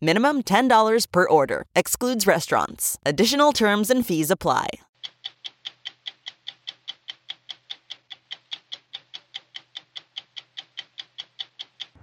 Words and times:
Minimum 0.00 0.44
$10 0.44 1.06
per 1.12 1.28
order. 1.28 1.66
Excludes 1.76 2.26
restaurants. 2.26 2.96
Additional 3.04 3.52
terms 3.52 3.90
and 3.90 4.06
fees 4.06 4.30
apply. 4.30 4.68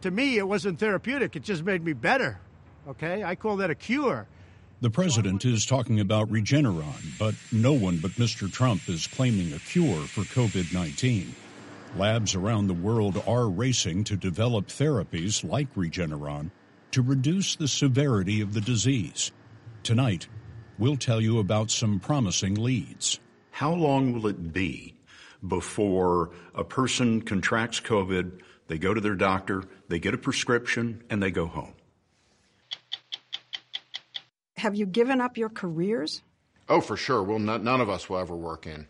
To 0.02 0.12
me, 0.12 0.38
it 0.38 0.48
wasn't 0.48 0.80
therapeutic. 0.80 1.36
It 1.36 1.44
just 1.44 1.64
made 1.64 1.84
me 1.84 1.94
better. 1.94 2.40
Okay? 2.88 3.24
I 3.24 3.34
call 3.34 3.58
that 3.58 3.72
a 3.72 3.76
cure. 3.76 4.28
The 4.82 4.92
president 4.92 5.44
is 5.44 5.66
talking 5.66 6.00
about 6.00 6.30
Regeneron, 6.30 7.18
but 7.18 7.34
no 7.52 7.74
one 7.74 7.98
but 7.98 8.12
Mr. 8.12 8.50
Trump 8.50 8.88
is 8.88 9.08
claiming 9.08 9.52
a 9.54 9.60
cure 9.60 10.02
for 10.02 10.22
COVID 10.22 10.72
19. 10.72 11.36
Labs 11.98 12.36
around 12.36 12.68
the 12.68 12.76
world 12.76 13.22
are 13.26 13.50
racing 13.50 14.04
to 14.04 14.16
develop 14.16 14.68
therapies 14.68 15.44
like 15.44 15.74
Regeneron 15.74 16.52
to 16.92 17.02
reduce 17.02 17.56
the 17.56 17.68
severity 17.68 18.42
of 18.42 18.54
the 18.54 18.62
disease. 18.62 19.32
Tonight, 19.84 20.28
we'll 20.78 20.98
tell 20.98 21.22
you 21.22 21.40
about 21.40 21.72
some 21.72 22.00
promising 22.00 22.56
leads. 22.56 23.20
How 23.52 23.74
long 23.74 24.14
will 24.14 24.28
it 24.28 24.54
be 24.54 24.96
before 25.48 26.32
a 26.54 26.64
person 26.64 27.22
contracts 27.22 27.80
COVID, 27.80 28.42
they 28.68 28.78
go 28.78 28.94
to 28.94 29.02
their 29.02 29.16
doctor, 29.16 29.64
they 29.88 30.00
get 30.00 30.14
a 30.14 30.18
prescription, 30.18 31.04
and 31.10 31.22
they 31.22 31.32
go 31.32 31.46
home? 31.46 31.74
Have 34.58 34.76
you 34.76 34.86
given 34.86 35.22
up 35.22 35.38
your 35.38 35.50
careers? 35.50 36.22
Oh, 36.68 36.82
for 36.82 36.98
sure. 36.98 37.24
Well, 37.24 37.40
none 37.40 37.82
of 37.82 37.90
us 37.90 38.10
will 38.10 38.20
ever 38.20 38.36
work 38.36 38.68
in 38.68 38.88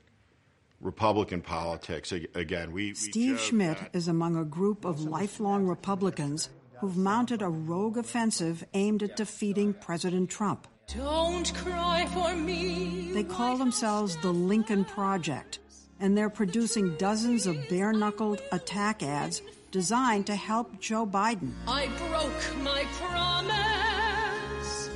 Republican 0.82 1.42
politics 1.42 2.12
again. 2.12 2.72
We, 2.72 2.88
we 2.88 2.94
Steve 2.96 3.40
Schmidt 3.40 3.78
that. 3.78 3.96
is 3.96 4.08
among 4.08 4.36
a 4.36 4.46
group 4.46 4.86
of 4.86 5.02
lifelong 5.02 5.66
Republicans 5.66 6.50
who've 6.80 6.98
mounted 6.98 7.42
a 7.42 7.50
rogue 7.50 7.98
offensive 7.98 8.64
aimed 8.74 9.04
at 9.04 9.16
defeating 9.16 9.74
President 9.74 10.30
Trump. 10.30 10.68
Don't 10.96 11.54
cry 11.56 12.08
for 12.14 12.36
me. 12.36 13.12
They 13.14 13.24
call 13.24 13.58
themselves 13.58 14.16
the 14.18 14.32
Lincoln 14.32 14.86
Project, 14.86 15.60
and 16.00 16.18
they're 16.18 16.30
producing 16.30 16.96
dozens 16.98 17.46
of 17.46 17.58
bare 17.70 17.94
knuckled 17.94 18.42
attack 18.52 19.04
ads 19.04 19.42
designed 19.72 20.26
to 20.28 20.36
help 20.36 20.80
Joe 20.80 21.06
Biden. 21.06 21.52
I 21.68 21.88
broke 22.10 22.58
my 22.64 22.86
promise, 22.94 24.90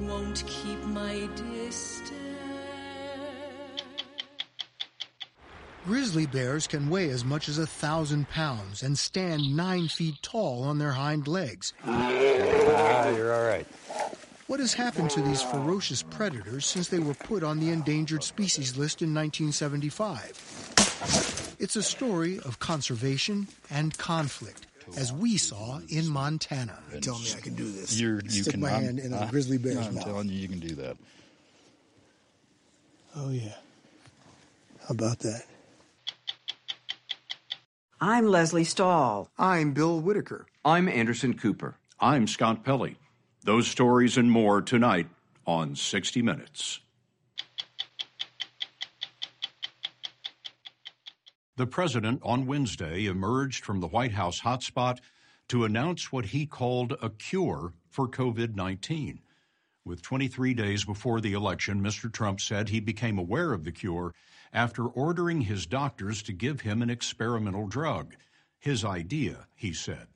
won't 0.00 0.44
keep 0.46 0.80
my 0.84 1.28
distance. 1.34 2.07
Grizzly 5.88 6.26
bears 6.26 6.66
can 6.66 6.90
weigh 6.90 7.08
as 7.08 7.24
much 7.24 7.48
as 7.48 7.56
a 7.56 7.66
thousand 7.66 8.28
pounds 8.28 8.82
and 8.82 8.98
stand 8.98 9.56
nine 9.56 9.88
feet 9.88 10.16
tall 10.20 10.62
on 10.64 10.76
their 10.76 10.92
hind 10.92 11.26
legs. 11.26 11.72
Ah, 11.86 13.08
you're 13.08 13.32
all 13.34 13.46
right. 13.46 13.66
What 14.48 14.60
has 14.60 14.74
happened 14.74 15.08
to 15.12 15.22
these 15.22 15.40
ferocious 15.40 16.02
predators 16.02 16.66
since 16.66 16.88
they 16.88 16.98
were 16.98 17.14
put 17.14 17.42
on 17.42 17.58
the 17.58 17.70
endangered 17.70 18.22
species 18.22 18.76
list 18.76 19.00
in 19.00 19.14
1975? 19.14 21.56
It's 21.58 21.76
a 21.76 21.82
story 21.82 22.38
of 22.40 22.58
conservation 22.58 23.48
and 23.70 23.96
conflict, 23.96 24.66
as 24.94 25.10
we 25.10 25.38
saw 25.38 25.80
in 25.88 26.06
Montana. 26.06 26.78
Tell 27.00 27.18
me 27.18 27.30
I 27.34 27.40
can 27.40 27.54
do 27.54 27.72
this. 27.72 27.98
You're, 27.98 28.20
you 28.24 28.42
Stick 28.42 28.52
can, 28.52 28.60
my 28.60 28.72
I'm- 28.72 28.82
hand 28.84 28.98
in 28.98 29.14
a 29.14 29.22
I- 29.22 29.30
grizzly 29.30 29.56
bear's 29.56 29.86
I'm 29.86 29.94
mouth. 29.94 30.04
telling 30.04 30.28
you, 30.28 30.38
you 30.38 30.48
can 30.48 30.58
do 30.60 30.74
that. 30.74 30.98
Oh 33.16 33.30
yeah. 33.30 33.54
How 34.86 34.90
about 34.90 35.20
that? 35.20 35.44
I'm 38.00 38.28
Lesley 38.28 38.62
Stahl. 38.62 39.28
I'm 39.36 39.72
Bill 39.72 40.00
Whitaker. 40.00 40.46
I'm 40.64 40.88
Anderson 40.88 41.34
Cooper. 41.34 41.78
I'm 41.98 42.28
Scott 42.28 42.64
Pelley. 42.64 42.96
Those 43.42 43.66
stories 43.66 44.16
and 44.16 44.30
more 44.30 44.62
tonight 44.62 45.08
on 45.44 45.74
60 45.74 46.22
Minutes. 46.22 46.78
The 51.56 51.66
president 51.66 52.20
on 52.22 52.46
Wednesday 52.46 53.06
emerged 53.06 53.64
from 53.64 53.80
the 53.80 53.88
White 53.88 54.12
House 54.12 54.42
hotspot 54.42 54.98
to 55.48 55.64
announce 55.64 56.12
what 56.12 56.26
he 56.26 56.46
called 56.46 56.94
a 57.02 57.10
cure 57.10 57.72
for 57.90 58.06
COVID 58.06 58.54
19. 58.54 59.18
With 59.84 60.02
23 60.02 60.54
days 60.54 60.84
before 60.84 61.20
the 61.20 61.32
election, 61.32 61.82
Mr. 61.82 62.12
Trump 62.12 62.40
said 62.40 62.68
he 62.68 62.78
became 62.78 63.18
aware 63.18 63.52
of 63.52 63.64
the 63.64 63.72
cure 63.72 64.14
after 64.52 64.86
ordering 64.86 65.42
his 65.42 65.66
doctors 65.66 66.22
to 66.22 66.32
give 66.32 66.62
him 66.62 66.82
an 66.82 66.90
experimental 66.90 67.66
drug. 67.66 68.14
His 68.58 68.84
idea, 68.84 69.46
he 69.54 69.72
said. 69.72 70.08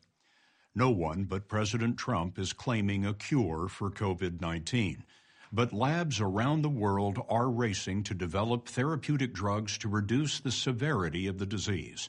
No 0.74 0.90
one 0.90 1.24
but 1.24 1.48
President 1.48 1.98
Trump 1.98 2.38
is 2.38 2.52
claiming 2.52 3.04
a 3.04 3.14
cure 3.14 3.68
for 3.68 3.90
COVID 3.90 4.40
19. 4.40 5.04
But 5.52 5.74
labs 5.74 6.18
around 6.18 6.62
the 6.62 6.70
world 6.70 7.22
are 7.28 7.50
racing 7.50 8.04
to 8.04 8.14
develop 8.14 8.68
therapeutic 8.68 9.34
drugs 9.34 9.76
to 9.78 9.88
reduce 9.88 10.40
the 10.40 10.50
severity 10.50 11.26
of 11.26 11.36
the 11.36 11.44
disease. 11.44 12.08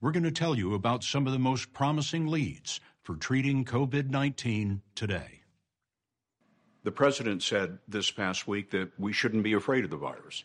We're 0.00 0.10
going 0.10 0.24
to 0.24 0.32
tell 0.32 0.56
you 0.56 0.74
about 0.74 1.04
some 1.04 1.28
of 1.28 1.32
the 1.32 1.38
most 1.38 1.72
promising 1.72 2.26
leads 2.26 2.80
for 3.02 3.14
treating 3.14 3.64
COVID 3.64 4.10
19 4.10 4.82
today. 4.96 5.42
The 6.82 6.90
president 6.90 7.44
said 7.44 7.78
this 7.86 8.10
past 8.10 8.48
week 8.48 8.72
that 8.72 8.90
we 8.98 9.12
shouldn't 9.12 9.44
be 9.44 9.52
afraid 9.52 9.84
of 9.84 9.90
the 9.90 9.96
virus. 9.96 10.42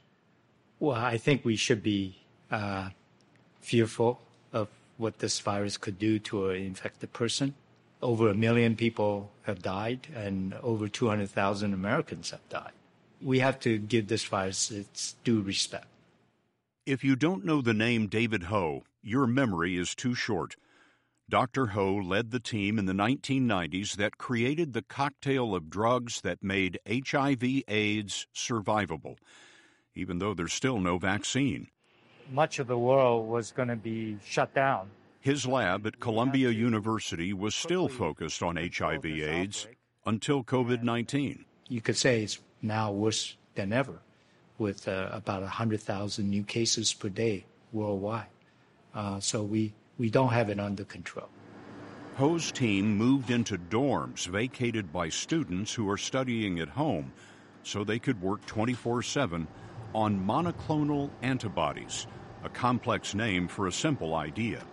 Well, 0.80 0.96
I 0.96 1.18
think 1.18 1.44
we 1.44 1.56
should 1.56 1.82
be 1.82 2.18
uh, 2.52 2.90
fearful 3.62 4.22
of 4.54 4.68
what 4.98 5.20
this 5.20 5.40
virus 5.40 5.78
could 5.78 5.98
do 5.98 6.20
to 6.20 6.50
an 6.50 6.62
infected 6.62 7.14
person. 7.14 7.56
Over 8.02 8.30
a 8.30 8.36
million 8.36 8.76
people 8.76 9.32
have 9.44 9.62
died, 9.62 10.08
and 10.16 10.54
over 10.62 10.88
200,000 10.88 11.74
Americans 11.74 12.30
have 12.30 12.48
died. 12.50 12.74
We 13.22 13.40
have 13.40 13.60
to 13.62 13.80
give 13.80 14.08
this 14.08 14.24
virus 14.26 14.70
its 14.70 15.16
due 15.24 15.42
respect. 15.42 15.88
If 16.86 17.04
you 17.04 17.16
don't 17.16 17.44
know 17.44 17.62
the 17.62 17.74
name 17.74 18.08
David 18.08 18.44
Ho, 18.44 18.84
your 19.02 19.26
memory 19.26 19.78
is 19.78 19.96
too 19.96 20.14
short. 20.14 20.56
Dr. 21.30 21.68
Ho 21.68 21.96
led 21.96 22.32
the 22.32 22.40
team 22.40 22.80
in 22.80 22.86
the 22.86 22.94
1990s 22.94 23.98
that 23.98 24.18
created 24.18 24.72
the 24.72 24.84
cocktail 24.84 25.54
of 25.54 25.70
drugs 25.70 26.22
that 26.22 26.42
made 26.42 26.80
HIV 26.88 27.64
AIDS 27.68 28.28
survivable, 28.34 29.18
even 29.98 30.20
though 30.20 30.34
there's 30.34 30.54
still 30.54 30.80
no 30.80 30.98
vaccine. 30.98 31.68
Much 32.32 32.60
of 32.60 32.68
the 32.68 32.78
world 32.78 33.28
was 33.28 33.52
going 33.52 33.70
to 33.70 33.76
be 33.76 34.18
shut 34.24 34.54
down. 34.54 34.90
His 35.20 35.46
lab 35.46 35.86
at 35.88 36.00
Columbia 36.00 36.52
University 36.52 37.34
was 37.34 37.56
still 37.56 37.88
focused 37.90 38.44
on 38.44 38.56
HIV 38.56 39.06
AIDS 39.06 39.68
until 40.06 40.44
COVID 40.44 40.84
19. 40.84 41.46
You 41.68 41.82
could 41.82 41.98
say 41.98 42.24
it's 42.24 42.40
now 42.62 42.92
worse 42.92 43.36
than 43.56 43.74
ever, 43.74 44.00
with 44.58 44.88
uh, 44.88 45.10
about 45.12 45.42
100,000 45.42 46.30
new 46.30 46.44
cases 46.44 46.94
per 46.94 47.10
day 47.10 47.46
worldwide. 47.74 48.28
Uh, 48.94 49.20
so 49.20 49.44
we, 49.44 49.74
we 49.98 50.10
don't 50.10 50.30
have 50.30 50.50
it 50.50 50.60
under 50.60 50.84
control. 50.86 51.30
Ho's 52.16 52.52
team 52.52 52.98
moved 52.98 53.30
into 53.30 53.58
dorms 53.58 54.28
vacated 54.28 54.92
by 54.92 55.10
students 55.10 55.74
who 55.74 55.90
are 55.90 55.98
studying 55.98 56.60
at 56.60 56.70
home 56.70 57.12
so 57.64 57.84
they 57.84 58.00
could 58.00 58.22
work 58.22 58.46
24 58.46 59.04
7 59.04 59.48
on 59.94 60.20
monoclonal 60.20 61.10
antibodies, 61.22 62.08
a 62.44 62.50
complex 62.50 63.14
name 63.14 63.48
for 63.48 63.68
a 63.68 63.72
simple 63.72 64.16
idea. 64.16 64.64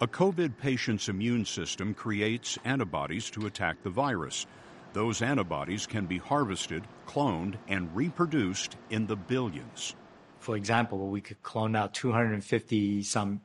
A 0.00 0.06
COVID 0.06 0.56
patient's 0.58 1.08
immune 1.08 1.44
system 1.44 1.94
creates 1.94 2.58
antibodies 2.64 3.30
to 3.30 3.46
attack 3.46 3.82
the 3.82 3.90
virus. 3.90 4.46
Those 4.92 5.22
antibodies 5.22 5.86
can 5.86 6.06
be 6.06 6.18
harvested, 6.18 6.84
cloned, 7.06 7.56
and 7.68 7.94
reproduced 7.94 8.76
in 8.90 9.06
the 9.06 9.16
billions. 9.16 9.94
For 10.38 10.56
example, 10.56 11.08
we 11.08 11.20
could 11.20 11.42
clone 11.42 11.74
out 11.74 11.94
250 11.94 13.02
some 13.02 13.40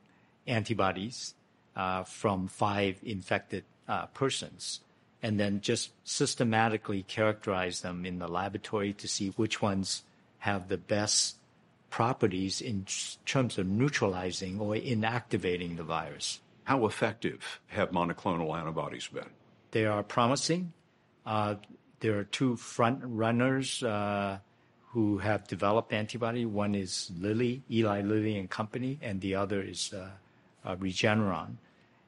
antibodies 0.46 1.34
uh, 1.76 2.04
from 2.04 2.48
five 2.48 2.98
infected 3.02 3.64
uh, 3.88 4.06
persons 4.06 4.80
and 5.22 5.38
then 5.38 5.60
just 5.60 5.92
systematically 6.04 7.02
characterize 7.02 7.80
them 7.80 8.04
in 8.06 8.18
the 8.18 8.28
laboratory 8.28 8.92
to 8.94 9.08
see 9.08 9.28
which 9.30 9.60
ones 9.60 10.02
have 10.40 10.68
the 10.68 10.78
best 10.78 11.36
properties 11.90 12.60
in 12.60 12.86
terms 13.26 13.58
of 13.58 13.66
neutralizing 13.66 14.60
or 14.60 14.74
inactivating 14.74 15.76
the 15.76 15.82
virus. 15.82 16.40
How 16.64 16.86
effective 16.86 17.60
have 17.68 17.90
monoclonal 17.90 18.56
antibodies 18.56 19.08
been? 19.08 19.30
They 19.72 19.86
are 19.86 20.02
promising. 20.02 20.72
Uh, 21.26 21.56
there 22.00 22.18
are 22.18 22.24
two 22.24 22.56
front 22.56 23.00
runners 23.02 23.82
uh, 23.82 24.38
who 24.92 25.18
have 25.18 25.46
developed 25.46 25.92
antibody. 25.92 26.44
One 26.44 26.74
is 26.74 27.10
Lilly, 27.18 27.62
Eli 27.70 28.02
Lilly 28.02 28.38
and 28.38 28.48
Company, 28.48 28.98
and 29.02 29.20
the 29.20 29.34
other 29.34 29.60
is 29.60 29.92
uh, 29.92 30.10
uh, 30.64 30.76
Regeneron. 30.76 31.56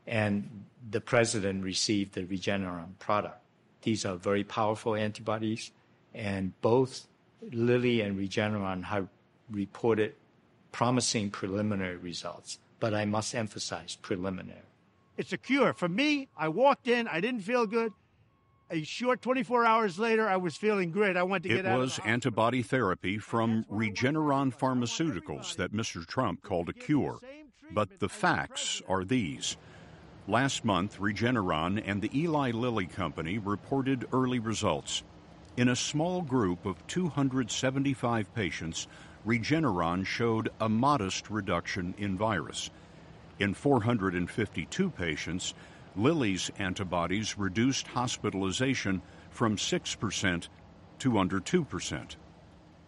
And 0.06 0.64
the 0.90 1.00
president 1.00 1.62
received 1.64 2.14
the 2.14 2.22
Regeneron 2.22 2.98
product. 2.98 3.38
These 3.82 4.04
are 4.04 4.16
very 4.16 4.44
powerful 4.44 4.94
antibodies, 4.94 5.70
and 6.14 6.52
both 6.60 7.06
Lilly 7.50 8.00
and 8.00 8.18
Regeneron 8.18 8.84
have 8.84 9.08
reported 9.50 10.14
promising 10.70 11.30
preliminary 11.30 11.96
results. 11.96 12.58
But 12.80 12.94
I 12.94 13.04
must 13.04 13.34
emphasize 13.34 13.96
preliminary. 14.00 14.58
It's 15.16 15.32
a 15.32 15.38
cure. 15.38 15.72
For 15.72 15.88
me, 15.88 16.28
I 16.36 16.48
walked 16.48 16.88
in, 16.88 17.06
I 17.06 17.20
didn't 17.20 17.42
feel 17.42 17.66
good. 17.66 17.92
A 18.70 18.82
short 18.84 19.20
24 19.20 19.66
hours 19.66 19.98
later, 19.98 20.26
I 20.26 20.38
was 20.38 20.56
feeling 20.56 20.90
great. 20.90 21.16
I 21.16 21.22
went 21.22 21.44
to 21.44 21.50
it 21.50 21.56
get 21.56 21.66
out. 21.66 21.76
It 21.76 21.80
was 21.80 22.00
antibody 22.04 22.62
therapy 22.62 23.18
from 23.18 23.64
Regeneron 23.70 24.56
Pharmaceuticals 24.56 25.56
that 25.56 25.74
Mr. 25.74 26.06
Trump 26.06 26.42
called 26.42 26.70
a 26.70 26.72
cure. 26.72 27.18
But 27.70 28.00
the 28.00 28.08
facts 28.08 28.80
are 28.88 29.04
these. 29.04 29.58
Last 30.26 30.64
month, 30.64 30.98
Regeneron 30.98 31.82
and 31.84 32.00
the 32.00 32.10
Eli 32.18 32.52
Lilly 32.52 32.86
Company 32.86 33.38
reported 33.38 34.06
early 34.12 34.38
results. 34.38 35.02
In 35.54 35.68
a 35.68 35.76
small 35.76 36.22
group 36.22 36.64
of 36.64 36.86
275 36.86 38.34
patients, 38.34 38.88
Regeneron 39.26 40.06
showed 40.06 40.48
a 40.58 40.68
modest 40.68 41.28
reduction 41.28 41.94
in 41.98 42.16
virus. 42.16 42.70
In 43.38 43.52
452 43.52 44.90
patients, 44.90 45.52
Lilly's 45.94 46.50
antibodies 46.58 47.36
reduced 47.36 47.86
hospitalization 47.88 49.02
from 49.30 49.56
6% 49.56 50.48
to 51.00 51.18
under 51.18 51.38
2%. 51.38 52.16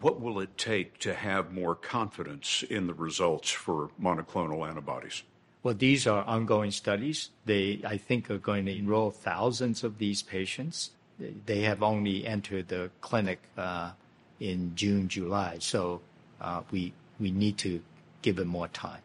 What 0.01 0.19
will 0.19 0.39
it 0.39 0.57
take 0.57 0.97
to 0.99 1.13
have 1.13 1.53
more 1.53 1.75
confidence 1.75 2.63
in 2.67 2.87
the 2.87 2.95
results 2.95 3.51
for 3.51 3.91
monoclonal 4.01 4.67
antibodies? 4.67 5.21
Well, 5.61 5.75
these 5.75 6.07
are 6.07 6.23
ongoing 6.23 6.71
studies. 6.71 7.29
They, 7.45 7.81
I 7.85 7.97
think, 7.97 8.31
are 8.31 8.39
going 8.39 8.65
to 8.65 8.75
enroll 8.75 9.11
thousands 9.11 9.83
of 9.83 9.99
these 9.99 10.23
patients. 10.23 10.91
They 11.19 11.61
have 11.61 11.81
only 11.81 12.25
entered 12.25 12.67
the 12.67 12.91
clinic 13.01 13.39
uh, 13.57 13.91
in 14.39 14.75
June, 14.75 15.07
July, 15.07 15.57
so 15.59 16.01
uh, 16.41 16.61
we 16.71 16.93
we 17.19 17.31
need 17.31 17.57
to 17.59 17.81
give 18.21 18.39
it 18.39 18.47
more 18.47 18.67
time. 18.67 19.01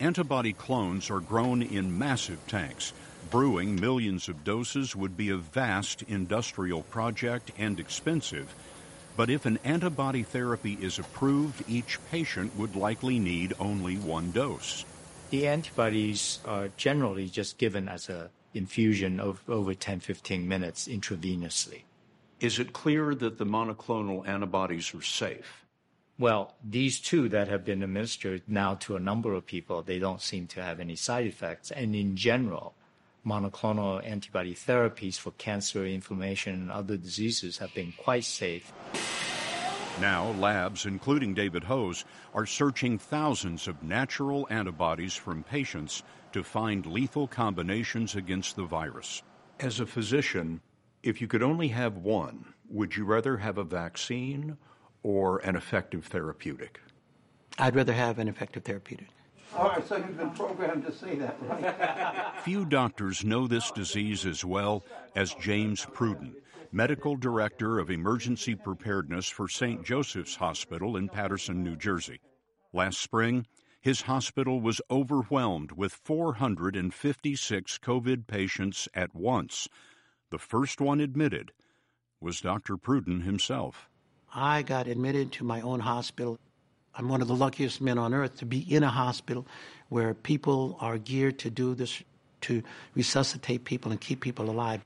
Antibody 0.00 0.52
clones 0.52 1.10
are 1.10 1.20
grown 1.20 1.62
in 1.62 1.96
massive 1.96 2.44
tanks. 2.48 2.92
Brewing 3.30 3.80
millions 3.80 4.28
of 4.28 4.42
doses 4.42 4.96
would 4.96 5.16
be 5.16 5.28
a 5.28 5.36
vast 5.36 6.02
industrial 6.02 6.82
project 6.82 7.52
and 7.56 7.78
expensive. 7.78 8.52
But 9.16 9.30
if 9.30 9.46
an 9.46 9.58
antibody 9.62 10.22
therapy 10.22 10.76
is 10.80 10.98
approved, 10.98 11.62
each 11.68 11.98
patient 12.10 12.56
would 12.56 12.74
likely 12.74 13.18
need 13.18 13.52
only 13.60 13.96
one 13.96 14.32
dose. 14.32 14.84
The 15.30 15.46
antibodies 15.46 16.40
are 16.44 16.68
generally 16.76 17.28
just 17.28 17.58
given 17.58 17.88
as 17.88 18.08
an 18.08 18.28
infusion 18.54 19.20
of 19.20 19.42
over 19.48 19.74
10 19.74 20.00
15 20.00 20.46
minutes 20.46 20.88
intravenously. 20.88 21.82
Is 22.40 22.58
it 22.58 22.72
clear 22.72 23.14
that 23.14 23.38
the 23.38 23.46
monoclonal 23.46 24.26
antibodies 24.26 24.92
are 24.94 25.02
safe? 25.02 25.64
Well, 26.18 26.54
these 26.62 27.00
two 27.00 27.28
that 27.30 27.48
have 27.48 27.64
been 27.64 27.82
administered 27.82 28.42
now 28.46 28.74
to 28.76 28.96
a 28.96 29.00
number 29.00 29.32
of 29.34 29.46
people, 29.46 29.82
they 29.82 29.98
don't 29.98 30.20
seem 30.20 30.46
to 30.48 30.62
have 30.62 30.78
any 30.78 30.96
side 30.96 31.26
effects. 31.26 31.70
And 31.70 31.94
in 31.94 32.16
general, 32.16 32.74
monoclonal 33.26 34.04
antibody 34.04 34.54
therapies 34.54 35.18
for 35.18 35.30
cancer, 35.32 35.86
inflammation, 35.86 36.54
and 36.54 36.70
other 36.70 36.96
diseases 36.96 37.58
have 37.58 37.72
been 37.74 37.92
quite 37.96 38.24
safe. 38.24 38.72
Now, 40.00 40.30
labs, 40.32 40.86
including 40.86 41.34
David 41.34 41.64
Ho's, 41.64 42.04
are 42.34 42.46
searching 42.46 42.98
thousands 42.98 43.68
of 43.68 43.82
natural 43.82 44.46
antibodies 44.50 45.14
from 45.14 45.44
patients 45.44 46.02
to 46.32 46.42
find 46.42 46.86
lethal 46.86 47.28
combinations 47.28 48.14
against 48.16 48.56
the 48.56 48.64
virus. 48.64 49.22
As 49.60 49.80
a 49.80 49.86
physician, 49.86 50.60
if 51.02 51.20
you 51.20 51.28
could 51.28 51.42
only 51.42 51.68
have 51.68 51.98
one, 51.98 52.46
would 52.70 52.96
you 52.96 53.04
rather 53.04 53.36
have 53.36 53.58
a 53.58 53.64
vaccine 53.64 54.56
or 55.02 55.38
an 55.38 55.56
effective 55.56 56.06
therapeutic? 56.06 56.80
I'd 57.58 57.76
rather 57.76 57.92
have 57.92 58.18
an 58.18 58.28
effective 58.28 58.64
therapeutic. 58.64 59.08
All 59.56 59.68
right, 59.68 59.86
so 59.86 59.96
you've 59.96 60.16
been 60.16 60.30
programmed 60.30 60.86
to 60.86 60.92
say 60.92 61.16
that, 61.16 61.36
right? 61.42 62.40
Few 62.42 62.64
doctors 62.64 63.22
know 63.22 63.46
this 63.46 63.70
disease 63.70 64.24
as 64.24 64.44
well 64.44 64.82
as 65.14 65.34
James 65.34 65.84
Pruden, 65.84 66.32
medical 66.72 67.16
director 67.16 67.78
of 67.78 67.90
emergency 67.90 68.54
preparedness 68.54 69.28
for 69.28 69.46
St. 69.46 69.84
Joseph's 69.84 70.36
Hospital 70.36 70.96
in 70.96 71.10
Paterson, 71.10 71.62
New 71.62 71.76
Jersey. 71.76 72.18
Last 72.72 72.98
spring, 72.98 73.46
his 73.82 74.02
hospital 74.02 74.58
was 74.58 74.80
overwhelmed 74.90 75.72
with 75.72 75.92
456 75.92 77.78
COVID 77.78 78.26
patients 78.26 78.88
at 78.94 79.14
once. 79.14 79.68
The 80.30 80.38
first 80.38 80.80
one 80.80 80.98
admitted 80.98 81.52
was 82.20 82.40
Dr. 82.40 82.78
Pruden 82.78 83.22
himself. 83.24 83.90
I 84.34 84.62
got 84.62 84.86
admitted 84.86 85.30
to 85.32 85.44
my 85.44 85.60
own 85.60 85.80
hospital. 85.80 86.38
I'm 86.94 87.08
one 87.08 87.20
of 87.20 87.28
the 87.28 87.34
luckiest 87.34 87.82
men 87.82 87.98
on 87.98 88.14
earth 88.14 88.38
to 88.38 88.46
be 88.46 88.60
in 88.60 88.82
a 88.82 88.88
hospital 88.88 89.46
where 89.90 90.14
people 90.14 90.78
are 90.80 90.96
geared 90.96 91.38
to 91.40 91.50
do 91.50 91.74
this, 91.74 92.02
to 92.42 92.62
resuscitate 92.94 93.64
people 93.64 93.92
and 93.92 94.00
keep 94.00 94.20
people 94.20 94.48
alive. 94.48 94.82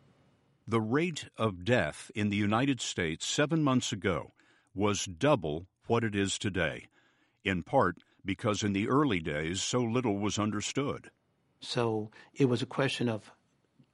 The 0.66 0.80
rate 0.80 1.28
of 1.36 1.64
death 1.64 2.10
in 2.14 2.28
the 2.28 2.36
United 2.36 2.80
States 2.80 3.26
seven 3.26 3.62
months 3.62 3.92
ago 3.92 4.32
was 4.74 5.04
double 5.04 5.66
what 5.86 6.02
it 6.02 6.14
is 6.14 6.38
today, 6.38 6.88
in 7.44 7.62
part 7.62 7.98
because 8.24 8.64
in 8.64 8.72
the 8.72 8.88
early 8.88 9.20
days 9.20 9.62
so 9.62 9.80
little 9.80 10.18
was 10.18 10.38
understood. 10.38 11.10
So 11.60 12.10
it 12.34 12.46
was 12.46 12.62
a 12.62 12.66
question 12.66 13.08
of 13.08 13.30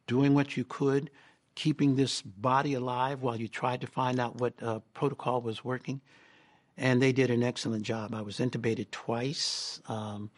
doing 0.06 0.34
what 0.34 0.56
you 0.56 0.64
could, 0.64 1.10
keeping 1.54 1.96
this 1.96 2.22
body 2.22 2.74
alive 2.74 3.20
while 3.20 3.36
you 3.36 3.48
tried 3.48 3.82
to 3.82 3.86
find 3.86 4.18
out 4.18 4.36
what 4.40 4.54
uh, 4.62 4.80
protocol 4.94 5.42
was 5.42 5.62
working. 5.62 6.00
And 6.78 7.02
they 7.02 7.12
did 7.12 7.30
an 7.30 7.42
excellent 7.42 7.84
job. 7.84 8.14
I 8.14 8.22
was 8.22 8.38
intubated 8.38 8.90
twice. 8.90 9.80
Um, 9.86 10.30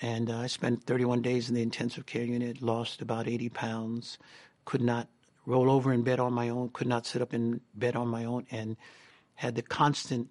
And 0.00 0.30
uh, 0.30 0.38
I 0.38 0.46
spent 0.48 0.84
31 0.84 1.22
days 1.22 1.48
in 1.48 1.54
the 1.54 1.62
intensive 1.62 2.06
care 2.06 2.24
unit, 2.24 2.62
lost 2.62 3.00
about 3.00 3.28
80 3.28 3.48
pounds, 3.50 4.18
could 4.64 4.80
not 4.82 5.08
roll 5.46 5.70
over 5.70 5.92
in 5.92 6.02
bed 6.02 6.20
on 6.20 6.32
my 6.32 6.48
own, 6.48 6.70
could 6.72 6.86
not 6.86 7.06
sit 7.06 7.22
up 7.22 7.34
in 7.34 7.60
bed 7.74 7.96
on 7.96 8.08
my 8.08 8.24
own, 8.24 8.46
and 8.50 8.76
had 9.34 9.54
the 9.54 9.62
constant 9.62 10.28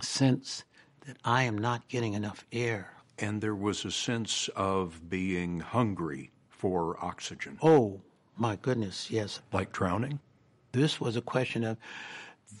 sense 0.00 0.64
that 1.06 1.16
I 1.24 1.42
am 1.42 1.58
not 1.58 1.88
getting 1.88 2.14
enough 2.14 2.46
air. 2.52 2.92
And 3.18 3.40
there 3.40 3.54
was 3.54 3.84
a 3.84 3.90
sense 3.90 4.48
of 4.56 5.08
being 5.08 5.60
hungry 5.60 6.30
for 6.48 7.02
oxygen. 7.04 7.58
Oh, 7.62 8.00
my 8.36 8.56
goodness, 8.56 9.10
yes. 9.10 9.40
Like 9.52 9.72
drowning? 9.72 10.20
This 10.72 11.00
was 11.00 11.16
a 11.16 11.20
question 11.20 11.64
of 11.64 11.76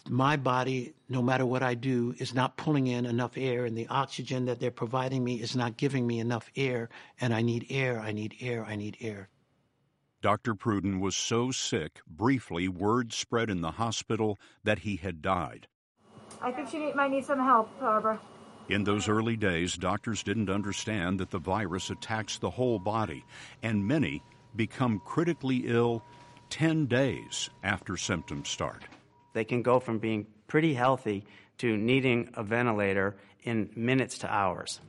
my 0.08 0.36
body, 0.36 0.94
no 1.08 1.22
matter 1.22 1.46
what 1.46 1.62
I 1.62 1.74
do, 1.74 2.14
is 2.18 2.34
not 2.34 2.56
pulling 2.56 2.86
in 2.88 3.06
enough 3.06 3.36
air, 3.36 3.64
and 3.64 3.76
the 3.76 3.86
oxygen 3.88 4.46
that 4.46 4.58
they're 4.58 4.70
providing 4.70 5.22
me 5.22 5.40
is 5.40 5.54
not 5.54 5.76
giving 5.76 6.06
me 6.06 6.18
enough 6.18 6.50
air, 6.56 6.88
and 7.20 7.34
I 7.34 7.42
need 7.42 7.66
air, 7.70 8.00
I 8.00 8.12
need 8.12 8.34
air, 8.40 8.64
I 8.64 8.76
need 8.76 8.96
air. 9.00 9.28
Dr. 10.22 10.54
Pruden 10.54 11.00
was 11.00 11.16
so 11.16 11.50
sick, 11.50 12.00
briefly, 12.06 12.68
word 12.68 13.12
spread 13.12 13.50
in 13.50 13.60
the 13.60 13.72
hospital 13.72 14.38
that 14.62 14.78
he 14.78 14.94
had 14.94 15.20
died. 15.20 15.66
I 16.40 16.52
think 16.52 16.68
she 16.68 16.78
need, 16.78 16.94
might 16.94 17.10
need 17.10 17.24
some 17.24 17.40
help, 17.40 17.68
Barbara. 17.80 18.20
In 18.68 18.84
those 18.84 19.08
early 19.08 19.36
days, 19.36 19.74
doctors 19.74 20.22
didn't 20.22 20.48
understand 20.48 21.18
that 21.18 21.32
the 21.32 21.40
virus 21.40 21.90
attacks 21.90 22.38
the 22.38 22.50
whole 22.50 22.78
body, 22.78 23.24
and 23.64 23.84
many 23.84 24.22
become 24.54 25.02
critically 25.04 25.64
ill 25.66 26.04
10 26.50 26.86
days 26.86 27.50
after 27.64 27.96
symptoms 27.96 28.48
start. 28.48 28.84
They 29.32 29.44
can 29.44 29.62
go 29.62 29.80
from 29.80 29.98
being 29.98 30.28
pretty 30.46 30.72
healthy 30.72 31.24
to 31.58 31.76
needing 31.76 32.30
a 32.34 32.44
ventilator 32.44 33.16
in 33.42 33.70
minutes 33.74 34.18
to 34.18 34.32
hours. 34.32 34.80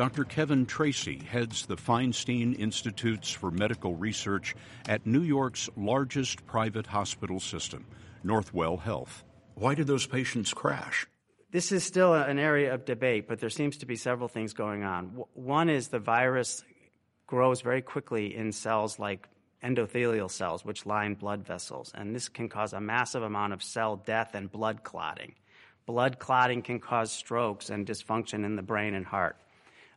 Dr. 0.00 0.24
Kevin 0.24 0.64
Tracey 0.64 1.18
heads 1.18 1.66
the 1.66 1.76
Feinstein 1.76 2.58
Institutes 2.58 3.30
for 3.30 3.50
Medical 3.50 3.96
Research 3.96 4.56
at 4.88 5.04
New 5.04 5.20
York's 5.20 5.68
largest 5.76 6.46
private 6.46 6.86
hospital 6.86 7.38
system, 7.38 7.84
Northwell 8.24 8.80
Health. 8.80 9.24
Why 9.56 9.74
did 9.74 9.88
those 9.88 10.06
patients 10.06 10.54
crash? 10.54 11.06
This 11.50 11.70
is 11.70 11.84
still 11.84 12.14
an 12.14 12.38
area 12.38 12.72
of 12.72 12.86
debate, 12.86 13.28
but 13.28 13.40
there 13.40 13.50
seems 13.50 13.76
to 13.76 13.84
be 13.84 13.94
several 13.94 14.26
things 14.26 14.54
going 14.54 14.84
on. 14.84 15.22
One 15.34 15.68
is 15.68 15.88
the 15.88 15.98
virus 15.98 16.64
grows 17.26 17.60
very 17.60 17.82
quickly 17.82 18.34
in 18.34 18.52
cells 18.52 18.98
like 18.98 19.28
endothelial 19.62 20.30
cells, 20.30 20.64
which 20.64 20.86
line 20.86 21.12
blood 21.12 21.46
vessels, 21.46 21.92
and 21.94 22.14
this 22.16 22.30
can 22.30 22.48
cause 22.48 22.72
a 22.72 22.80
massive 22.80 23.22
amount 23.22 23.52
of 23.52 23.62
cell 23.62 23.96
death 23.96 24.34
and 24.34 24.50
blood 24.50 24.82
clotting. 24.82 25.34
Blood 25.84 26.18
clotting 26.18 26.62
can 26.62 26.80
cause 26.80 27.12
strokes 27.12 27.68
and 27.68 27.86
dysfunction 27.86 28.46
in 28.46 28.56
the 28.56 28.62
brain 28.62 28.94
and 28.94 29.04
heart. 29.04 29.36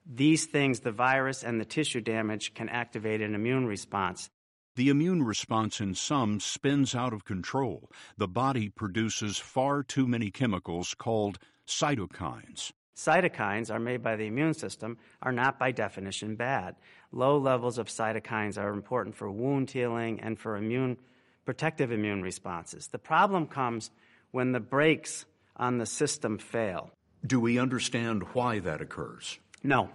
These 0.05 0.45
things, 0.45 0.81
the 0.81 0.91
virus 0.91 1.43
and 1.43 1.59
the 1.59 1.65
tissue 1.65 2.01
damage, 2.01 2.53
can 2.53 2.69
activate 2.69 3.21
an 3.21 3.35
immune 3.35 3.65
response. 3.65 4.29
The 4.75 4.89
immune 4.89 5.23
response 5.23 5.79
in 5.79 5.95
some 5.95 6.39
spins 6.39 6.95
out 6.95 7.13
of 7.13 7.25
control. 7.25 7.89
The 8.17 8.27
body 8.27 8.69
produces 8.69 9.37
far 9.37 9.83
too 9.83 10.07
many 10.07 10.31
chemicals 10.31 10.95
called 10.95 11.37
cytokines. 11.67 12.71
Cytokines 12.95 13.73
are 13.73 13.79
made 13.79 14.03
by 14.03 14.15
the 14.15 14.27
immune 14.27 14.53
system, 14.53 14.97
are 15.21 15.31
not 15.31 15.57
by 15.57 15.71
definition 15.71 16.35
bad. 16.35 16.75
Low 17.11 17.37
levels 17.37 17.77
of 17.77 17.87
cytokines 17.87 18.57
are 18.57 18.73
important 18.73 19.15
for 19.15 19.31
wound 19.31 19.71
healing 19.71 20.19
and 20.19 20.39
for 20.39 20.57
immune 20.57 20.97
protective 21.45 21.91
immune 21.91 22.21
responses. 22.21 22.87
The 22.87 22.99
problem 22.99 23.47
comes 23.47 23.91
when 24.31 24.51
the 24.51 24.59
brakes 24.59 25.25
on 25.55 25.77
the 25.77 25.85
system 25.85 26.37
fail. 26.37 26.91
Do 27.25 27.39
we 27.39 27.59
understand 27.59 28.23
why 28.33 28.59
that 28.59 28.81
occurs? 28.81 29.39
No, 29.63 29.89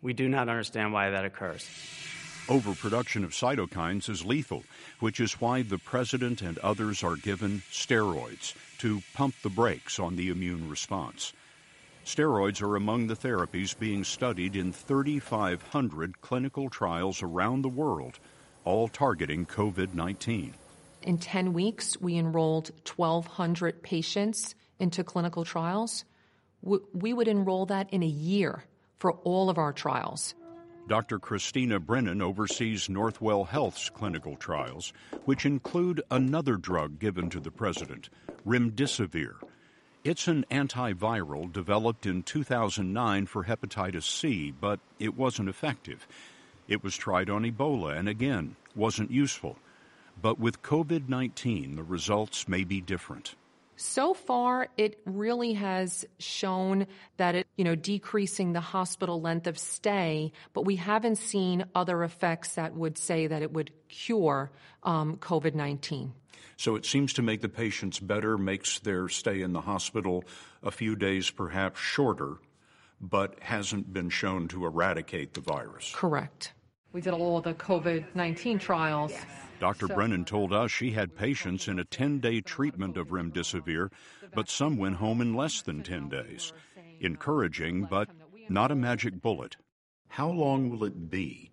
we 0.00 0.12
do 0.12 0.28
not 0.28 0.48
understand 0.48 0.92
why 0.92 1.10
that 1.10 1.24
occurs. 1.24 1.68
Overproduction 2.48 3.24
of 3.24 3.32
cytokines 3.32 4.08
is 4.08 4.24
lethal, 4.24 4.62
which 5.00 5.18
is 5.20 5.40
why 5.40 5.62
the 5.62 5.76
president 5.76 6.40
and 6.40 6.56
others 6.58 7.02
are 7.02 7.16
given 7.16 7.62
steroids 7.70 8.54
to 8.78 9.02
pump 9.12 9.34
the 9.42 9.50
brakes 9.50 9.98
on 9.98 10.16
the 10.16 10.30
immune 10.30 10.70
response. 10.70 11.32
Steroids 12.06 12.62
are 12.62 12.76
among 12.76 13.08
the 13.08 13.16
therapies 13.16 13.78
being 13.78 14.02
studied 14.02 14.56
in 14.56 14.72
3,500 14.72 16.20
clinical 16.22 16.70
trials 16.70 17.22
around 17.22 17.62
the 17.62 17.68
world, 17.68 18.18
all 18.64 18.88
targeting 18.88 19.44
COVID 19.44 19.92
19. 19.92 20.54
In 21.02 21.18
10 21.18 21.52
weeks, 21.52 22.00
we 22.00 22.16
enrolled 22.16 22.70
1,200 22.96 23.82
patients 23.82 24.54
into 24.78 25.04
clinical 25.04 25.44
trials. 25.44 26.04
We 26.62 27.12
would 27.12 27.28
enroll 27.28 27.66
that 27.66 27.92
in 27.92 28.02
a 28.02 28.06
year 28.06 28.64
for 28.98 29.12
all 29.24 29.50
of 29.50 29.58
our 29.58 29.72
trials. 29.72 30.34
Dr. 30.88 31.18
Christina 31.18 31.78
Brennan 31.78 32.22
oversees 32.22 32.88
Northwell 32.88 33.46
Health's 33.46 33.90
clinical 33.90 34.36
trials, 34.36 34.92
which 35.26 35.44
include 35.44 36.02
another 36.10 36.56
drug 36.56 36.98
given 36.98 37.28
to 37.30 37.40
the 37.40 37.50
president, 37.50 38.08
remdesivir. 38.46 39.34
It's 40.02 40.28
an 40.28 40.46
antiviral 40.50 41.52
developed 41.52 42.06
in 42.06 42.22
2009 42.22 43.26
for 43.26 43.44
hepatitis 43.44 44.04
C, 44.04 44.50
but 44.50 44.80
it 44.98 45.14
wasn't 45.14 45.50
effective. 45.50 46.08
It 46.68 46.82
was 46.82 46.96
tried 46.96 47.28
on 47.28 47.44
Ebola 47.44 47.98
and 47.98 48.08
again 48.08 48.56
wasn't 48.74 49.10
useful. 49.10 49.58
But 50.20 50.38
with 50.38 50.62
COVID 50.62 51.08
19, 51.08 51.76
the 51.76 51.82
results 51.82 52.48
may 52.48 52.64
be 52.64 52.80
different. 52.80 53.34
So 53.80 54.12
far, 54.12 54.66
it 54.76 55.00
really 55.06 55.52
has 55.52 56.04
shown 56.18 56.88
that 57.16 57.36
it, 57.36 57.46
you 57.56 57.62
know, 57.62 57.76
decreasing 57.76 58.52
the 58.52 58.60
hospital 58.60 59.20
length 59.20 59.46
of 59.46 59.56
stay, 59.56 60.32
but 60.52 60.62
we 60.62 60.74
haven't 60.74 61.14
seen 61.14 61.64
other 61.76 62.02
effects 62.02 62.56
that 62.56 62.74
would 62.74 62.98
say 62.98 63.28
that 63.28 63.40
it 63.40 63.52
would 63.52 63.70
cure 63.88 64.50
um, 64.82 65.16
COVID 65.18 65.54
19. 65.54 66.12
So 66.56 66.74
it 66.74 66.86
seems 66.86 67.12
to 67.14 67.22
make 67.22 67.40
the 67.40 67.48
patients 67.48 68.00
better, 68.00 68.36
makes 68.36 68.80
their 68.80 69.08
stay 69.08 69.42
in 69.42 69.52
the 69.52 69.60
hospital 69.60 70.24
a 70.60 70.72
few 70.72 70.96
days 70.96 71.30
perhaps 71.30 71.78
shorter, 71.78 72.38
but 73.00 73.36
hasn't 73.40 73.92
been 73.92 74.10
shown 74.10 74.48
to 74.48 74.66
eradicate 74.66 75.34
the 75.34 75.40
virus. 75.40 75.92
Correct. 75.94 76.52
We 76.92 77.00
did 77.00 77.12
all 77.12 77.40
the 77.40 77.54
COVID 77.54 78.06
19 78.16 78.58
trials. 78.58 79.12
Yes. 79.12 79.24
Dr. 79.60 79.88
So, 79.88 79.94
Brennan 79.94 80.24
told 80.24 80.52
us 80.52 80.70
she 80.70 80.92
had 80.92 81.16
patients 81.16 81.68
in 81.68 81.78
a 81.78 81.84
10 81.84 82.20
day 82.20 82.40
treatment 82.40 82.96
of 82.96 83.08
remdesivir, 83.08 83.90
but 84.34 84.48
some 84.48 84.76
went 84.76 84.96
home 84.96 85.20
in 85.20 85.34
less 85.34 85.62
than 85.62 85.82
10 85.82 86.08
days. 86.08 86.52
Encouraging, 87.00 87.84
but 87.84 88.08
not 88.48 88.70
a 88.70 88.74
magic 88.74 89.20
bullet. 89.20 89.56
How 90.08 90.30
long 90.30 90.70
will 90.70 90.84
it 90.84 91.10
be 91.10 91.50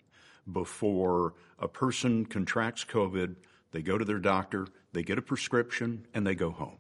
before 0.52 1.34
a 1.60 1.68
person 1.68 2.26
contracts 2.26 2.86
COVID, 2.86 3.36
they 3.72 3.82
go 3.82 3.98
to 3.98 4.06
their 4.06 4.20
doctor, 4.20 4.68
they 4.94 5.04
get 5.04 5.18
a 5.18 5.22
prescription, 5.22 6.06
and 6.14 6.26
they 6.26 6.36
go 6.36 6.52
home? 6.52 6.78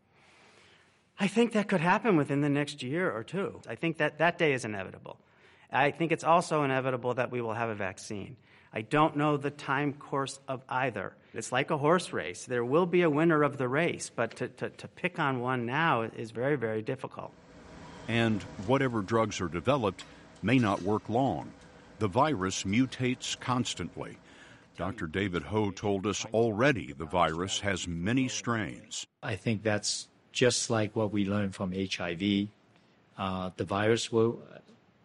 I 1.19 1.27
think 1.27 1.53
that 1.53 1.67
could 1.67 1.81
happen 1.81 2.17
within 2.17 2.41
the 2.41 2.49
next 2.49 2.83
year 2.83 3.11
or 3.11 3.23
two. 3.23 3.61
I 3.67 3.75
think 3.75 3.97
that 3.97 4.17
that 4.17 4.37
day 4.37 4.53
is 4.53 4.65
inevitable. 4.65 5.17
I 5.71 5.91
think 5.91 6.11
it's 6.11 6.23
also 6.23 6.63
inevitable 6.63 7.13
that 7.15 7.31
we 7.31 7.41
will 7.41 7.53
have 7.53 7.69
a 7.69 7.75
vaccine. 7.75 8.37
I 8.75 8.81
don't 8.81 9.15
know 9.15 9.37
the 9.37 9.51
time 9.51 9.93
course 9.93 10.39
of 10.49 10.61
either. 10.67 11.13
It's 11.33 11.53
like 11.53 11.71
a 11.71 11.77
horse 11.77 12.11
race. 12.11 12.45
There 12.45 12.65
will 12.65 12.85
be 12.85 13.03
a 13.03 13.09
winner 13.09 13.41
of 13.41 13.57
the 13.57 13.69
race, 13.69 14.11
but 14.13 14.35
to, 14.35 14.49
to, 14.49 14.69
to 14.69 14.87
pick 14.89 15.17
on 15.17 15.39
one 15.39 15.65
now 15.65 16.01
is 16.01 16.31
very, 16.31 16.57
very 16.57 16.81
difficult. 16.81 17.31
And 18.09 18.43
whatever 18.67 19.01
drugs 19.01 19.39
are 19.39 19.47
developed 19.47 20.03
may 20.43 20.59
not 20.59 20.81
work 20.81 21.07
long. 21.07 21.51
The 21.99 22.09
virus 22.09 22.63
mutates 22.63 23.39
constantly. 23.39 24.17
Dr. 24.77 25.07
David 25.07 25.43
Ho 25.43 25.71
told 25.71 26.05
us 26.05 26.25
already 26.33 26.91
the 26.91 27.05
virus 27.05 27.61
has 27.61 27.87
many 27.87 28.27
strains. 28.27 29.07
I 29.23 29.37
think 29.37 29.63
that's 29.63 30.09
just 30.33 30.69
like 30.69 30.93
what 30.97 31.13
we 31.13 31.23
learned 31.23 31.55
from 31.55 31.71
HIV. 31.71 32.49
Uh, 33.17 33.51
the 33.55 33.63
virus 33.63 34.11
will, 34.11 34.43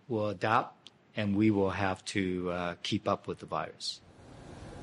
will 0.09 0.31
adapt 0.31 0.80
and 1.17 1.37
we 1.37 1.50
will 1.50 1.71
have 1.71 2.05
to 2.07 2.50
uh, 2.50 2.75
keep 2.83 3.09
up 3.09 3.26
with 3.26 3.38
the 3.38 3.47
virus. 3.47 4.00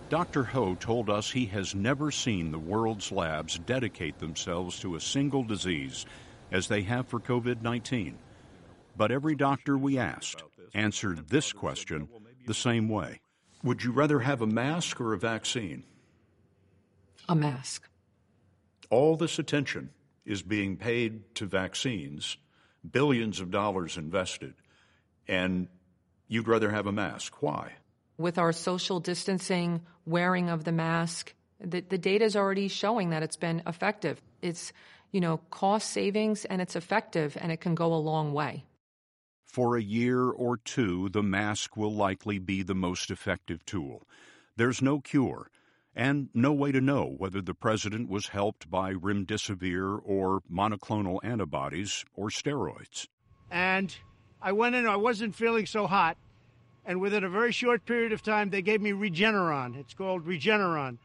Dr. 0.09 0.43
Ho 0.45 0.75
told 0.75 1.09
us 1.09 1.29
he 1.29 1.47
has 1.47 1.75
never 1.75 2.11
seen 2.11 2.51
the 2.51 2.59
world's 2.59 3.11
labs 3.11 3.59
dedicate 3.59 4.19
themselves 4.19 4.79
to 4.79 4.95
a 4.95 5.01
single 5.01 5.43
disease 5.43 6.05
as 6.51 6.67
they 6.67 6.81
have 6.83 7.07
for 7.07 7.19
COVID 7.19 7.61
19. 7.61 8.17
But 8.95 9.11
every 9.11 9.35
doctor 9.35 9.77
we 9.77 9.97
asked 9.97 10.43
answered 10.73 11.27
this 11.27 11.51
question 11.51 12.07
the 12.45 12.53
same 12.53 12.87
way 12.87 13.19
Would 13.63 13.83
you 13.83 13.91
rather 13.91 14.19
have 14.19 14.41
a 14.41 14.47
mask 14.47 15.01
or 15.01 15.13
a 15.13 15.19
vaccine? 15.19 15.83
A 17.27 17.35
mask. 17.35 17.89
All 18.89 19.17
this 19.17 19.37
attention 19.37 19.89
is 20.25 20.41
being 20.41 20.77
paid 20.77 21.35
to 21.35 21.45
vaccines, 21.45 22.37
billions 22.89 23.41
of 23.41 23.51
dollars 23.51 23.97
invested, 23.97 24.53
and 25.27 25.67
you'd 26.27 26.47
rather 26.47 26.71
have 26.71 26.87
a 26.87 26.91
mask. 26.91 27.41
Why? 27.41 27.73
With 28.17 28.37
our 28.37 28.51
social 28.51 28.99
distancing, 28.99 29.81
wearing 30.05 30.49
of 30.49 30.63
the 30.63 30.71
mask, 30.71 31.33
the, 31.59 31.81
the 31.81 31.97
data 31.97 32.25
is 32.25 32.35
already 32.35 32.67
showing 32.67 33.11
that 33.11 33.23
it's 33.23 33.35
been 33.35 33.61
effective. 33.65 34.21
It's, 34.41 34.73
you 35.11 35.21
know, 35.21 35.37
cost 35.49 35.89
savings 35.89 36.45
and 36.45 36.61
it's 36.61 36.75
effective 36.75 37.37
and 37.39 37.51
it 37.51 37.61
can 37.61 37.75
go 37.75 37.93
a 37.93 37.95
long 37.95 38.33
way. 38.33 38.65
For 39.45 39.75
a 39.75 39.81
year 39.81 40.29
or 40.29 40.57
two, 40.57 41.09
the 41.09 41.23
mask 41.23 41.77
will 41.77 41.93
likely 41.93 42.37
be 42.37 42.63
the 42.63 42.75
most 42.75 43.09
effective 43.09 43.65
tool. 43.65 44.07
There's 44.55 44.81
no 44.81 44.99
cure, 44.99 45.49
and 45.95 46.29
no 46.33 46.51
way 46.51 46.71
to 46.71 46.81
know 46.81 47.15
whether 47.17 47.41
the 47.41 47.53
president 47.53 48.09
was 48.09 48.27
helped 48.27 48.69
by 48.69 48.93
remdesivir 48.93 49.99
or 50.03 50.41
monoclonal 50.51 51.19
antibodies 51.23 52.05
or 52.13 52.29
steroids. 52.29 53.07
And 53.49 53.95
I 54.41 54.51
went 54.51 54.75
in, 54.75 54.85
I 54.87 54.95
wasn't 54.95 55.35
feeling 55.35 55.65
so 55.65 55.87
hot. 55.87 56.17
And 56.85 57.01
within 57.01 57.23
a 57.23 57.29
very 57.29 57.51
short 57.51 57.85
period 57.85 58.13
of 58.13 58.23
time, 58.23 58.49
they 58.49 58.61
gave 58.61 58.81
me 58.81 58.91
Regeneron. 58.91 59.77
It's 59.77 59.93
called 59.93 60.25
Regeneron. 60.25 60.97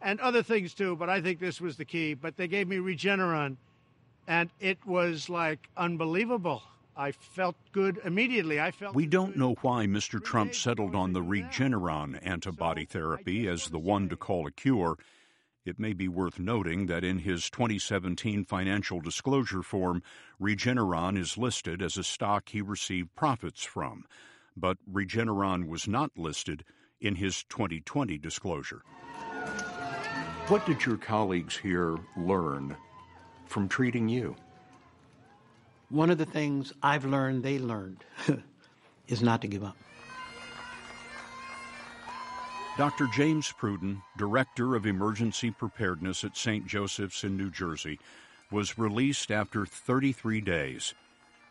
And 0.00 0.20
other 0.20 0.42
things 0.42 0.74
too, 0.74 0.96
but 0.96 1.08
I 1.08 1.20
think 1.20 1.40
this 1.40 1.60
was 1.60 1.76
the 1.76 1.84
key. 1.84 2.14
But 2.14 2.36
they 2.36 2.46
gave 2.46 2.68
me 2.68 2.76
Regeneron. 2.76 3.56
And 4.28 4.50
it 4.60 4.78
was 4.86 5.28
like 5.28 5.68
unbelievable. 5.76 6.62
I 6.96 7.10
felt 7.10 7.56
good 7.72 8.00
immediately. 8.04 8.60
I 8.60 8.70
felt. 8.70 8.94
We 8.94 9.06
don't 9.06 9.36
know 9.36 9.56
why 9.62 9.86
Mr. 9.86 10.22
Trump 10.22 10.54
settled 10.54 10.94
on 10.94 11.12
the 11.12 11.20
Regeneron 11.20 12.24
antibody 12.24 12.84
therapy 12.84 13.48
as 13.48 13.70
the 13.70 13.78
one 13.78 14.08
to 14.10 14.16
call 14.16 14.46
a 14.46 14.52
cure. 14.52 14.96
It 15.64 15.78
may 15.78 15.94
be 15.94 16.08
worth 16.08 16.38
noting 16.38 16.86
that 16.86 17.04
in 17.04 17.20
his 17.20 17.48
2017 17.48 18.44
financial 18.44 19.00
disclosure 19.00 19.62
form, 19.62 20.02
Regeneron 20.38 21.16
is 21.18 21.38
listed 21.38 21.80
as 21.80 21.96
a 21.96 22.04
stock 22.04 22.50
he 22.50 22.60
received 22.60 23.14
profits 23.14 23.64
from, 23.64 24.04
but 24.54 24.76
Regeneron 24.90 25.66
was 25.66 25.88
not 25.88 26.10
listed 26.16 26.64
in 27.00 27.14
his 27.14 27.44
2020 27.44 28.18
disclosure. 28.18 28.82
What 30.48 30.66
did 30.66 30.84
your 30.84 30.98
colleagues 30.98 31.56
here 31.56 31.96
learn 32.14 32.76
from 33.46 33.66
treating 33.66 34.10
you? 34.10 34.36
One 35.88 36.10
of 36.10 36.18
the 36.18 36.26
things 36.26 36.74
I've 36.82 37.06
learned 37.06 37.42
they 37.42 37.58
learned 37.58 38.04
is 39.08 39.22
not 39.22 39.40
to 39.40 39.48
give 39.48 39.64
up. 39.64 39.78
Dr. 42.76 43.06
James 43.06 43.52
Pruden, 43.56 44.02
Director 44.16 44.74
of 44.74 44.84
Emergency 44.84 45.52
Preparedness 45.52 46.24
at 46.24 46.36
St. 46.36 46.66
Joseph's 46.66 47.22
in 47.22 47.36
New 47.36 47.48
Jersey, 47.48 48.00
was 48.50 48.76
released 48.76 49.30
after 49.30 49.64
33 49.64 50.40
days. 50.40 50.92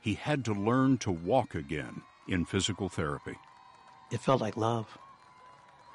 He 0.02 0.16
had 0.16 0.44
to 0.44 0.54
learn 0.54 0.98
to 0.98 1.12
walk 1.12 1.56
again 1.56 2.02
in 2.28 2.44
physical 2.44 2.90
therapy. 2.90 3.38
It 4.12 4.20
felt 4.20 4.42
like 4.42 4.58
love. 4.58 4.98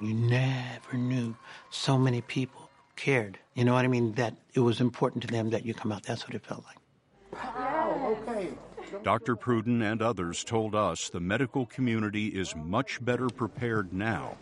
You 0.01 0.15
never 0.15 0.97
knew 0.97 1.35
so 1.69 1.95
many 1.95 2.21
people 2.21 2.71
cared. 2.95 3.37
You 3.53 3.65
know 3.65 3.75
what 3.75 3.85
I 3.85 3.87
mean? 3.87 4.13
That 4.13 4.35
it 4.55 4.61
was 4.61 4.81
important 4.81 5.21
to 5.21 5.27
them 5.27 5.51
that 5.51 5.63
you 5.63 5.75
come 5.75 5.91
out. 5.91 6.01
That's 6.01 6.25
what 6.25 6.33
it 6.33 6.43
felt 6.43 6.63
like. 6.65 6.77
Wow, 7.55 8.17
okay. 8.27 8.49
Dr. 9.03 9.35
Pruden 9.35 9.83
and 9.83 10.01
others 10.01 10.43
told 10.43 10.73
us 10.73 11.07
the 11.07 11.19
medical 11.19 11.67
community 11.67 12.29
is 12.29 12.55
much 12.55 13.03
better 13.05 13.29
prepared 13.29 13.93
now 13.93 14.35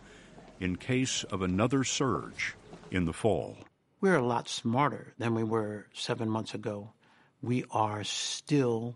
in 0.60 0.76
case 0.76 1.24
of 1.26 1.42
another 1.42 1.84
surge 1.84 2.56
in 2.92 3.06
the 3.06 3.14
fall. 3.14 3.58
We're 4.00 4.16
a 4.16 4.26
lot 4.26 4.48
smarter 4.48 5.14
than 5.18 5.34
we 5.34 5.44
were 5.44 5.88
seven 5.94 6.30
months 6.30 6.54
ago. 6.54 6.94
We 7.42 7.66
are 7.72 8.04
still 8.04 8.96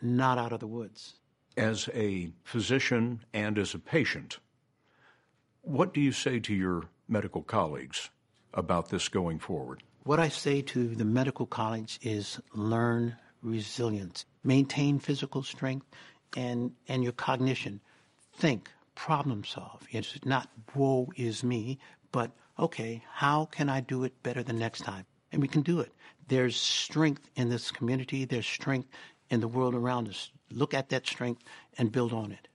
not 0.00 0.38
out 0.38 0.52
of 0.52 0.60
the 0.60 0.66
woods. 0.66 1.14
As 1.56 1.88
a 1.94 2.30
physician 2.44 3.24
and 3.32 3.58
as 3.58 3.74
a 3.74 3.78
patient, 3.78 4.38
what 5.60 5.94
do 5.94 6.00
you 6.00 6.12
say 6.12 6.40
to 6.40 6.54
your 6.54 6.84
medical 7.08 7.42
colleagues 7.42 8.10
about 8.54 8.88
this 8.88 9.08
going 9.08 9.38
forward? 9.38 9.82
What 10.04 10.18
I 10.18 10.28
say 10.28 10.62
to 10.62 10.94
the 10.94 11.04
medical 11.04 11.46
college 11.46 12.00
is 12.02 12.40
learn 12.54 13.16
resilience, 13.42 14.24
maintain 14.42 14.98
physical 14.98 15.42
strength 15.42 15.86
and, 16.36 16.72
and 16.88 17.04
your 17.04 17.12
cognition. 17.12 17.80
Think, 18.34 18.70
problem 19.02 19.42
solve. 19.42 19.82
It's 19.90 20.24
not 20.24 20.48
woe 20.76 21.10
is 21.16 21.42
me, 21.42 21.76
but 22.12 22.30
okay, 22.56 23.02
how 23.10 23.46
can 23.46 23.68
I 23.68 23.80
do 23.80 24.04
it 24.04 24.22
better 24.22 24.44
the 24.44 24.52
next 24.52 24.82
time? 24.84 25.04
And 25.32 25.42
we 25.42 25.48
can 25.48 25.62
do 25.62 25.80
it. 25.80 25.92
There's 26.28 26.54
strength 26.54 27.28
in 27.34 27.48
this 27.48 27.72
community, 27.72 28.24
there's 28.24 28.46
strength 28.46 28.88
in 29.28 29.40
the 29.40 29.48
world 29.48 29.74
around 29.74 30.08
us. 30.08 30.30
Look 30.52 30.72
at 30.72 30.88
that 30.90 31.04
strength 31.04 31.42
and 31.78 31.90
build 31.90 32.12
on 32.12 32.30
it. 32.30 32.46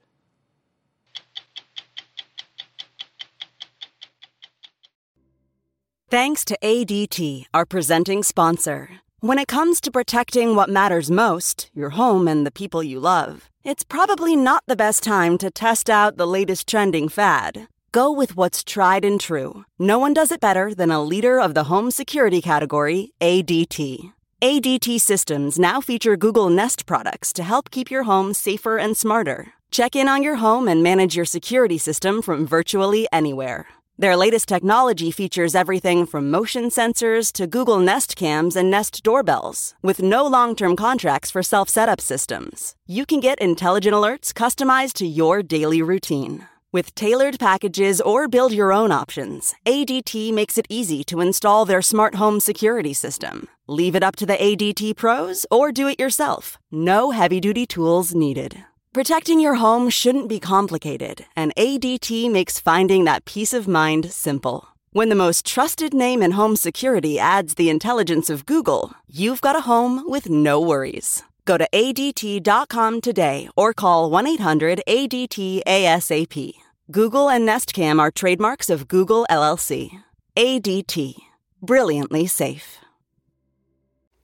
Thanks 6.09 6.45
to 6.45 6.57
ADT, 6.63 7.43
our 7.53 7.65
presenting 7.65 8.23
sponsor. 8.23 9.01
When 9.21 9.39
it 9.39 9.47
comes 9.47 9.81
to 9.81 9.89
protecting 9.89 10.55
what 10.55 10.69
matters 10.69 11.09
most, 11.09 11.71
your 11.73 11.89
home 11.89 12.27
and 12.27 12.45
the 12.45 12.51
people 12.51 12.83
you 12.83 12.99
love, 12.99 13.49
it's 13.63 13.83
probably 13.83 14.35
not 14.35 14.61
the 14.67 14.75
best 14.75 15.01
time 15.01 15.39
to 15.39 15.49
test 15.49 15.89
out 15.89 16.17
the 16.17 16.27
latest 16.27 16.67
trending 16.67 17.09
fad. 17.09 17.67
Go 17.91 18.11
with 18.11 18.35
what's 18.35 18.63
tried 18.63 19.03
and 19.03 19.19
true. 19.19 19.65
No 19.79 19.97
one 19.97 20.13
does 20.13 20.31
it 20.31 20.39
better 20.39 20.75
than 20.75 20.91
a 20.91 21.03
leader 21.03 21.41
of 21.41 21.55
the 21.55 21.63
home 21.63 21.89
security 21.89 22.43
category, 22.43 23.11
ADT. 23.19 24.13
ADT 24.39 25.01
systems 25.01 25.57
now 25.57 25.81
feature 25.81 26.15
Google 26.15 26.51
Nest 26.51 26.85
products 26.85 27.33
to 27.33 27.43
help 27.43 27.71
keep 27.71 27.89
your 27.89 28.03
home 28.03 28.35
safer 28.35 28.77
and 28.77 28.95
smarter. 28.95 29.53
Check 29.71 29.95
in 29.95 30.07
on 30.07 30.21
your 30.21 30.35
home 30.35 30.67
and 30.67 30.83
manage 30.83 31.15
your 31.15 31.25
security 31.25 31.79
system 31.79 32.21
from 32.21 32.45
virtually 32.45 33.07
anywhere. 33.11 33.65
Their 33.99 34.15
latest 34.15 34.47
technology 34.47 35.09
features 35.09 35.55
everything 35.55 36.05
from 36.05 36.29
motion 36.29 36.65
sensors 36.65 37.31
to 37.33 37.47
Google 37.47 37.79
Nest 37.79 38.15
cams 38.15 38.55
and 38.55 38.69
Nest 38.69 39.01
doorbells, 39.01 39.73
with 39.81 40.03
no 40.03 40.23
long 40.27 40.55
term 40.55 40.75
contracts 40.75 41.31
for 41.31 41.41
self 41.41 41.67
setup 41.67 41.99
systems. 41.99 42.75
You 42.85 43.07
can 43.07 43.19
get 43.19 43.39
intelligent 43.39 43.95
alerts 43.95 44.33
customized 44.33 44.93
to 44.97 45.07
your 45.07 45.41
daily 45.41 45.81
routine. 45.81 46.47
With 46.71 46.93
tailored 46.93 47.39
packages 47.39 47.99
or 47.99 48.27
build 48.27 48.51
your 48.51 48.71
own 48.71 48.91
options, 48.91 49.55
ADT 49.65 50.31
makes 50.31 50.59
it 50.59 50.67
easy 50.69 51.03
to 51.05 51.19
install 51.19 51.65
their 51.65 51.81
smart 51.81 52.15
home 52.15 52.39
security 52.39 52.93
system. 52.93 53.47
Leave 53.65 53.95
it 53.95 54.03
up 54.03 54.15
to 54.17 54.27
the 54.27 54.37
ADT 54.37 54.95
pros 54.95 55.43
or 55.49 55.71
do 55.71 55.87
it 55.87 55.99
yourself. 55.99 56.59
No 56.71 57.09
heavy 57.09 57.39
duty 57.39 57.65
tools 57.65 58.13
needed. 58.13 58.63
Protecting 58.97 59.39
your 59.39 59.53
home 59.53 59.91
shouldn't 59.91 60.27
be 60.27 60.39
complicated, 60.39 61.23
and 61.35 61.53
ADT 61.55 62.31
makes 62.31 62.59
finding 62.59 63.03
that 63.03 63.25
peace 63.25 63.53
of 63.53 63.67
mind 63.67 64.11
simple. 64.11 64.69
When 64.91 65.09
the 65.09 65.23
most 65.23 65.45
trusted 65.45 65.93
name 65.93 66.23
in 66.23 66.31
home 66.31 66.55
security 66.55 67.19
adds 67.19 67.53
the 67.53 67.69
intelligence 67.69 68.27
of 68.27 68.47
Google, 68.47 68.93
you've 69.07 69.39
got 69.39 69.55
a 69.55 69.61
home 69.61 70.09
with 70.09 70.31
no 70.31 70.59
worries. 70.59 71.21
Go 71.45 71.59
to 71.59 71.69
ADT.com 71.71 73.01
today 73.01 73.47
or 73.55 73.71
call 73.71 74.09
1 74.09 74.25
800 74.25 74.81
ADT 74.87 75.61
ASAP. 75.67 76.53
Google 76.89 77.29
and 77.29 77.45
Nest 77.45 77.75
Cam 77.75 77.99
are 77.99 78.09
trademarks 78.09 78.67
of 78.67 78.87
Google 78.87 79.27
LLC. 79.29 79.91
ADT. 80.35 81.13
Brilliantly 81.61 82.25
safe. 82.25 82.79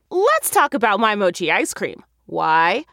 Let's 0.09 0.49
talk 0.49 0.73
about 0.73 0.99
my 0.99 1.13
mochi 1.13 1.51
ice 1.51 1.75
cream. 1.75 2.03
Why? 2.25 2.85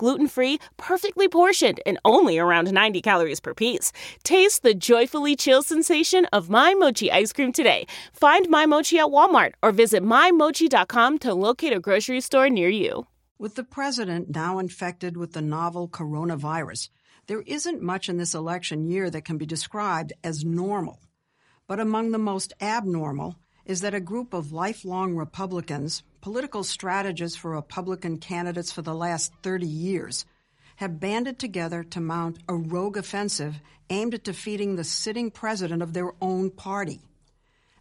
gluten 0.00 0.26
free, 0.26 0.58
perfectly 0.78 1.28
portioned, 1.28 1.78
and 1.84 1.98
only 2.06 2.38
around 2.38 2.72
90 2.72 3.02
calories 3.02 3.38
per 3.38 3.52
piece. 3.52 3.92
Taste 4.24 4.62
the 4.62 4.72
joyfully 4.72 5.36
chill 5.36 5.62
sensation 5.62 6.24
of 6.32 6.48
My 6.48 6.72
Mochi 6.72 7.12
ice 7.12 7.34
cream 7.34 7.52
today. 7.52 7.86
Find 8.14 8.48
My 8.48 8.64
Mochi 8.64 8.98
at 8.98 9.08
Walmart 9.08 9.52
or 9.62 9.72
visit 9.72 10.02
MyMochi.com 10.02 11.18
to 11.18 11.34
locate 11.34 11.74
a 11.74 11.80
grocery 11.80 12.22
store 12.22 12.48
near 12.48 12.70
you. 12.70 13.06
With 13.38 13.56
the 13.56 13.62
president 13.62 14.34
now 14.34 14.58
infected 14.58 15.18
with 15.18 15.34
the 15.34 15.42
novel 15.42 15.86
coronavirus, 15.86 16.88
there 17.26 17.42
isn't 17.42 17.82
much 17.82 18.08
in 18.08 18.16
this 18.16 18.34
election 18.34 18.86
year 18.86 19.10
that 19.10 19.26
can 19.26 19.36
be 19.36 19.44
described 19.44 20.14
as 20.24 20.46
normal. 20.46 20.98
But 21.66 21.78
among 21.78 22.12
the 22.12 22.18
most 22.18 22.54
abnormal 22.58 23.36
is 23.66 23.82
that 23.82 23.92
a 23.92 24.00
group 24.00 24.32
of 24.32 24.50
lifelong 24.50 25.14
Republicans, 25.14 26.02
political 26.20 26.62
strategists 26.62 27.36
for 27.36 27.50
Republican 27.50 28.18
candidates 28.18 28.70
for 28.70 28.82
the 28.82 28.94
last 28.94 29.32
30 29.42 29.66
years, 29.66 30.24
have 30.76 31.00
banded 31.00 31.38
together 31.38 31.82
to 31.84 32.00
mount 32.00 32.38
a 32.48 32.54
rogue 32.54 32.96
offensive 32.96 33.60
aimed 33.90 34.14
at 34.14 34.24
defeating 34.24 34.76
the 34.76 34.84
sitting 34.84 35.30
president 35.30 35.82
of 35.82 35.92
their 35.92 36.12
own 36.20 36.50
party. 36.50 37.00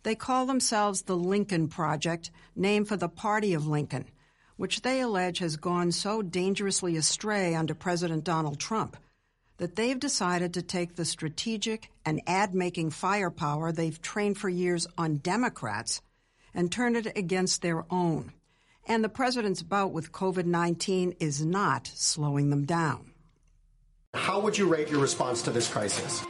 They 0.03 0.15
call 0.15 0.45
themselves 0.45 1.03
the 1.03 1.15
Lincoln 1.15 1.67
Project, 1.67 2.31
named 2.55 2.87
for 2.87 2.97
the 2.97 3.09
party 3.09 3.53
of 3.53 3.67
Lincoln, 3.67 4.05
which 4.57 4.81
they 4.81 5.01
allege 5.01 5.39
has 5.39 5.55
gone 5.55 5.91
so 5.91 6.21
dangerously 6.21 6.97
astray 6.97 7.55
under 7.55 7.73
President 7.73 8.23
Donald 8.23 8.59
Trump 8.59 8.97
that 9.57 9.75
they've 9.75 9.99
decided 9.99 10.53
to 10.53 10.61
take 10.61 10.95
the 10.95 11.05
strategic 11.05 11.91
and 12.05 12.21
ad 12.25 12.55
making 12.55 12.89
firepower 12.89 13.71
they've 13.71 14.01
trained 14.01 14.37
for 14.37 14.49
years 14.49 14.87
on 14.97 15.17
Democrats 15.17 16.01
and 16.53 16.71
turn 16.71 16.95
it 16.95 17.17
against 17.17 17.61
their 17.61 17.85
own. 17.89 18.33
And 18.87 19.03
the 19.03 19.09
president's 19.09 19.61
bout 19.61 19.91
with 19.91 20.11
COVID 20.11 20.45
19 20.45 21.15
is 21.19 21.45
not 21.45 21.87
slowing 21.93 22.49
them 22.49 22.65
down. 22.65 23.11
How 24.13 24.39
would 24.39 24.57
you 24.57 24.67
rate 24.67 24.89
your 24.89 25.01
response 25.01 25.43
to 25.43 25.51
this 25.51 25.67
crisis? 25.67 26.25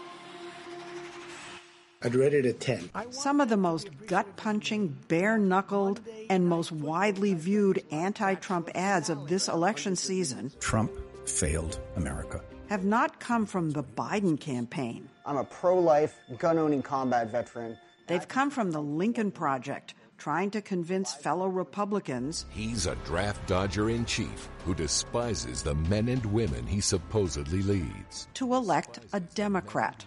I'd 2.01 2.15
rate 2.15 2.34
it 2.34 2.45
a 2.45 2.53
10. 2.53 2.89
Some 3.12 3.41
of 3.41 3.49
the 3.49 3.58
most 3.58 3.89
gut 4.08 4.38
punching, 4.38 4.97
bare 5.10 5.38
knuckled, 5.38 5.99
and 6.29 6.47
most 6.47 6.71
widely 6.71 7.34
viewed 7.34 7.84
anti 7.91 8.36
Trump 8.36 8.69
ads 8.73 9.10
of 9.10 9.27
this 9.27 9.49
election 9.49 9.95
season 9.95 10.51
Trump 10.60 10.91
failed 11.25 11.79
America. 11.97 12.41
have 12.69 12.86
not 12.86 13.19
come 13.19 13.45
from 13.45 13.71
the 13.71 13.84
Biden 13.84 14.39
campaign. 14.39 15.10
I'm 15.25 15.38
a 15.38 15.43
pro 15.43 15.77
life, 15.77 16.15
gun 16.38 16.58
owning 16.58 16.82
combat 16.82 17.32
veteran. 17.32 17.77
They've 18.08 18.27
come 18.27 18.49
from 18.49 18.71
the 18.71 18.82
Lincoln 18.82 19.32
Project, 19.32 19.93
trying 20.19 20.51
to 20.51 20.62
convince 20.62 21.13
fellow 21.13 21.47
Republicans 21.47 22.45
He's 22.51 22.86
a 22.86 22.95
draft 23.05 23.47
dodger 23.47 23.89
in 23.89 24.05
chief 24.05 24.49
who 24.65 24.75
despises 24.75 25.63
the 25.63 25.75
men 25.75 26.10
and 26.10 26.23
women 26.27 26.67
he 26.67 26.82
supposedly 26.82 27.62
leads. 27.63 28.27
to 28.36 28.53
elect 28.53 28.99
a 29.13 29.19
Democrat. 29.19 30.05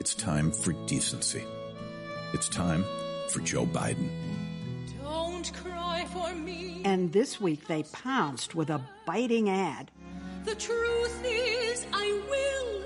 It's 0.00 0.14
time 0.14 0.50
for 0.50 0.72
decency. 0.86 1.44
It's 2.34 2.48
time 2.48 2.84
for 3.28 3.40
Joe 3.40 3.64
Biden. 3.66 4.08
Don't 5.02 5.52
cry 5.54 6.06
for 6.12 6.34
me. 6.34 6.82
And 6.84 7.12
this 7.12 7.40
week 7.40 7.66
they 7.68 7.84
pounced 7.84 8.54
with 8.54 8.70
a 8.70 8.80
biting 9.06 9.48
ad. 9.48 9.90
The 10.44 10.54
truth 10.56 11.22
is, 11.24 11.86
I 11.92 12.20
will 12.28 12.82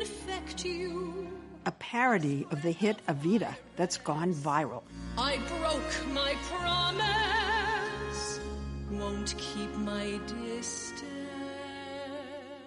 infect 0.00 0.64
you. 0.64 1.28
a 1.66 1.72
parody 1.72 2.46
of 2.50 2.62
the 2.62 2.70
hit 2.70 2.96
Evita 3.08 3.54
that's 3.76 3.98
gone 3.98 4.32
viral. 4.32 4.82
I 5.18 5.38
broke 5.38 6.06
my 6.12 6.34
promise. 6.42 8.40
Won't 8.90 9.34
keep 9.38 9.74
my 9.76 10.20
distance. 10.26 11.04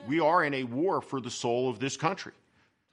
We 0.07 0.19
are 0.19 0.43
in 0.43 0.55
a 0.55 0.63
war 0.63 1.01
for 1.01 1.21
the 1.21 1.29
soul 1.29 1.69
of 1.69 1.79
this 1.79 1.95
country. 1.95 2.31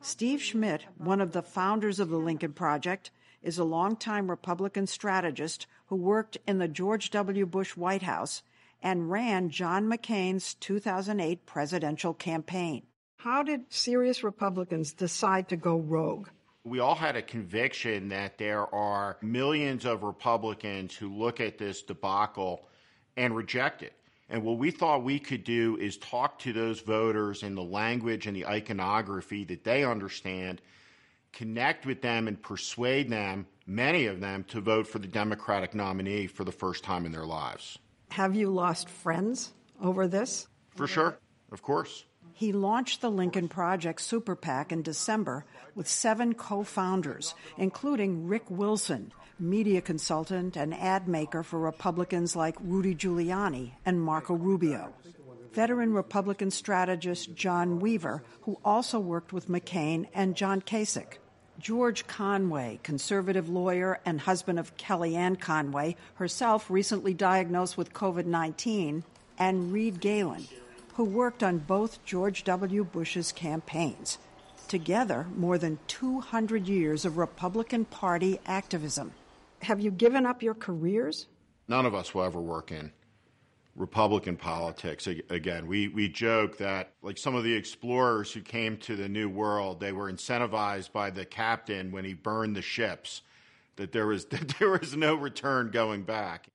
Steve 0.03 0.42
Schmidt, 0.42 0.85
one 0.99 1.23
of 1.23 1.33
the 1.33 1.42
founders 1.42 1.99
of 1.99 2.11
the 2.11 2.19
Lincoln 2.19 2.53
Project, 2.53 3.11
is 3.42 3.57
a 3.57 3.64
longtime 3.64 4.29
Republican 4.29 4.87
strategist 4.87 5.66
who 5.87 5.97
worked 5.97 6.37
in 6.47 6.59
the 6.59 6.69
George 6.69 7.11
W. 7.11 7.47
Bush 7.47 7.77
White 7.77 8.03
House 8.03 8.42
and 8.83 9.11
ran 9.11 9.49
John 9.49 9.87
McCain's 9.87 10.53
2008 10.55 11.47
presidential 11.47 12.12
campaign. 12.12 12.83
How 13.16 13.42
did 13.42 13.73
serious 13.73 14.23
Republicans 14.23 14.92
decide 14.92 15.49
to 15.49 15.57
go 15.57 15.79
rogue? 15.79 16.29
We 16.66 16.81
all 16.81 16.96
had 16.96 17.14
a 17.14 17.22
conviction 17.22 18.09
that 18.09 18.38
there 18.38 18.74
are 18.74 19.18
millions 19.22 19.85
of 19.85 20.02
Republicans 20.02 20.96
who 20.96 21.14
look 21.14 21.40
at 21.40 21.59
this 21.59 21.81
debacle 21.83 22.66
and 23.16 23.37
reject 23.37 23.83
it. 23.83 23.92
And 24.29 24.42
what 24.42 24.59
we 24.59 24.72
thought 24.72 25.05
we 25.05 25.20
could 25.20 25.44
do 25.44 25.76
is 25.76 25.96
talk 25.96 26.40
to 26.40 26.52
those 26.52 26.81
voters 26.81 27.44
in 27.44 27.55
the 27.55 27.62
language 27.62 28.26
and 28.26 28.35
the 28.35 28.46
iconography 28.46 29.44
that 29.44 29.62
they 29.62 29.85
understand, 29.85 30.61
connect 31.33 31.87
with 31.87 32.02
them 32.02 32.26
and 32.26 32.42
persuade 32.42 33.11
them, 33.11 33.46
many 33.68 34.07
of 34.07 34.18
them, 34.18 34.42
to 34.48 34.61
vote 34.61 34.88
for 34.88 34.98
the 34.98 35.07
Democratic 35.07 35.72
nominee 35.72 36.26
for 36.26 36.42
the 36.42 36.50
first 36.50 36.83
time 36.83 37.07
in 37.07 37.12
their 37.12 37.26
lives. 37.26 37.79
Have 38.11 38.35
you 38.35 38.50
lost 38.50 38.88
friends 38.88 39.52
over 39.81 40.09
this? 40.09 40.48
For 40.74 40.88
sure, 40.88 41.16
of 41.52 41.62
course. 41.62 42.07
He 42.38 42.53
launched 42.53 43.01
the 43.01 43.11
Lincoln 43.11 43.49
Project 43.49 43.99
Super 44.03 44.37
PAC 44.37 44.70
in 44.70 44.83
December 44.83 45.46
with 45.75 45.88
seven 45.88 46.35
co 46.35 46.64
founders, 46.64 47.35
including 47.57 48.29
Rick 48.29 48.51
Wilson, 48.51 49.11
media 49.40 49.81
consultant 49.81 50.55
and 50.55 50.75
ad 50.75 51.09
maker 51.09 51.42
for 51.42 51.59
Republicans 51.59 52.37
like 52.37 52.55
Rudy 52.61 52.94
Giuliani 52.94 53.70
and 53.87 54.03
Marco 54.03 54.35
Rubio. 54.35 54.92
Veteran 55.55 55.94
Republican 55.94 56.51
strategist 56.51 57.35
John 57.35 57.81
Weaver, 57.81 58.22
who 58.42 58.59
also 58.62 59.01
worked 59.01 59.33
with 59.33 59.49
McCain 59.49 60.07
and 60.12 60.37
John 60.37 60.61
Kasich. 60.61 61.16
George 61.59 62.07
Conway, 62.07 62.81
conservative 62.83 63.49
lawyer 63.49 63.99
and 64.05 64.20
husband 64.20 64.59
of 64.59 64.77
Kellyanne 64.77 65.40
Conway, 65.40 65.96
herself 66.16 66.70
recently 66.70 67.14
diagnosed 67.14 67.79
with 67.79 67.94
COVID 67.94 68.27
19, 68.27 69.05
and 69.38 69.72
Reed 69.72 70.01
Galen, 70.01 70.46
who 70.97 71.05
worked 71.05 71.43
on 71.43 71.59
both 71.59 72.03
George 72.07 72.43
W. 72.45 72.83
Bush's 72.83 73.31
campaigns. 73.31 74.19
Together, 74.67 75.27
more 75.37 75.59
than 75.59 75.79
200 75.89 76.67
years 76.67 77.05
of 77.05 77.19
Republican 77.19 77.85
Party 77.85 78.41
activism. 78.47 79.13
Have 79.61 79.79
you 79.79 79.91
given 79.91 80.25
up 80.25 80.43
your 80.43 80.55
careers? 80.55 81.27
None 81.69 81.85
of 81.85 81.95
us 81.95 82.15
will 82.15 82.25
ever 82.25 82.41
work 82.41 82.73
in 82.73 82.93
Republican 83.77 84.37
politics. 84.37 85.07
Again, 85.29 85.67
we, 85.67 85.89
we 85.89 86.09
joke 86.09 86.57
that, 86.59 86.93
like 87.03 87.19
some 87.19 87.35
of 87.35 87.45
the 87.45 87.55
explorers 87.55 88.33
who 88.33 88.41
came 88.41 88.79
to 88.79 88.97
the 88.97 89.09
New 89.09 89.29
World, 89.29 89.81
they 89.81 89.93
were 89.93 90.11
incentivized 90.11 90.93
by 90.93 91.11
the 91.11 91.27
captain 91.27 91.93
when 91.93 92.07
he 92.07 92.15
burned 92.15 92.57
the 92.57 92.63
ships, 92.63 93.21
that 93.77 93.93
there 93.93 94.07
was, 94.07 94.25
that 94.31 94.55
there 94.59 94.71
was 94.71 94.97
no 94.97 95.15
return 95.15 95.71
going 95.71 96.05
back. 96.05 96.49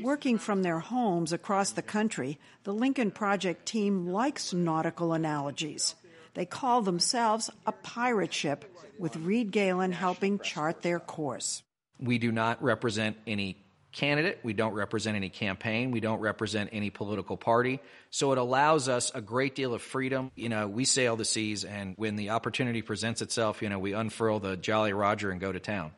Working 0.00 0.38
from 0.38 0.62
their 0.62 0.78
homes 0.78 1.32
across 1.32 1.72
the 1.72 1.82
country, 1.82 2.38
the 2.64 2.72
Lincoln 2.72 3.10
Project 3.10 3.66
team 3.66 4.06
likes 4.06 4.52
nautical 4.52 5.12
analogies. 5.12 5.94
They 6.34 6.46
call 6.46 6.82
themselves 6.82 7.50
a 7.66 7.72
pirate 7.72 8.32
ship, 8.32 8.64
with 8.98 9.16
Reed 9.16 9.50
Galen 9.50 9.92
helping 9.92 10.38
chart 10.38 10.82
their 10.82 11.00
course. 11.00 11.62
We 12.00 12.18
do 12.18 12.30
not 12.30 12.62
represent 12.62 13.16
any 13.26 13.64
candidate. 13.90 14.38
We 14.42 14.52
don't 14.52 14.74
represent 14.74 15.16
any 15.16 15.30
campaign. 15.30 15.90
We 15.90 16.00
don't 16.00 16.20
represent 16.20 16.70
any 16.72 16.90
political 16.90 17.36
party. 17.36 17.80
So 18.10 18.32
it 18.32 18.38
allows 18.38 18.88
us 18.88 19.10
a 19.14 19.20
great 19.20 19.54
deal 19.54 19.74
of 19.74 19.82
freedom. 19.82 20.30
You 20.36 20.48
know, 20.48 20.68
we 20.68 20.84
sail 20.84 21.16
the 21.16 21.24
seas, 21.24 21.64
and 21.64 21.94
when 21.96 22.16
the 22.16 22.30
opportunity 22.30 22.82
presents 22.82 23.22
itself, 23.22 23.62
you 23.62 23.68
know, 23.68 23.78
we 23.78 23.92
unfurl 23.92 24.38
the 24.38 24.56
Jolly 24.56 24.92
Roger 24.92 25.30
and 25.30 25.40
go 25.40 25.50
to 25.50 25.60
town. 25.60 25.92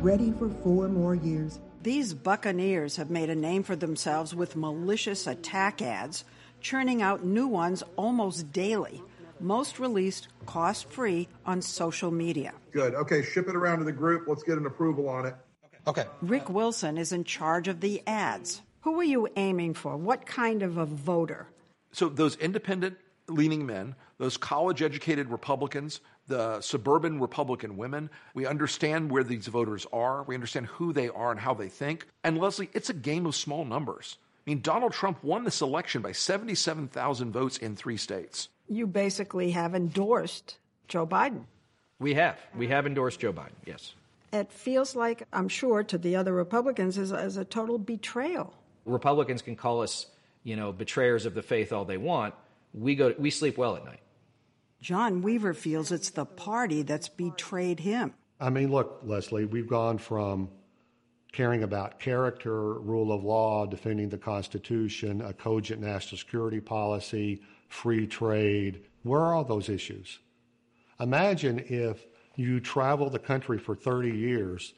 Ready 0.00 0.32
for 0.32 0.50
four 0.62 0.88
more 0.88 1.14
years. 1.14 1.60
These 1.84 2.14
buccaneers 2.14 2.96
have 2.96 3.10
made 3.10 3.28
a 3.28 3.34
name 3.34 3.62
for 3.62 3.76
themselves 3.76 4.34
with 4.34 4.56
malicious 4.56 5.26
attack 5.26 5.82
ads, 5.82 6.24
churning 6.62 7.02
out 7.02 7.26
new 7.26 7.46
ones 7.46 7.82
almost 7.96 8.50
daily, 8.54 9.02
most 9.38 9.78
released 9.78 10.28
cost 10.46 10.88
free 10.88 11.28
on 11.44 11.60
social 11.60 12.10
media. 12.10 12.54
Good. 12.72 12.94
Okay, 12.94 13.22
ship 13.22 13.48
it 13.48 13.54
around 13.54 13.80
to 13.80 13.84
the 13.84 13.92
group. 13.92 14.26
Let's 14.26 14.42
get 14.42 14.56
an 14.56 14.64
approval 14.64 15.10
on 15.10 15.26
it. 15.26 15.34
Okay. 15.86 16.06
Rick 16.22 16.48
Wilson 16.48 16.96
is 16.96 17.12
in 17.12 17.22
charge 17.22 17.68
of 17.68 17.80
the 17.80 18.02
ads. 18.06 18.62
Who 18.80 18.98
are 18.98 19.04
you 19.04 19.28
aiming 19.36 19.74
for? 19.74 19.94
What 19.98 20.24
kind 20.24 20.62
of 20.62 20.78
a 20.78 20.86
voter? 20.86 21.48
So, 21.92 22.08
those 22.08 22.36
independent 22.36 22.96
leaning 23.28 23.66
men, 23.66 23.94
those 24.16 24.38
college 24.38 24.80
educated 24.80 25.28
Republicans, 25.28 26.00
the 26.26 26.60
suburban 26.60 27.20
Republican 27.20 27.76
women, 27.76 28.10
we 28.34 28.46
understand 28.46 29.10
where 29.10 29.24
these 29.24 29.46
voters 29.46 29.86
are. 29.92 30.22
We 30.22 30.34
understand 30.34 30.66
who 30.66 30.92
they 30.92 31.08
are 31.08 31.30
and 31.30 31.40
how 31.40 31.54
they 31.54 31.68
think. 31.68 32.06
And 32.22 32.38
Lesley, 32.38 32.70
it's 32.72 32.90
a 32.90 32.94
game 32.94 33.26
of 33.26 33.34
small 33.34 33.64
numbers. 33.64 34.16
I 34.46 34.50
mean, 34.50 34.60
Donald 34.60 34.92
Trump 34.92 35.22
won 35.22 35.44
this 35.44 35.60
election 35.60 36.02
by 36.02 36.12
77,000 36.12 37.32
votes 37.32 37.56
in 37.58 37.76
three 37.76 37.96
states. 37.96 38.48
You 38.68 38.86
basically 38.86 39.52
have 39.52 39.74
endorsed 39.74 40.58
Joe 40.88 41.06
Biden. 41.06 41.44
We 41.98 42.14
have. 42.14 42.38
We 42.54 42.68
have 42.68 42.86
endorsed 42.86 43.20
Joe 43.20 43.32
Biden, 43.32 43.52
yes. 43.64 43.94
It 44.32 44.50
feels 44.50 44.96
like, 44.96 45.22
I'm 45.32 45.48
sure, 45.48 45.82
to 45.84 45.96
the 45.96 46.16
other 46.16 46.32
Republicans, 46.32 46.98
as, 46.98 47.12
as 47.12 47.36
a 47.36 47.44
total 47.44 47.78
betrayal. 47.78 48.52
Republicans 48.84 49.42
can 49.42 49.56
call 49.56 49.80
us, 49.80 50.06
you 50.42 50.56
know, 50.56 50.72
betrayers 50.72 51.24
of 51.24 51.34
the 51.34 51.42
faith 51.42 51.72
all 51.72 51.84
they 51.84 51.96
want. 51.96 52.34
We 52.74 52.96
go, 52.96 53.14
we 53.16 53.30
sleep 53.30 53.56
well 53.56 53.76
at 53.76 53.84
night. 53.84 54.00
John 54.84 55.22
Weaver 55.22 55.54
feels 55.54 55.90
it's 55.90 56.10
the 56.10 56.26
party 56.26 56.82
that's 56.82 57.08
betrayed 57.08 57.80
him. 57.80 58.12
I 58.38 58.50
mean, 58.50 58.70
look, 58.70 59.00
Lesley, 59.02 59.46
we've 59.46 59.66
gone 59.66 59.96
from 59.96 60.50
caring 61.32 61.62
about 61.62 61.98
character, 61.98 62.74
rule 62.74 63.10
of 63.10 63.24
law, 63.24 63.64
defending 63.64 64.10
the 64.10 64.18
Constitution, 64.18 65.22
a 65.22 65.32
cogent 65.32 65.80
national 65.80 66.18
security 66.18 66.60
policy, 66.60 67.40
free 67.70 68.06
trade. 68.06 68.82
Where 69.04 69.22
are 69.22 69.32
all 69.32 69.44
those 69.44 69.70
issues? 69.70 70.18
Imagine 71.00 71.64
if 71.66 72.04
you 72.36 72.60
travel 72.60 73.08
the 73.08 73.18
country 73.18 73.56
for 73.56 73.74
30 73.74 74.10
years 74.10 74.74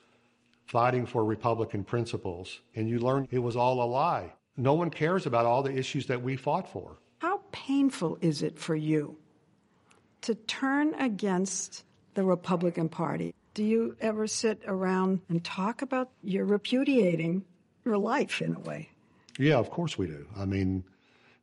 fighting 0.66 1.04
for 1.04 1.24
Republican 1.24 1.82
principles 1.82 2.60
and 2.76 2.88
you 2.88 3.00
learn 3.00 3.26
it 3.32 3.40
was 3.40 3.56
all 3.56 3.82
a 3.82 3.90
lie. 3.90 4.32
No 4.56 4.74
one 4.74 4.90
cares 4.90 5.26
about 5.26 5.46
all 5.46 5.64
the 5.64 5.76
issues 5.76 6.06
that 6.06 6.22
we 6.22 6.36
fought 6.36 6.70
for. 6.70 6.98
How 7.18 7.40
painful 7.50 8.18
is 8.20 8.42
it 8.42 8.56
for 8.56 8.76
you 8.76 9.18
to 10.22 10.34
turn 10.34 10.94
against 10.94 11.84
the 12.14 12.24
Republican 12.24 12.88
Party? 12.88 13.34
Do 13.54 13.64
you 13.64 13.96
ever 14.00 14.26
sit 14.26 14.60
around 14.66 15.20
and 15.28 15.42
talk 15.42 15.82
about 15.82 16.10
you're 16.22 16.44
repudiating 16.44 17.44
your 17.84 17.98
life 17.98 18.42
in 18.42 18.54
a 18.54 18.60
way? 18.60 18.90
Yeah, 19.38 19.56
of 19.56 19.70
course 19.70 19.96
we 19.96 20.06
do. 20.06 20.26
I 20.36 20.44
mean, 20.44 20.84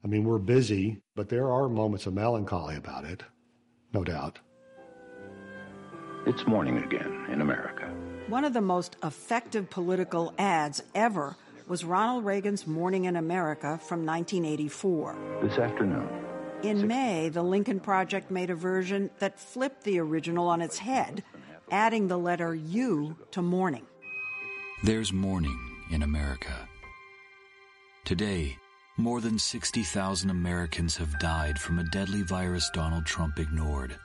I 0.03 0.07
mean, 0.07 0.25
we're 0.25 0.39
busy, 0.39 0.99
but 1.15 1.29
there 1.29 1.51
are 1.51 1.69
moments 1.69 2.05
of 2.05 2.13
melancholy 2.13 2.75
about 2.75 3.05
it, 3.05 3.23
no 3.93 4.03
doubt. 4.03 4.39
It's 6.25 6.45
morning 6.47 6.77
again 6.77 7.25
in 7.29 7.41
America. 7.41 7.93
One 8.27 8.45
of 8.45 8.53
the 8.53 8.61
most 8.61 8.95
effective 9.03 9.69
political 9.69 10.33
ads 10.37 10.81
ever 10.95 11.35
was 11.67 11.83
Ronald 11.83 12.25
Reagan's 12.25 12.67
Morning 12.67 13.05
in 13.05 13.15
America 13.15 13.79
from 13.81 14.05
1984. 14.05 15.39
This 15.41 15.57
afternoon. 15.57 16.22
In 16.63 16.87
May, 16.87 17.27
the 17.27 17.43
Lincoln 17.43 17.81
Project 17.81 18.31
made 18.31 18.49
a 18.49 18.55
version 18.55 19.09
that 19.19 19.37
flipped 19.37 19.83
the 19.83 19.99
original 19.99 20.47
on 20.47 20.61
its 20.61 20.77
head, 20.77 21.21
adding 21.69 22.07
the 22.07 22.17
letter 22.17 22.55
U 22.55 23.17
to 23.31 23.41
morning. 23.41 23.85
There's 24.81 25.11
mourning 25.11 25.59
in 25.91 26.03
America. 26.03 26.69
Today, 28.05 28.57
more 28.95 29.19
than 29.19 29.39
60,000 29.39 30.29
Americans 30.29 30.95
have 30.95 31.19
died 31.19 31.59
from 31.59 31.79
a 31.79 31.83
deadly 31.83 32.21
virus 32.21 32.69
Donald 32.73 33.05
Trump 33.05 33.39
ignored. 33.39 33.97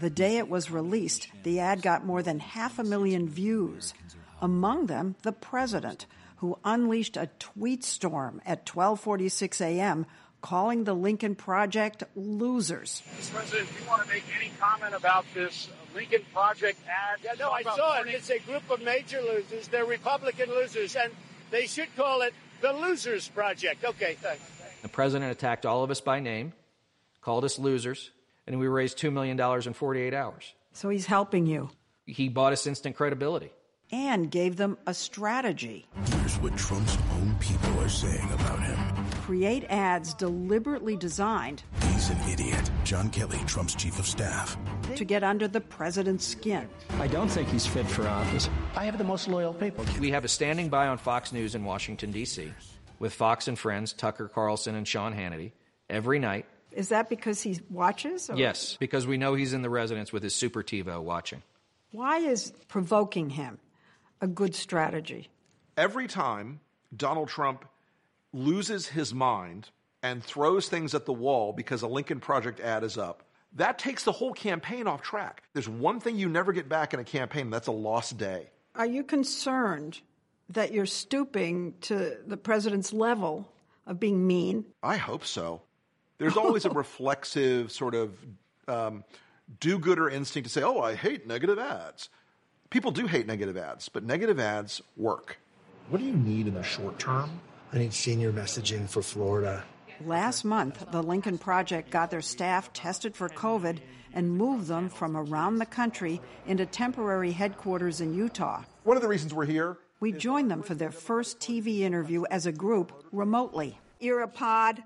The 0.00 0.10
day 0.10 0.38
it 0.38 0.48
was 0.48 0.70
released, 0.70 1.28
the 1.42 1.60
ad 1.60 1.82
got 1.82 2.06
more 2.06 2.22
than 2.22 2.38
half 2.38 2.78
a 2.78 2.84
million 2.84 3.28
views. 3.28 3.92
Among 4.40 4.86
them, 4.86 5.16
the 5.22 5.32
president, 5.32 6.06
who 6.36 6.58
unleashed 6.64 7.16
a 7.16 7.28
tweet 7.38 7.84
storm 7.84 8.40
at 8.46 8.64
12:46 8.64 9.60
a.m. 9.60 10.06
calling 10.40 10.84
the 10.84 10.94
Lincoln 10.94 11.34
Project 11.34 12.04
losers. 12.14 13.02
Mr. 13.18 13.34
President, 13.34 13.68
if 13.68 13.80
you 13.80 13.88
want 13.88 14.02
to 14.02 14.08
make 14.08 14.24
any 14.36 14.50
comment 14.60 14.94
about 14.94 15.24
this 15.34 15.68
Lincoln 15.94 16.22
Project 16.32 16.78
ad? 16.86 17.18
Yeah, 17.24 17.32
no, 17.38 17.50
I 17.50 17.62
saw 17.62 18.00
it. 18.00 18.08
It's 18.08 18.30
a 18.30 18.38
group 18.40 18.70
of 18.70 18.82
major 18.82 19.20
losers. 19.20 19.68
They're 19.68 19.84
Republican 19.84 20.48
losers, 20.50 20.96
and 20.96 21.12
they 21.50 21.66
should 21.66 21.94
call 21.96 22.22
it 22.22 22.34
the 22.60 22.72
Losers 22.72 23.28
Project. 23.28 23.84
Okay, 23.84 24.14
thanks. 24.20 24.42
The 24.82 24.88
president 24.88 25.32
attacked 25.32 25.66
all 25.66 25.82
of 25.82 25.90
us 25.90 26.00
by 26.00 26.20
name, 26.20 26.52
called 27.20 27.44
us 27.44 27.58
losers, 27.58 28.10
and 28.46 28.58
we 28.58 28.68
raised 28.68 28.98
$2 28.98 29.12
million 29.12 29.38
in 29.40 29.72
48 29.72 30.14
hours. 30.14 30.54
So 30.72 30.88
he's 30.88 31.06
helping 31.06 31.46
you. 31.46 31.70
He 32.06 32.28
bought 32.28 32.52
us 32.52 32.66
instant 32.66 32.96
credibility. 32.96 33.50
And 33.90 34.30
gave 34.30 34.56
them 34.56 34.76
a 34.86 34.94
strategy. 34.94 35.86
Here's 36.06 36.36
what 36.36 36.56
Trump's 36.56 36.96
own 37.14 37.34
people 37.40 37.80
are 37.80 37.88
saying 37.88 38.30
about 38.32 38.62
him. 38.62 38.78
Create 39.28 39.64
ads 39.68 40.14
deliberately 40.14 40.96
designed. 40.96 41.62
He's 41.82 42.08
an 42.08 42.18
idiot. 42.30 42.70
John 42.82 43.10
Kelly, 43.10 43.38
Trump's 43.46 43.74
chief 43.74 43.98
of 43.98 44.06
staff. 44.06 44.56
To 44.96 45.04
get 45.04 45.22
under 45.22 45.46
the 45.46 45.60
president's 45.60 46.26
skin. 46.26 46.66
I 46.98 47.08
don't 47.08 47.28
think 47.28 47.46
he's 47.50 47.66
fit 47.66 47.86
for 47.86 48.08
office. 48.08 48.48
I 48.74 48.86
have 48.86 48.96
the 48.96 49.04
most 49.04 49.28
loyal 49.28 49.52
people. 49.52 49.84
We 50.00 50.12
have 50.12 50.24
a 50.24 50.28
standing 50.28 50.70
by 50.70 50.86
on 50.86 50.96
Fox 50.96 51.30
News 51.30 51.54
in 51.54 51.62
Washington, 51.62 52.10
D.C., 52.10 52.54
with 53.00 53.12
Fox 53.12 53.48
and 53.48 53.58
friends, 53.58 53.92
Tucker 53.92 54.28
Carlson 54.28 54.74
and 54.74 54.88
Sean 54.88 55.12
Hannity, 55.12 55.52
every 55.90 56.18
night 56.18 56.46
is 56.72 56.88
that 56.88 57.10
because 57.10 57.42
he 57.42 57.60
watches? 57.68 58.30
Or? 58.30 58.36
Yes, 58.36 58.78
because 58.80 59.06
we 59.06 59.18
know 59.18 59.34
he's 59.34 59.52
in 59.52 59.60
the 59.60 59.68
residence 59.68 60.10
with 60.10 60.22
his 60.22 60.34
Super 60.34 60.62
TiVo 60.62 61.02
watching. 61.02 61.42
Why 61.90 62.18
is 62.18 62.54
provoking 62.68 63.28
him 63.28 63.58
a 64.22 64.26
good 64.26 64.54
strategy? 64.54 65.28
Every 65.76 66.06
time 66.06 66.60
Donald 66.96 67.28
Trump 67.28 67.66
loses 68.32 68.88
his 68.88 69.14
mind 69.14 69.70
and 70.02 70.22
throws 70.22 70.68
things 70.68 70.94
at 70.94 71.06
the 71.06 71.12
wall 71.12 71.52
because 71.52 71.82
a 71.82 71.88
Lincoln 71.88 72.20
Project 72.20 72.60
ad 72.60 72.84
is 72.84 72.96
up, 72.96 73.22
that 73.54 73.78
takes 73.78 74.04
the 74.04 74.12
whole 74.12 74.32
campaign 74.32 74.86
off 74.86 75.02
track. 75.02 75.42
There's 75.54 75.68
one 75.68 76.00
thing 76.00 76.16
you 76.16 76.28
never 76.28 76.52
get 76.52 76.68
back 76.68 76.94
in 76.94 77.00
a 77.00 77.04
campaign, 77.04 77.42
and 77.42 77.52
that's 77.52 77.66
a 77.66 77.72
lost 77.72 78.18
day. 78.18 78.50
Are 78.74 78.86
you 78.86 79.02
concerned 79.02 80.00
that 80.50 80.72
you're 80.72 80.86
stooping 80.86 81.74
to 81.82 82.18
the 82.26 82.36
president's 82.36 82.92
level 82.92 83.50
of 83.86 83.98
being 83.98 84.26
mean? 84.26 84.66
I 84.82 84.96
hope 84.96 85.24
so 85.24 85.62
there's 86.18 86.36
always 86.36 86.64
a 86.64 86.70
reflexive 86.84 87.72
sort 87.72 87.94
of 87.94 88.14
um, 88.66 89.04
do-gooder 89.60 90.10
instinct 90.10 90.48
to 90.48 90.52
say, 90.52 90.62
"Oh, 90.62 90.80
I 90.80 90.94
hate 90.94 91.26
negative 91.26 91.58
ads." 91.58 92.10
People 92.70 92.90
do 92.90 93.06
hate 93.06 93.26
negative 93.26 93.56
ads, 93.56 93.88
but 93.88 94.04
negative 94.04 94.38
ads 94.38 94.82
work. 94.96 95.38
What 95.88 96.00
do 96.00 96.04
you 96.04 96.12
need 96.12 96.46
in 96.46 96.54
the 96.54 96.62
short 96.62 96.98
term? 96.98 97.30
I 97.72 97.78
need 97.78 97.92
senior 97.92 98.32
messaging 98.32 98.88
for 98.88 99.02
Florida. 99.02 99.64
Last 100.04 100.44
month, 100.44 100.86
the 100.90 101.02
Lincoln 101.02 101.38
Project 101.38 101.90
got 101.90 102.10
their 102.10 102.22
staff 102.22 102.72
tested 102.72 103.16
for 103.16 103.28
COVID 103.28 103.78
and 104.14 104.30
moved 104.30 104.68
them 104.68 104.88
from 104.88 105.16
around 105.16 105.58
the 105.58 105.66
country 105.66 106.20
into 106.46 106.64
temporary 106.64 107.32
headquarters 107.32 108.00
in 108.00 108.14
Utah. 108.14 108.62
One 108.84 108.96
of 108.96 109.02
the 109.02 109.08
reasons 109.08 109.34
we're 109.34 109.44
here. 109.44 109.76
We 110.00 110.12
joined 110.12 110.50
them 110.50 110.62
for 110.62 110.74
their 110.74 110.92
first 110.92 111.40
TV 111.40 111.80
interview 111.80 112.24
as 112.30 112.46
a 112.46 112.52
group 112.52 113.04
remotely. 113.12 113.78
You're 113.98 114.20
a 114.20 114.28
pod 114.28 114.82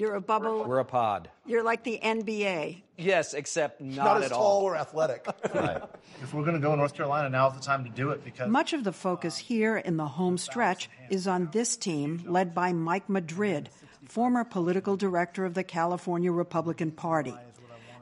you're 0.00 0.14
a 0.14 0.20
bubble. 0.22 0.64
We're 0.64 0.78
a 0.78 0.84
pod. 0.84 1.28
You're 1.44 1.62
like 1.62 1.84
the 1.84 2.00
NBA. 2.02 2.82
Yes, 3.00 3.34
except 3.34 3.80
not, 3.80 4.04
not 4.04 4.22
as 4.22 4.30
tall 4.30 4.62
or 4.62 4.76
athletic. 4.76 5.26
right. 5.54 5.82
If 6.22 6.34
we're 6.34 6.42
going 6.42 6.54
to 6.54 6.60
go 6.60 6.74
North 6.74 6.94
Carolina, 6.94 7.30
now's 7.30 7.54
the 7.54 7.60
time 7.60 7.84
to 7.84 7.90
do 7.90 8.10
it 8.10 8.24
because 8.24 8.48
much 8.48 8.72
of 8.72 8.84
the 8.84 8.92
focus 8.92 9.40
uh, 9.40 9.44
here 9.44 9.76
in 9.76 9.96
the 9.96 10.06
home 10.06 10.38
stretch 10.38 10.90
is 11.08 11.26
on 11.26 11.48
this 11.52 11.76
team 11.76 12.22
led 12.26 12.54
by 12.54 12.72
Mike 12.72 13.08
Madrid, 13.08 13.70
former 14.04 14.44
political 14.44 14.96
director 14.96 15.44
of 15.44 15.54
the 15.54 15.64
California 15.64 16.30
Republican 16.30 16.90
Party. 16.90 17.34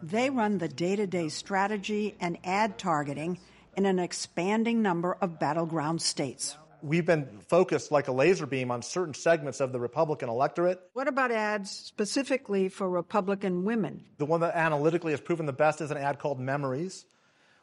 They 0.03 0.31
run 0.31 0.59
the 0.59 0.69
day-to-day 0.69 1.29
strategy 1.29 2.15
and 2.21 2.39
ad 2.45 2.79
targeting 2.79 3.39
in 3.77 3.87
an 3.87 3.99
expanding 3.99 4.83
number 4.83 5.17
of 5.21 5.39
battleground 5.39 6.03
states 6.03 6.57
we've 6.83 7.07
been 7.07 7.41
focused 7.49 7.91
like 7.91 8.09
a 8.09 8.13
laser 8.13 8.47
beam 8.47 8.71
on 8.71 8.83
certain 8.83 9.15
segments 9.15 9.61
of 9.61 9.73
the 9.73 9.81
Republican 9.81 10.29
electorate. 10.29 10.81
What 10.93 11.09
about 11.09 11.31
ads 11.31 11.71
specifically 11.71 12.69
for 12.69 12.89
Republican 12.89 13.65
women? 13.65 14.05
The 14.19 14.27
one 14.27 14.41
that 14.41 14.55
analytically 14.55 15.13
has 15.13 15.21
proven 15.21 15.47
the 15.47 15.53
best 15.53 15.81
is 15.81 15.91
an 15.91 15.97
ad 15.97 16.19
called 16.19 16.41
Memories, 16.41 17.05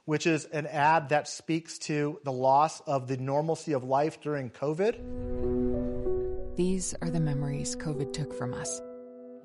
which 0.06 0.28
is 0.28 0.46
an 0.46 0.68
ad 0.68 1.10
that 1.10 1.28
speaks 1.28 1.78
to 1.80 2.20
the 2.24 2.32
loss 2.32 2.80
of 2.82 3.08
the 3.08 3.18
normalcy 3.18 3.74
of 3.74 3.84
life 3.84 4.22
during 4.22 4.50
COVID. 4.50 6.56
These 6.56 6.96
are 7.02 7.10
the 7.10 7.20
memories 7.20 7.76
COVID 7.76 8.14
took 8.14 8.34
from 8.34 8.54
us 8.54 8.82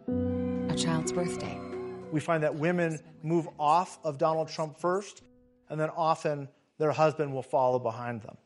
a 0.09 0.74
child's 0.76 1.12
birthday. 1.12 1.59
We 2.12 2.20
find 2.20 2.42
that 2.42 2.56
women 2.56 2.98
move 3.22 3.48
off 3.59 3.98
of 4.04 4.18
Donald 4.18 4.48
Trump 4.48 4.78
first, 4.78 5.22
and 5.68 5.80
then 5.80 5.90
often 5.90 6.48
their 6.78 6.92
husband 6.92 7.33
will 7.33 7.42
follow 7.42 7.78
behind 7.78 8.22
them. 8.22 8.37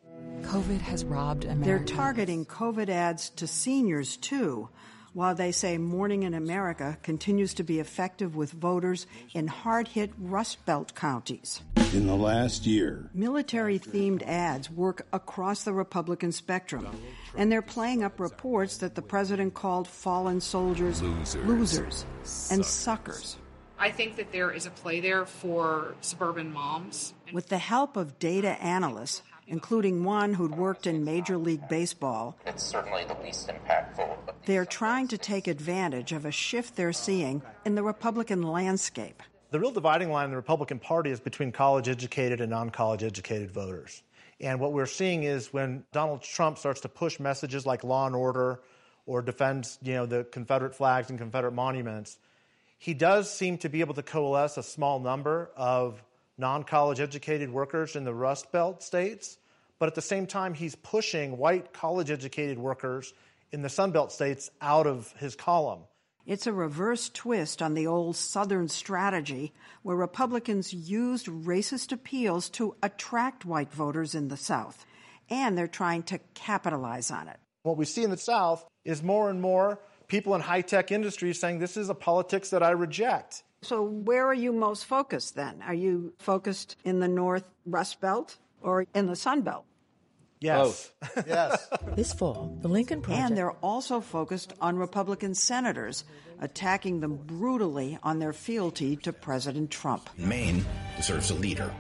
COVID 0.43 0.81
has 0.81 1.05
robbed 1.05 1.45
America. 1.45 1.65
They're 1.65 1.97
targeting 1.97 2.47
COVID 2.47 2.89
ads 2.89 3.31
to 3.31 3.47
seniors, 3.47 4.17
too, 4.17 4.69
while 5.13 5.35
they 5.35 5.53
say 5.53 5.79
Morning 5.79 6.25
in 6.25 6.35
America 6.35 6.99
continues 7.03 7.55
to 7.55 7.63
be 7.63 7.81
effective 7.81 8.37
with 8.37 8.53
voters 8.53 9.07
in 9.33 9.47
hard 9.47 9.89
hit 9.89 10.13
Rust 10.19 10.65
Belt 10.67 10.95
counties. 10.95 11.63
In 11.93 12.07
the 12.09 12.17
last 12.17 12.67
year, 12.67 13.09
military 13.15 13.79
themed 13.79 14.23
ads 14.25 14.69
work 14.69 15.07
across 15.13 15.63
the 15.63 15.73
Republican 15.73 16.33
spectrum, 16.33 16.89
and 17.37 17.51
they're 17.53 17.63
playing 17.63 18.03
up 18.03 18.19
reports 18.19 18.79
that 18.79 18.97
the 18.97 19.03
president 19.03 19.55
called 19.55 19.87
fallen 19.87 20.41
soldiers 20.41 21.01
losers, 21.01 21.47
losers 21.47 22.07
and 22.51 22.65
suckers. 22.65 23.37
I 23.79 23.91
think 23.91 24.17
that 24.17 24.33
there 24.33 24.51
is 24.51 24.67
a 24.67 24.71
play 24.71 25.01
there 25.01 25.27
for 25.27 25.95
suburban 26.01 26.53
moms. 26.53 27.15
With 27.33 27.49
the 27.49 27.59
help 27.59 27.97
of 27.97 28.19
data 28.19 28.61
analysts, 28.63 29.23
including 29.47 30.05
one 30.05 30.35
who'd 30.35 30.55
worked 30.55 30.87
in 30.87 31.05
Major 31.05 31.37
League 31.37 31.69
Baseball. 31.69 32.37
It's 32.47 32.63
certainly 32.63 33.05
the 33.05 33.17
least 33.23 33.49
impactful. 33.49 34.17
They're 34.47 34.65
trying 34.65 35.09
to 35.09 35.19
take 35.19 35.47
advantage 35.47 36.13
of 36.13 36.25
a 36.25 36.31
shift 36.31 36.77
they're 36.77 36.93
seeing 36.93 37.43
in 37.65 37.75
the 37.75 37.83
Republican 37.83 38.43
landscape. 38.43 39.23
The 39.51 39.61
real 39.61 39.71
dividing 39.71 40.11
line 40.11 40.27
in 40.27 40.31
the 40.31 40.37
Republican 40.37 40.79
Party 40.79 41.11
is 41.11 41.21
between 41.21 41.53
college 41.53 41.89
educated 41.89 42.41
and 42.41 42.51
non 42.51 42.71
college 42.71 43.03
educated 43.03 43.51
voters. 43.51 44.03
And 44.41 44.59
what 44.59 44.73
we're 44.73 44.87
seeing 44.87 45.23
is 45.23 45.53
when 45.53 45.85
Donald 45.93 46.23
Trump 46.23 46.59
starts 46.59 46.81
to 46.81 46.89
push 46.89 47.21
messages 47.21 47.65
like 47.65 47.85
law 47.85 48.07
and 48.07 48.17
order 48.17 48.61
or 49.07 49.23
defends, 49.23 49.79
you 49.83 49.95
know, 49.95 50.07
the 50.07 50.25
Confederate 50.25 50.75
flags 50.75 51.09
and 51.09 51.19
Confederate 51.19 51.53
monuments, 51.53 52.19
he 52.79 52.95
does 52.95 53.33
seem 53.33 53.59
to 53.59 53.69
be 53.69 53.81
able 53.81 53.95
to 53.95 54.03
coalesce 54.03 54.57
a 54.57 54.63
small 54.63 54.99
number 54.99 55.51
of 55.57 56.03
non 56.39 56.65
college 56.65 57.01
educated 57.01 57.51
workers 57.51 57.97
in 57.97 58.05
the 58.05 58.15
Rust 58.15 58.51
Belt 58.53 58.83
states, 58.83 59.39
but 59.79 59.87
at 59.87 59.95
the 59.95 60.03
same 60.03 60.27
time, 60.27 60.55
he's 60.55 60.75
pushing 60.75 61.37
white 61.39 61.73
college 61.73 62.11
educated 62.11 62.59
workers 62.59 63.13
in 63.53 63.63
the 63.63 63.69
Sun 63.69 63.93
Belt 63.93 64.13
states 64.13 64.51
out 64.61 64.87
of 64.87 65.13
his 65.19 65.37
column. 65.37 65.81
It's 66.27 66.47
a 66.47 66.53
reverse 66.53 67.11
twist 67.11 67.61
on 67.61 67.75
the 67.75 67.87
old 67.87 68.17
Southern 68.17 68.69
strategy 68.69 69.53
where 69.83 69.97
Republicans 69.97 70.73
used 70.73 71.27
racist 71.27 71.93
appeals 71.93 72.49
to 72.51 72.75
attract 72.83 73.45
white 73.45 73.73
voters 73.73 74.15
in 74.15 74.29
the 74.29 74.37
South, 74.37 74.87
and 75.29 75.57
they're 75.57 75.69
trying 75.69 76.03
to 76.05 76.19
capitalize 76.33 77.11
on 77.11 77.29
it. 77.29 77.37
What 77.63 77.77
we 77.77 77.85
see 77.85 78.05
in 78.05 78.11
the 78.11 78.17
South 78.17 78.65
is 78.85 79.03
more 79.03 79.29
and 79.29 79.41
more 79.41 79.81
people 80.09 80.35
in 80.35 80.41
high 80.41 80.63
tech 80.63 80.91
industries 80.91 81.41
saying 81.41 81.59
this 81.59 81.77
is 81.77 81.89
a 81.89 81.95
politics 81.95 82.51
that 82.51 82.63
I 82.63 82.71
reject. 82.71 83.43
So, 83.65 83.83
where 83.83 84.27
are 84.27 84.35
you 84.35 84.53
most 84.53 84.85
focused 84.85 85.35
then? 85.37 85.63
Are 85.63 85.75
you 85.75 86.13
focused 86.19 86.77
in 86.85 87.01
the 87.01 87.09
North 87.09 87.45
Rust 87.65 88.01
Belt 88.01 88.37
or 88.61 88.87
in 88.95 89.07
the 89.07 89.17
Sun 89.17 89.41
Belt? 89.41 89.65
Yes. 90.41 90.93
yes. 91.27 91.69
This 91.97 92.13
fall, 92.13 92.59
the 92.61 92.69
Lincoln 92.69 93.01
Project. 93.01 93.25
And 93.25 93.37
they're 93.37 93.53
also 93.63 94.01
focused 94.01 94.53
on 94.61 94.77
Republican 94.77 95.35
senators, 95.35 96.05
attacking 96.41 97.01
them 97.01 97.17
brutally 97.17 97.99
on 98.03 98.19
their 98.19 98.35
fealty 98.35 98.97
to 98.97 99.13
President 99.13 99.71
Trump. 99.71 100.11
Maine 100.19 100.63
deserves 100.99 101.31
a 101.31 101.35
leader, 101.35 101.73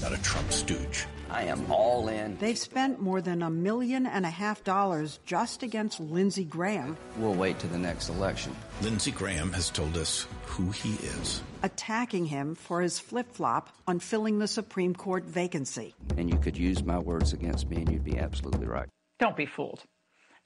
not 0.00 0.14
a 0.14 0.22
Trump 0.22 0.50
stooge. 0.50 1.04
I 1.30 1.44
am 1.44 1.70
all 1.70 2.08
in. 2.08 2.36
They've 2.38 2.58
spent 2.58 3.00
more 3.00 3.20
than 3.20 3.42
a 3.42 3.50
million 3.50 4.06
and 4.06 4.26
a 4.26 4.30
half 4.30 4.64
dollars 4.64 5.20
just 5.24 5.62
against 5.62 6.00
Lindsey 6.00 6.44
Graham. 6.44 6.96
We'll 7.16 7.34
wait 7.34 7.58
to 7.60 7.68
the 7.68 7.78
next 7.78 8.08
election. 8.08 8.54
Lindsey 8.82 9.12
Graham 9.12 9.52
has 9.52 9.70
told 9.70 9.96
us 9.96 10.26
who 10.46 10.70
he 10.70 10.94
is. 10.94 11.42
Attacking 11.62 12.26
him 12.26 12.56
for 12.56 12.80
his 12.80 12.98
flip 12.98 13.32
flop 13.32 13.70
on 13.86 14.00
filling 14.00 14.38
the 14.38 14.48
Supreme 14.48 14.94
Court 14.94 15.24
vacancy. 15.24 15.94
And 16.16 16.28
you 16.28 16.38
could 16.38 16.56
use 16.56 16.82
my 16.82 16.98
words 16.98 17.32
against 17.32 17.70
me, 17.70 17.76
and 17.76 17.92
you'd 17.92 18.04
be 18.04 18.18
absolutely 18.18 18.66
right. 18.66 18.88
Don't 19.20 19.36
be 19.36 19.46
fooled. 19.46 19.84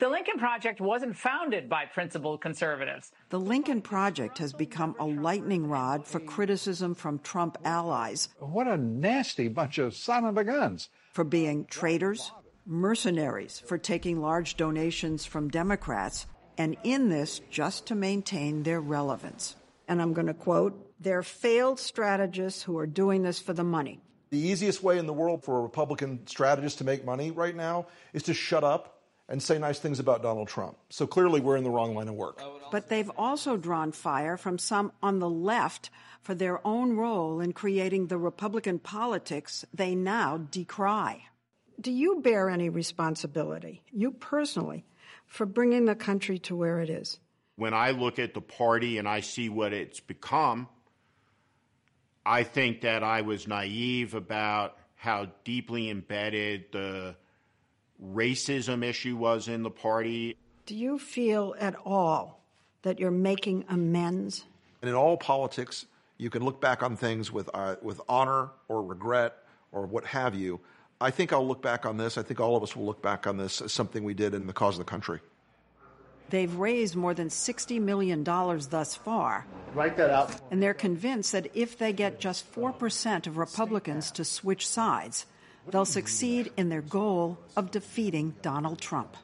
The 0.00 0.08
Lincoln 0.08 0.38
Project 0.38 0.80
wasn't 0.80 1.16
founded 1.16 1.68
by 1.68 1.84
principled 1.84 2.40
conservatives. 2.40 3.12
The 3.28 3.38
Lincoln 3.38 3.80
Project 3.80 4.38
has 4.38 4.52
become 4.52 4.96
a 4.98 5.06
lightning 5.06 5.68
rod 5.68 6.04
for 6.04 6.18
criticism 6.18 6.96
from 6.96 7.20
Trump 7.20 7.58
allies. 7.64 8.28
What 8.40 8.66
a 8.66 8.76
nasty 8.76 9.46
bunch 9.46 9.78
of 9.78 9.94
son 9.94 10.24
of 10.24 10.36
a 10.36 10.42
guns. 10.42 10.88
For 11.12 11.22
being 11.22 11.66
traitors, 11.66 12.32
mercenaries, 12.66 13.60
for 13.60 13.78
taking 13.78 14.20
large 14.20 14.56
donations 14.56 15.26
from 15.26 15.48
Democrats, 15.48 16.26
and 16.58 16.76
in 16.82 17.08
this 17.08 17.40
just 17.48 17.86
to 17.86 17.94
maintain 17.94 18.64
their 18.64 18.80
relevance. 18.80 19.54
And 19.86 20.02
I'm 20.02 20.12
going 20.12 20.26
to 20.26 20.34
quote 20.34 20.74
they're 20.98 21.22
failed 21.22 21.78
strategists 21.78 22.64
who 22.64 22.76
are 22.78 22.86
doing 22.88 23.22
this 23.22 23.38
for 23.38 23.52
the 23.52 23.62
money. 23.62 24.00
The 24.30 24.40
easiest 24.40 24.82
way 24.82 24.98
in 24.98 25.06
the 25.06 25.12
world 25.12 25.44
for 25.44 25.58
a 25.58 25.62
Republican 25.62 26.26
strategist 26.26 26.78
to 26.78 26.84
make 26.84 27.04
money 27.04 27.30
right 27.30 27.54
now 27.54 27.86
is 28.12 28.24
to 28.24 28.34
shut 28.34 28.64
up 28.64 28.93
and 29.28 29.42
say 29.42 29.58
nice 29.58 29.78
things 29.78 30.00
about 30.00 30.22
Donald 30.22 30.48
Trump. 30.48 30.76
So 30.90 31.06
clearly 31.06 31.40
we're 31.40 31.56
in 31.56 31.64
the 31.64 31.70
wrong 31.70 31.94
line 31.94 32.08
of 32.08 32.14
work. 32.14 32.42
But 32.70 32.88
they've 32.88 33.10
also 33.16 33.56
drawn 33.56 33.92
fire 33.92 34.36
from 34.36 34.58
some 34.58 34.92
on 35.02 35.18
the 35.18 35.30
left 35.30 35.90
for 36.20 36.34
their 36.34 36.66
own 36.66 36.96
role 36.96 37.40
in 37.40 37.52
creating 37.52 38.06
the 38.06 38.18
Republican 38.18 38.78
politics 38.78 39.64
they 39.72 39.94
now 39.94 40.38
decry. 40.50 41.22
Do 41.80 41.90
you 41.90 42.20
bear 42.20 42.48
any 42.48 42.68
responsibility, 42.68 43.82
you 43.92 44.12
personally, 44.12 44.84
for 45.26 45.46
bringing 45.46 45.86
the 45.86 45.94
country 45.94 46.38
to 46.40 46.56
where 46.56 46.80
it 46.80 46.90
is? 46.90 47.18
When 47.56 47.74
I 47.74 47.90
look 47.90 48.18
at 48.18 48.34
the 48.34 48.40
party 48.40 48.98
and 48.98 49.08
I 49.08 49.20
see 49.20 49.48
what 49.48 49.72
it's 49.72 50.00
become, 50.00 50.68
I 52.26 52.42
think 52.42 52.82
that 52.82 53.02
I 53.02 53.22
was 53.22 53.46
naive 53.46 54.14
about 54.14 54.76
how 54.94 55.28
deeply 55.44 55.90
embedded 55.90 56.72
the 56.72 57.16
racism 58.12 58.84
issue 58.84 59.16
was 59.16 59.48
in 59.48 59.62
the 59.62 59.70
party. 59.70 60.36
Do 60.66 60.74
you 60.74 60.98
feel 60.98 61.54
at 61.58 61.74
all 61.84 62.40
that 62.82 62.98
you're 62.98 63.10
making 63.10 63.64
amends? 63.68 64.44
And 64.82 64.88
in 64.88 64.94
all 64.94 65.16
politics, 65.16 65.86
you 66.18 66.30
can 66.30 66.44
look 66.44 66.60
back 66.60 66.82
on 66.82 66.96
things 66.96 67.32
with, 67.32 67.48
uh, 67.54 67.76
with 67.82 68.00
honor 68.08 68.50
or 68.68 68.82
regret 68.82 69.36
or 69.72 69.86
what 69.86 70.04
have 70.06 70.34
you. 70.34 70.60
I 71.00 71.10
think 71.10 71.32
I'll 71.32 71.46
look 71.46 71.62
back 71.62 71.86
on 71.86 71.96
this. 71.96 72.16
I 72.16 72.22
think 72.22 72.40
all 72.40 72.56
of 72.56 72.62
us 72.62 72.76
will 72.76 72.86
look 72.86 73.02
back 73.02 73.26
on 73.26 73.36
this 73.36 73.60
as 73.60 73.72
something 73.72 74.04
we 74.04 74.14
did 74.14 74.34
in 74.34 74.46
the 74.46 74.52
cause 74.52 74.78
of 74.78 74.86
the 74.86 74.90
country. 74.90 75.20
They've 76.30 76.54
raised 76.54 76.96
more 76.96 77.14
than 77.14 77.28
$60 77.28 77.80
million 77.80 78.24
thus 78.24 78.96
far. 78.96 79.46
Write 79.74 79.96
that 79.98 80.10
out. 80.10 80.34
And 80.50 80.62
they're 80.62 80.72
convinced 80.74 81.32
that 81.32 81.48
if 81.54 81.76
they 81.76 81.92
get 81.92 82.20
just 82.20 82.50
4% 82.54 83.26
of 83.26 83.36
Republicans 83.36 84.10
to 84.12 84.24
switch 84.24 84.66
sides, 84.66 85.26
they'll 85.70 85.84
succeed 85.84 86.52
in 86.56 86.68
their 86.68 86.82
goal 86.82 87.38
of 87.56 87.70
defeating 87.70 88.34
Donald 88.42 88.80
Trump. 88.80 89.16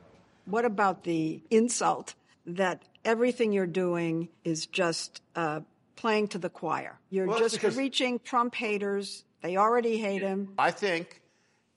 What 0.46 0.64
about 0.64 1.04
the 1.04 1.40
insult 1.50 2.14
that 2.46 2.82
everything 3.04 3.52
you're 3.52 3.66
doing 3.66 4.28
is 4.44 4.66
just 4.66 5.22
uh, 5.36 5.60
playing 5.96 6.28
to 6.28 6.38
the 6.38 6.48
choir? 6.50 6.98
You're 7.10 7.26
Well, 7.26 7.38
just 7.38 7.56
because- 7.56 7.76
reaching 7.76 8.18
Trump 8.20 8.54
haters. 8.54 9.24
They 9.42 9.56
already 9.56 9.96
hate 9.98 10.22
him. 10.22 10.52
I 10.58 10.70
think 10.70 11.22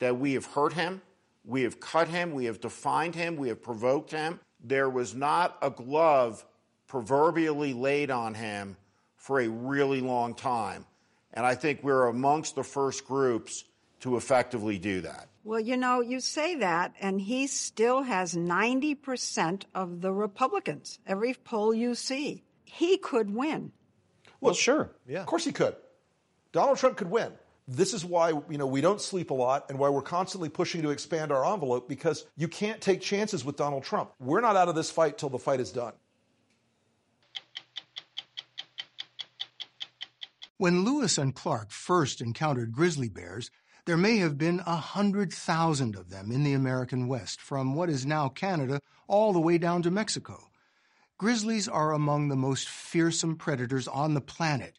that 0.00 0.18
we 0.18 0.34
have 0.34 0.44
hurt 0.46 0.74
him, 0.74 1.00
we 1.46 1.62
have 1.62 1.80
cut 1.80 2.08
him, 2.08 2.32
we 2.32 2.44
have 2.46 2.60
defined 2.60 3.14
him, 3.14 3.36
we 3.36 3.48
have 3.48 3.62
provoked 3.62 4.10
him. 4.10 4.40
There 4.62 4.90
was 4.90 5.14
not 5.14 5.56
a 5.62 5.70
glove 5.70 6.44
proverbially 6.88 7.72
laid 7.72 8.10
on 8.10 8.34
him 8.34 8.76
for 9.16 9.40
a 9.40 9.48
really 9.48 10.00
long 10.00 10.34
time. 10.34 10.84
And 11.32 11.44
I 11.44 11.54
think 11.54 11.82
we're 11.82 12.06
amongst 12.06 12.54
the 12.54 12.62
first 12.62 13.06
groups 13.06 13.64
to 14.04 14.18
effectively 14.18 14.78
do 14.78 15.00
that. 15.00 15.28
Well, 15.44 15.60
you 15.60 15.78
know, 15.78 16.02
you 16.02 16.20
say 16.20 16.56
that, 16.56 16.92
and 17.00 17.18
he 17.18 17.46
still 17.46 18.02
has 18.02 18.34
90% 18.34 19.62
of 19.74 20.02
the 20.02 20.12
Republicans. 20.12 20.98
Every 21.06 21.32
poll 21.32 21.72
you 21.72 21.94
see, 21.94 22.44
he 22.64 22.98
could 22.98 23.34
win. 23.34 23.72
Well, 24.42 24.52
sure. 24.52 24.90
Yeah. 25.06 25.20
Of 25.20 25.26
course 25.26 25.46
he 25.46 25.52
could. 25.52 25.74
Donald 26.52 26.76
Trump 26.76 26.98
could 26.98 27.10
win. 27.10 27.32
This 27.66 27.94
is 27.94 28.04
why 28.04 28.28
you 28.50 28.58
know 28.58 28.66
we 28.66 28.82
don't 28.82 29.00
sleep 29.00 29.30
a 29.30 29.34
lot 29.34 29.70
and 29.70 29.78
why 29.78 29.88
we're 29.88 30.02
constantly 30.02 30.50
pushing 30.50 30.82
to 30.82 30.90
expand 30.90 31.32
our 31.32 31.50
envelope 31.50 31.88
because 31.88 32.26
you 32.36 32.46
can't 32.46 32.82
take 32.82 33.00
chances 33.00 33.42
with 33.42 33.56
Donald 33.56 33.84
Trump. 33.84 34.12
We're 34.20 34.42
not 34.42 34.54
out 34.54 34.68
of 34.68 34.74
this 34.74 34.90
fight 34.90 35.16
till 35.16 35.30
the 35.30 35.38
fight 35.38 35.60
is 35.60 35.72
done. 35.72 35.94
When 40.58 40.84
Lewis 40.84 41.16
and 41.16 41.34
Clark 41.34 41.70
first 41.70 42.20
encountered 42.20 42.70
grizzly 42.70 43.08
bears, 43.08 43.50
there 43.86 43.96
may 43.96 44.16
have 44.16 44.38
been 44.38 44.60
a 44.60 44.76
hundred 44.76 45.32
thousand 45.32 45.94
of 45.94 46.08
them 46.08 46.32
in 46.32 46.42
the 46.42 46.54
American 46.54 47.06
West, 47.06 47.40
from 47.40 47.74
what 47.74 47.90
is 47.90 48.06
now 48.06 48.28
Canada 48.28 48.80
all 49.06 49.32
the 49.32 49.40
way 49.40 49.58
down 49.58 49.82
to 49.82 49.90
Mexico. 49.90 50.48
Grizzlies 51.18 51.68
are 51.68 51.92
among 51.92 52.28
the 52.28 52.36
most 52.36 52.68
fearsome 52.68 53.36
predators 53.36 53.86
on 53.86 54.14
the 54.14 54.20
planet, 54.20 54.78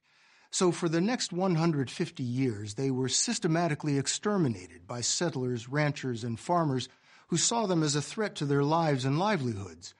so 0.50 0.72
for 0.72 0.90
the 0.90 1.02
next 1.02 1.32
150 1.32 2.24
years 2.24 2.74
they 2.74 2.90
were 2.90 3.08
systematically 3.08 3.98
exterminated 3.98 4.88
by 4.88 5.02
settlers, 5.02 5.70
ranchers, 5.70 6.24
and 6.24 6.40
farmers 6.40 6.90
who 7.28 7.38
saw 7.38 7.68
them 7.68 7.84
as 7.84 7.96
a 7.96 8.02
threat 8.02 8.36
to 8.36 8.46
their 8.46 8.64
lives 8.64 9.06
and 9.06 9.20
livelihoods. 9.20 9.94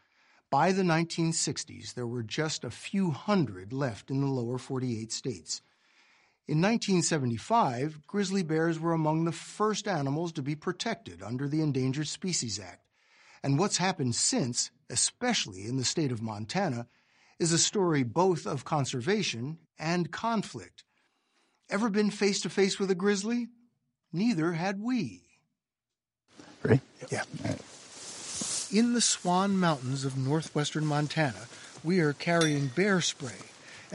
By 0.50 0.72
the 0.72 0.84
1960s, 0.84 1.94
there 1.94 2.08
were 2.08 2.24
just 2.24 2.64
a 2.64 2.72
few 2.72 3.12
hundred 3.12 3.74
left 3.74 4.10
in 4.10 4.22
the 4.22 4.28
lower 4.28 4.58
48 4.58 5.12
states. 5.12 5.62
In 6.48 6.62
1975, 6.62 8.06
grizzly 8.06 8.44
bears 8.44 8.80
were 8.80 8.94
among 8.94 9.26
the 9.26 9.32
first 9.32 9.88
animals 9.88 10.32
to 10.34 10.44
be 10.44 10.54
protected 10.54 11.24
under 11.24 11.48
the 11.48 11.60
Endangered 11.60 12.08
Species 12.08 12.60
Act. 12.60 12.86
And 13.42 13.58
what's 13.58 13.78
happened 13.78 14.14
since, 14.14 14.70
especially 14.88 15.66
in 15.66 15.78
the 15.78 15.84
state 15.84 16.12
of 16.12 16.22
Montana, 16.22 16.86
is 17.40 17.52
a 17.52 17.58
story 17.58 18.04
both 18.04 18.46
of 18.46 18.64
conservation 18.64 19.58
and 19.80 20.12
conflict. 20.12 20.84
Ever 21.68 21.90
been 21.90 22.12
face 22.12 22.42
to 22.42 22.50
face 22.50 22.78
with 22.78 22.92
a 22.92 22.96
grizzly? 22.96 23.48
Neither 24.14 24.54
had 24.54 24.80
we. 24.80 25.24
Ready? 26.62 26.82
Yeah. 27.10 27.24
In 28.72 28.94
the 28.94 29.02
Swan 29.02 29.58
Mountains 29.58 30.06
of 30.06 30.16
northwestern 30.16 30.86
Montana, 30.86 31.48
we 31.84 32.02
are 32.02 32.14
carrying 32.14 32.68
bear 32.68 33.02
spray 33.02 33.34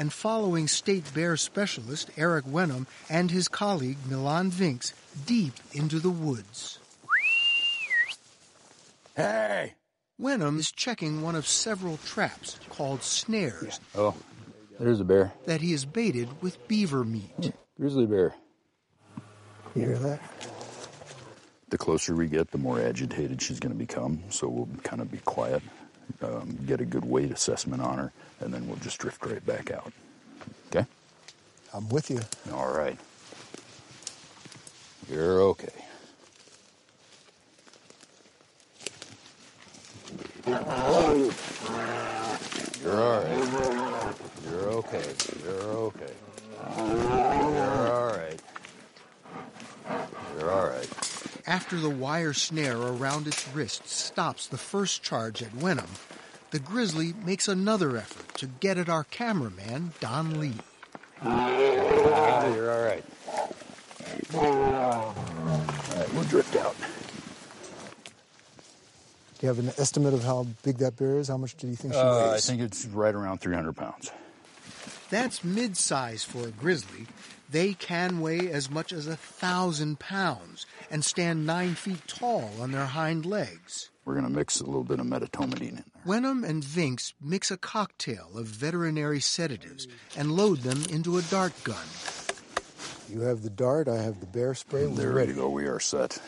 and 0.00 0.14
following 0.14 0.66
state 0.66 1.04
bear 1.12 1.36
specialist 1.36 2.10
Eric 2.16 2.46
Wenum 2.46 2.86
and 3.10 3.30
his 3.30 3.48
colleague 3.48 3.98
Milan 4.08 4.50
Vinks 4.50 4.94
deep 5.26 5.52
into 5.74 5.98
the 6.00 6.08
woods. 6.08 6.78
Hey! 9.14 9.74
Wenum 10.18 10.58
is 10.58 10.72
checking 10.72 11.20
one 11.20 11.34
of 11.34 11.46
several 11.46 11.98
traps 11.98 12.58
called 12.70 13.02
snares 13.02 13.78
Oh, 13.94 14.14
there's 14.78 15.00
a 15.00 15.04
bear. 15.04 15.34
that 15.44 15.60
he 15.60 15.72
has 15.72 15.84
baited 15.84 16.28
with 16.40 16.66
beaver 16.66 17.04
meat. 17.04 17.52
Grizzly 17.78 18.06
bear. 18.06 18.34
You 19.74 19.82
hear 19.82 19.98
that? 19.98 20.20
The 21.68 21.78
closer 21.78 22.16
we 22.16 22.26
get, 22.26 22.50
the 22.50 22.58
more 22.58 22.80
agitated 22.80 23.42
she's 23.42 23.60
going 23.60 23.72
to 23.72 23.78
become. 23.78 24.22
So 24.30 24.48
we'll 24.48 24.68
kind 24.82 25.02
of 25.02 25.10
be 25.12 25.18
quiet, 25.18 25.62
um, 26.22 26.58
get 26.66 26.80
a 26.80 26.84
good 26.84 27.04
weight 27.04 27.30
assessment 27.30 27.82
on 27.82 27.98
her, 27.98 28.12
and 28.40 28.52
then 28.52 28.66
we'll 28.68 28.76
just 28.78 28.98
drift 28.98 29.24
right 29.24 29.44
back 29.44 29.70
out. 29.70 29.92
Okay? 30.68 30.86
I'm 31.74 31.88
with 31.88 32.10
you. 32.10 32.20
All 32.52 32.72
right. 32.72 32.98
You're 35.10 35.40
okay. 35.42 35.68
You're 42.82 42.98
all 42.98 43.22
right. 43.22 44.10
You're 44.44 44.68
okay. 44.70 45.04
You're 45.44 45.60
okay. 45.60 46.12
You're 46.76 47.92
all 47.92 48.06
right. 48.06 48.40
You're 50.38 50.50
all 50.50 50.66
right. 50.68 50.88
After 51.50 51.78
the 51.78 51.90
wire 51.90 52.32
snare 52.32 52.76
around 52.76 53.26
its 53.26 53.48
wrist 53.48 53.88
stops 53.88 54.46
the 54.46 54.56
first 54.56 55.02
charge 55.02 55.42
at 55.42 55.50
Wenum, 55.50 55.88
the 56.52 56.60
grizzly 56.60 57.12
makes 57.24 57.48
another 57.48 57.96
effort 57.96 58.32
to 58.38 58.46
get 58.46 58.78
at 58.78 58.88
our 58.88 59.02
cameraman, 59.02 59.92
Don 59.98 60.38
Lee. 60.38 60.54
Ah, 61.24 62.46
you're 62.54 62.70
all 62.70 62.84
right. 62.84 63.04
All 64.32 65.14
right, 65.96 66.14
we'll 66.14 66.22
drift 66.22 66.54
out. 66.54 66.76
Do 69.40 69.46
you 69.46 69.48
have 69.48 69.58
an 69.58 69.72
estimate 69.76 70.14
of 70.14 70.22
how 70.22 70.46
big 70.62 70.78
that 70.78 70.96
bear 70.96 71.18
is? 71.18 71.26
How 71.26 71.36
much 71.36 71.56
do 71.56 71.66
you 71.66 71.74
think 71.74 71.94
she 71.94 71.98
Uh, 71.98 72.30
I 72.30 72.38
think 72.38 72.60
it's 72.60 72.84
right 72.86 73.12
around 73.14 73.40
300 73.40 73.72
pounds. 73.74 74.12
That's 75.10 75.42
mid-size 75.42 76.22
for 76.22 76.46
a 76.46 76.52
grizzly. 76.52 77.08
They 77.50 77.74
can 77.74 78.20
weigh 78.20 78.48
as 78.50 78.70
much 78.70 78.92
as 78.92 79.06
a 79.08 79.16
thousand 79.16 79.98
pounds 79.98 80.66
and 80.90 81.04
stand 81.04 81.44
nine 81.46 81.74
feet 81.74 82.06
tall 82.06 82.50
on 82.60 82.70
their 82.70 82.86
hind 82.86 83.26
legs. 83.26 83.90
We're 84.04 84.14
going 84.14 84.26
to 84.26 84.30
mix 84.32 84.60
a 84.60 84.66
little 84.66 84.84
bit 84.84 85.00
of 85.00 85.06
medetomidine 85.06 85.60
in 85.70 85.74
there. 85.76 86.04
Wenum 86.06 86.48
and 86.48 86.62
Vinks 86.62 87.12
mix 87.20 87.50
a 87.50 87.56
cocktail 87.56 88.30
of 88.36 88.46
veterinary 88.46 89.20
sedatives 89.20 89.88
and 90.16 90.32
load 90.32 90.58
them 90.58 90.82
into 90.90 91.18
a 91.18 91.22
dart 91.22 91.52
gun. 91.64 91.86
You 93.08 93.22
have 93.22 93.42
the 93.42 93.50
dart, 93.50 93.88
I 93.88 94.00
have 94.02 94.20
the 94.20 94.26
bear 94.26 94.54
spray. 94.54 94.86
We're 94.86 94.94
There 94.96 95.10
ready. 95.12 95.32
you 95.32 95.38
go. 95.38 95.48
We 95.50 95.66
are 95.66 95.80
set. 95.80 96.20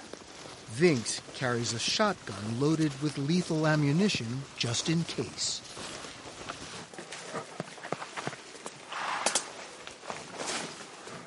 Vinks 0.76 1.20
carries 1.34 1.72
a 1.72 1.78
shotgun 1.78 2.58
loaded 2.60 2.90
with 3.00 3.16
lethal 3.18 3.66
ammunition 3.66 4.42
just 4.56 4.88
in 4.88 5.04
case. 5.04 5.60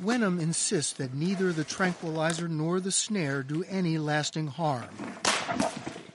Wenum 0.03 0.41
insists 0.41 0.93
that 0.93 1.13
neither 1.13 1.53
the 1.53 1.63
tranquilizer 1.63 2.47
nor 2.47 2.79
the 2.79 2.91
snare 2.91 3.43
do 3.43 3.63
any 3.69 3.97
lasting 3.97 4.47
harm, 4.47 4.89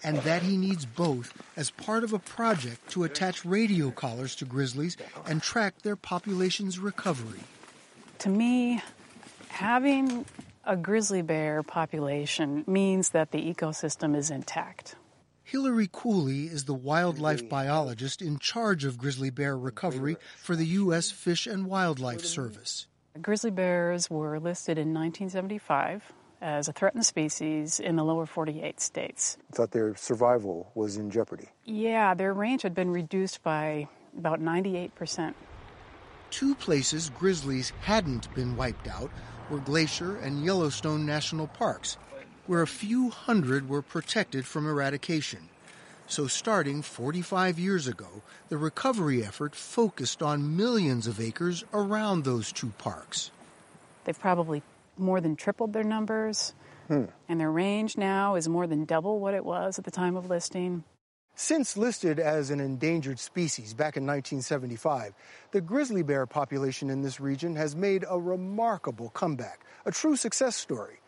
and 0.05 0.19
that 0.19 0.43
he 0.43 0.57
needs 0.57 0.85
both 0.85 1.33
as 1.57 1.71
part 1.71 2.05
of 2.05 2.13
a 2.13 2.19
project 2.19 2.91
to 2.91 3.05
attach 3.05 3.45
radio 3.45 3.91
collars 3.91 4.35
to 4.37 4.45
grizzlies 4.45 4.97
and 5.27 5.43
track 5.43 5.81
their 5.83 5.97
population's 5.97 6.79
recovery. 6.79 7.41
To 8.19 8.29
me, 8.29 8.83
having 9.49 10.27
a 10.65 10.77
grizzly 10.77 11.23
bear 11.23 11.63
population 11.63 12.65
means 12.67 13.11
that 13.11 13.31
the 13.31 13.39
ecosystem 13.39 14.15
is 14.15 14.31
intact. 14.31 14.95
Hilary 15.43 15.89
Cooley 15.91 16.45
is 16.45 16.65
the 16.65 16.75
wildlife 16.75 17.49
biologist 17.49 18.23
in 18.23 18.39
charge 18.39 18.85
of 18.85 18.99
grizzly 18.99 19.31
bear 19.31 19.59
recovery 19.59 20.17
for 20.37 20.55
the 20.55 20.67
U.S. 20.67 21.11
Fish 21.11 21.47
and 21.47 21.67
Wildlife 21.67 22.25
Service. 22.25 22.87
Grizzly 23.21 23.51
bears 23.51 24.09
were 24.09 24.39
listed 24.39 24.79
in 24.79 24.95
1975 24.95 26.13
as 26.41 26.69
a 26.69 26.73
threatened 26.73 27.05
species 27.05 27.79
in 27.79 27.97
the 27.97 28.05
lower 28.05 28.25
48 28.25 28.81
states. 28.81 29.37
Thought 29.53 29.73
their 29.73 29.95
survival 29.97 30.71
was 30.75 30.97
in 30.97 31.11
jeopardy. 31.11 31.49
Yeah, 31.65 32.15
their 32.15 32.33
range 32.33 32.63
had 32.63 32.75
been 32.75 32.91
reduced 32.91 33.43
by 33.43 33.89
about 34.17 34.41
98%. 34.41 35.35
Two 36.31 36.55
places 36.55 37.11
grizzlies 37.11 37.73
hadn't 37.83 38.33
been 38.35 38.57
wiped 38.57 38.89
out 38.89 39.11
were 39.51 39.59
Glacier 39.59 40.17
and 40.17 40.45
Yellowstone 40.45 41.05
National 41.05 41.49
Parks, 41.49 41.99
where 42.47 42.63
a 42.63 42.67
few 42.67 43.11
hundred 43.11 43.69
were 43.69 43.83
protected 43.83 44.47
from 44.47 44.67
eradication. 44.67 45.50
So, 46.11 46.27
starting 46.27 46.83
45 46.83 47.57
years 47.61 47.87
ago, 47.87 48.09
the 48.49 48.57
recovery 48.57 49.25
effort 49.25 49.55
focused 49.55 50.25
on 50.25 50.57
millions 50.57 51.07
of 51.07 51.21
acres 51.21 51.63
around 51.73 52.25
those 52.25 52.51
two 52.51 52.73
parks. 52.79 53.31
They've 54.03 54.19
probably 54.19 54.65
more 54.99 55.21
than 55.21 55.37
tripled 55.37 55.73
their 55.73 55.85
numbers, 55.85 56.53
Hmm. 56.89 57.05
and 57.29 57.39
their 57.39 57.53
range 57.53 57.97
now 57.97 58.35
is 58.35 58.49
more 58.49 58.67
than 58.67 58.87
double 58.87 59.21
what 59.21 59.35
it 59.35 59.45
was 59.45 59.79
at 59.79 59.85
the 59.85 59.93
time 59.93 60.17
of 60.17 60.29
listing. 60.29 60.83
Since 61.37 61.77
listed 61.77 62.19
as 62.19 62.51
an 62.51 62.59
endangered 62.59 63.21
species 63.21 63.73
back 63.73 63.97
in 63.97 64.05
1975, 64.05 65.15
the 65.53 65.61
grizzly 65.61 66.03
bear 66.03 66.27
population 66.27 66.91
in 66.91 67.03
this 67.03 67.21
region 67.21 67.55
has 67.55 67.77
made 67.77 68.05
a 68.11 68.19
remarkable 68.19 69.11
comeback, 69.11 69.61
a 69.87 69.93
true 69.93 70.17
success 70.17 70.57
story. 70.57 70.99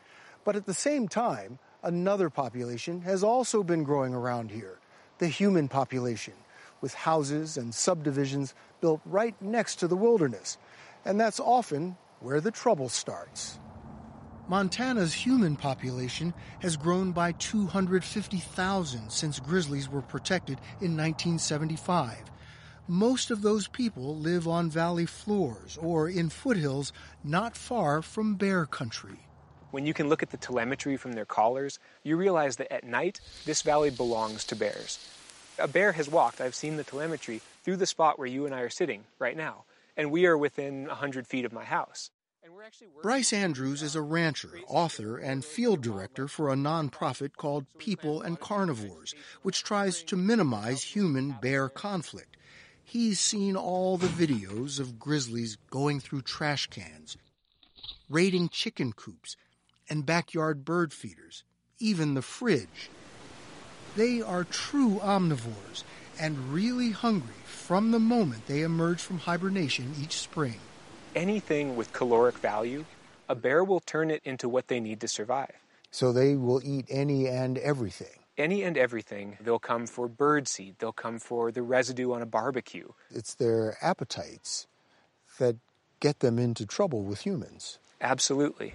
But 0.45 0.55
at 0.55 0.67
the 0.67 0.73
same 0.73 1.09
time, 1.09 1.59
another 1.83 2.31
population 2.31 3.01
has 3.01 3.25
also 3.25 3.65
been 3.65 3.83
growing 3.83 4.15
around 4.15 4.53
here 4.53 4.79
the 5.23 5.29
human 5.29 5.69
population, 5.69 6.35
with 6.81 6.95
houses 6.95 7.57
and 7.57 7.73
subdivisions 7.73 8.55
built 8.81 9.01
right 9.07 9.41
next 9.41 9.77
to 9.77 9.87
the 9.87 9.95
wilderness. 9.95 10.59
And 11.05 11.21
that's 11.21 11.39
often 11.39 11.97
where 12.19 12.41
the 12.41 12.51
trouble 12.51 12.89
starts. 12.89 13.61
Montana's 14.49 15.15
human 15.15 15.55
population 15.55 16.35
has 16.61 16.77
grown 16.77 17.13
by 17.13 17.31
250,000 17.39 19.13
since 19.13 19.39
grizzlies 19.39 19.89
were 19.89 20.03
protected 20.03 20.59
in 20.81 20.97
1975. 20.97 22.25
Most 22.89 23.31
of 23.31 23.43
those 23.43 23.69
people 23.69 24.17
live 24.17 24.49
on 24.49 24.71
valley 24.71 25.07
floors 25.07 25.79
or 25.81 26.09
in 26.09 26.31
foothills 26.31 26.93
not 27.23 27.57
far 27.57 28.03
from 28.03 28.35
bear 28.35 28.67
country. 28.67 29.21
When 29.73 29.87
you 29.87 29.95
can 29.95 30.11
look 30.11 30.23
at 30.23 30.31
the 30.31 30.37
telemetry 30.37 30.99
from 30.99 31.15
their 31.15 31.25
collars, 31.25 31.79
you 32.03 32.19
realize 32.19 32.57
that 32.57 32.71
at 32.71 32.85
night, 32.85 33.21
this 33.47 33.63
valley 33.63 33.89
belongs 33.89 34.45
to 34.45 34.55
bears. 34.55 34.99
A 35.59 35.67
bear 35.67 35.93
has 35.93 36.11
walked, 36.11 36.43
I've 36.43 36.55
seen 36.55 36.77
the 36.77 36.85
telemetry, 36.85 37.41
through 37.65 37.79
the 37.79 37.87
spot 37.87 38.19
where 38.19 38.29
you 38.29 38.45
and 38.45 38.55
I 38.55 38.61
are 38.61 38.69
sitting 38.69 39.05
right 39.19 39.35
now, 39.37 39.65
and 39.97 40.11
we 40.11 40.27
are 40.27 40.37
within 40.37 40.89
100 40.89 41.27
feet 41.27 41.47
of 41.47 41.55
my 41.55 41.65
house. 41.65 42.11
Bryce 43.03 43.33
Andrews 43.33 43.83
is 43.83 43.97
a 43.97 44.03
rancher, 44.03 44.51
author, 44.69 45.17
and 45.17 45.43
field 45.43 45.81
director 45.81 46.29
for 46.29 46.53
a 46.53 46.55
nonprofit 46.55 47.37
called 47.37 47.65
People 47.79 48.21
and 48.21 48.39
Carnivores, 48.39 49.15
which 49.41 49.65
tries 49.65 50.03
to 50.03 50.17
minimize 50.17 50.83
human 50.83 51.35
bear 51.41 51.71
conflict. 51.71 52.37
He's 52.85 53.21
seen 53.21 53.57
all 53.57 53.97
the 53.97 54.07
videos 54.09 54.79
of 54.79 54.99
grizzlies 54.99 55.57
going 55.71 56.01
through 56.01 56.23
trash 56.23 56.67
cans, 56.67 57.17
raiding 58.11 58.51
chicken 58.51 58.93
coops, 58.93 59.35
and 59.93 60.07
backyard 60.07 60.65
bird 60.65 60.91
feeders, 60.91 61.45
even 61.79 62.15
the 62.15 62.23
fridge. 62.23 62.89
They 63.95 64.23
are 64.23 64.43
true 64.45 64.99
omnivores 65.03 65.85
and 66.19 66.55
really 66.55 66.93
hungry 66.93 67.35
from 67.45 67.91
the 67.91 67.99
moment 68.01 68.47
they 68.47 68.63
emerge 68.63 69.03
from 69.03 69.19
hibernation 69.19 69.93
each 70.01 70.15
spring. 70.15 70.61
Anything 71.15 71.77
with 71.77 71.93
caloric 71.93 72.39
value, 72.39 72.87
a 73.29 73.35
bear 73.35 73.63
will 73.63 73.81
turn 73.81 74.11
it 74.11 74.23
into 74.25 74.49
what 74.49 74.69
they 74.69 74.81
need 74.81 74.99
to 75.03 75.09
survive. 75.09 75.53
So 75.91 76.11
they 76.11 76.37
will 76.37 76.63
eat 76.65 76.87
any 76.89 77.29
and 77.29 77.59
everything. 77.59 78.19
Any 78.39 78.63
and 78.63 78.79
everything. 78.79 79.37
They'll 79.43 79.59
come 79.59 79.87
for 79.87 80.09
bird 80.09 80.49
seed, 80.49 80.77
they'll 80.79 80.93
come 80.93 81.19
for 81.19 81.53
the 81.53 81.61
residue 81.61 82.15
on 82.15 82.23
a 82.23 82.27
barbecue. 82.27 82.89
It's 83.11 83.35
their 83.35 83.77
appetites 83.83 84.67
that 85.39 85.57
get 86.01 86.21
them 86.21 86.39
into 86.39 86.65
trouble 86.65 87.03
with 87.03 87.27
humans. 87.27 87.79
Absolutely. 88.03 88.75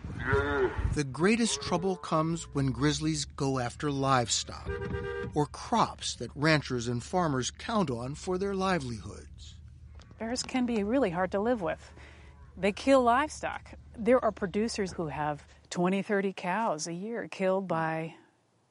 The 0.94 1.04
greatest 1.04 1.62
trouble 1.62 1.98
comes 1.98 2.44
when 2.54 2.68
grizzlies 2.72 3.26
go 3.26 3.60
after 3.60 3.92
livestock 3.92 4.70
or 5.36 5.46
crops 5.48 6.16
that 6.16 6.32
ranchers 6.34 6.88
and 6.88 7.04
farmers 7.04 7.52
count 7.52 7.92
on 7.92 8.16
for 8.16 8.38
their 8.38 8.56
livelihoods. 8.56 9.56
Bears 10.18 10.44
can 10.44 10.66
be 10.66 10.82
really 10.84 11.10
hard 11.10 11.32
to 11.32 11.40
live 11.42 11.62
with. 11.62 11.92
They 12.56 12.72
kill 12.72 13.04
livestock. 13.04 13.74
There 13.98 14.24
are 14.24 14.32
producers 14.32 14.94
who 14.94 15.08
have 15.08 15.46
20, 15.70 16.02
30 16.02 16.34
cows 16.34 16.88
a 16.88 16.94
year 16.94 17.28
killed 17.28 17.68
by 17.68 18.16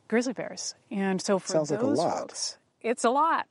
grizzly 0.08 0.32
bears. 0.32 0.74
And 0.90 1.20
so 1.20 1.38
for 1.38 1.52
Sounds 1.52 1.70
like 1.70 1.82
a 1.82 1.86
those 1.86 1.98
lot. 1.98 2.18
folks, 2.18 2.56
it's 2.80 3.04
a 3.04 3.10
lot. 3.10 3.46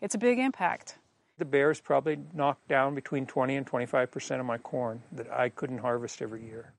It's 0.00 0.14
a 0.14 0.18
big 0.18 0.38
impact. 0.38 0.96
The 1.40 1.46
bears 1.46 1.80
probably 1.80 2.18
knocked 2.34 2.68
down 2.68 2.94
between 2.94 3.24
20 3.24 3.56
and 3.56 3.66
25 3.66 4.10
percent 4.10 4.40
of 4.40 4.46
my 4.46 4.58
corn 4.58 5.02
that 5.10 5.32
I 5.32 5.48
couldn't 5.48 5.78
harvest 5.78 6.20
every 6.20 6.44
year. 6.44 6.74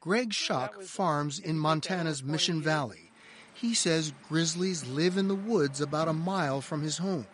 Greg 0.00 0.30
Schock 0.30 0.84
farms 0.84 1.40
in 1.40 1.58
Montana's 1.58 2.22
Mission 2.22 2.62
Valley. 2.62 3.10
He 3.52 3.74
says 3.74 4.12
grizzlies 4.28 4.86
live 4.86 5.16
in 5.16 5.26
the 5.26 5.34
woods 5.34 5.80
about 5.80 6.06
a 6.06 6.12
mile 6.12 6.60
from 6.60 6.82
his 6.82 6.98
home. 6.98 7.26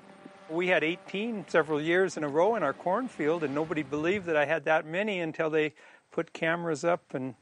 We 0.48 0.68
had 0.68 0.82
18 0.82 1.44
several 1.48 1.82
years 1.82 2.16
in 2.16 2.24
a 2.24 2.28
row 2.28 2.54
in 2.56 2.62
our 2.62 2.72
cornfield, 2.72 3.44
and 3.44 3.54
nobody 3.54 3.82
believed 3.82 4.24
that 4.24 4.36
I 4.36 4.46
had 4.46 4.64
that 4.64 4.86
many 4.86 5.20
until 5.20 5.50
they 5.50 5.74
put 6.10 6.32
cameras 6.32 6.82
up 6.82 7.12
and, 7.12 7.34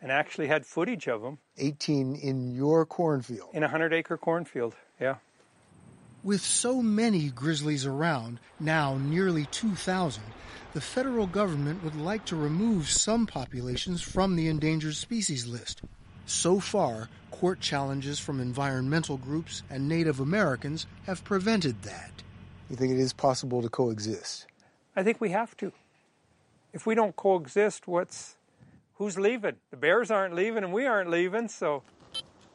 and 0.00 0.12
actually 0.12 0.46
had 0.46 0.66
footage 0.66 1.08
of 1.08 1.20
them 1.22 1.38
18 1.58 2.14
in 2.14 2.54
your 2.54 2.86
cornfield. 2.86 3.50
in 3.54 3.64
a 3.64 3.66
100 3.66 3.92
acre 3.92 4.16
cornfield. 4.16 4.76
Yeah. 5.00 5.16
With 6.24 6.40
so 6.40 6.80
many 6.80 7.28
grizzlies 7.28 7.84
around, 7.84 8.40
now 8.58 8.96
nearly 8.96 9.44
2,000, 9.50 10.22
the 10.72 10.80
federal 10.80 11.26
government 11.26 11.84
would 11.84 11.96
like 11.96 12.24
to 12.24 12.34
remove 12.34 12.88
some 12.88 13.26
populations 13.26 14.00
from 14.00 14.34
the 14.34 14.48
endangered 14.48 14.94
species 14.94 15.46
list. 15.46 15.82
So 16.24 16.60
far, 16.60 17.10
court 17.30 17.60
challenges 17.60 18.18
from 18.18 18.40
environmental 18.40 19.18
groups 19.18 19.64
and 19.68 19.86
Native 19.86 20.18
Americans 20.18 20.86
have 21.04 21.22
prevented 21.24 21.82
that. 21.82 22.22
You 22.70 22.76
think 22.76 22.94
it 22.94 22.98
is 22.98 23.12
possible 23.12 23.60
to 23.60 23.68
coexist? 23.68 24.46
I 24.96 25.02
think 25.02 25.20
we 25.20 25.28
have 25.28 25.54
to. 25.58 25.72
If 26.72 26.86
we 26.86 26.94
don't 26.94 27.14
coexist, 27.14 27.86
what's 27.86 28.36
who's 28.94 29.18
leaving? 29.18 29.56
The 29.70 29.76
bears 29.76 30.10
aren't 30.10 30.34
leaving, 30.34 30.64
and 30.64 30.72
we 30.72 30.86
aren't 30.86 31.10
leaving. 31.10 31.48
So 31.48 31.82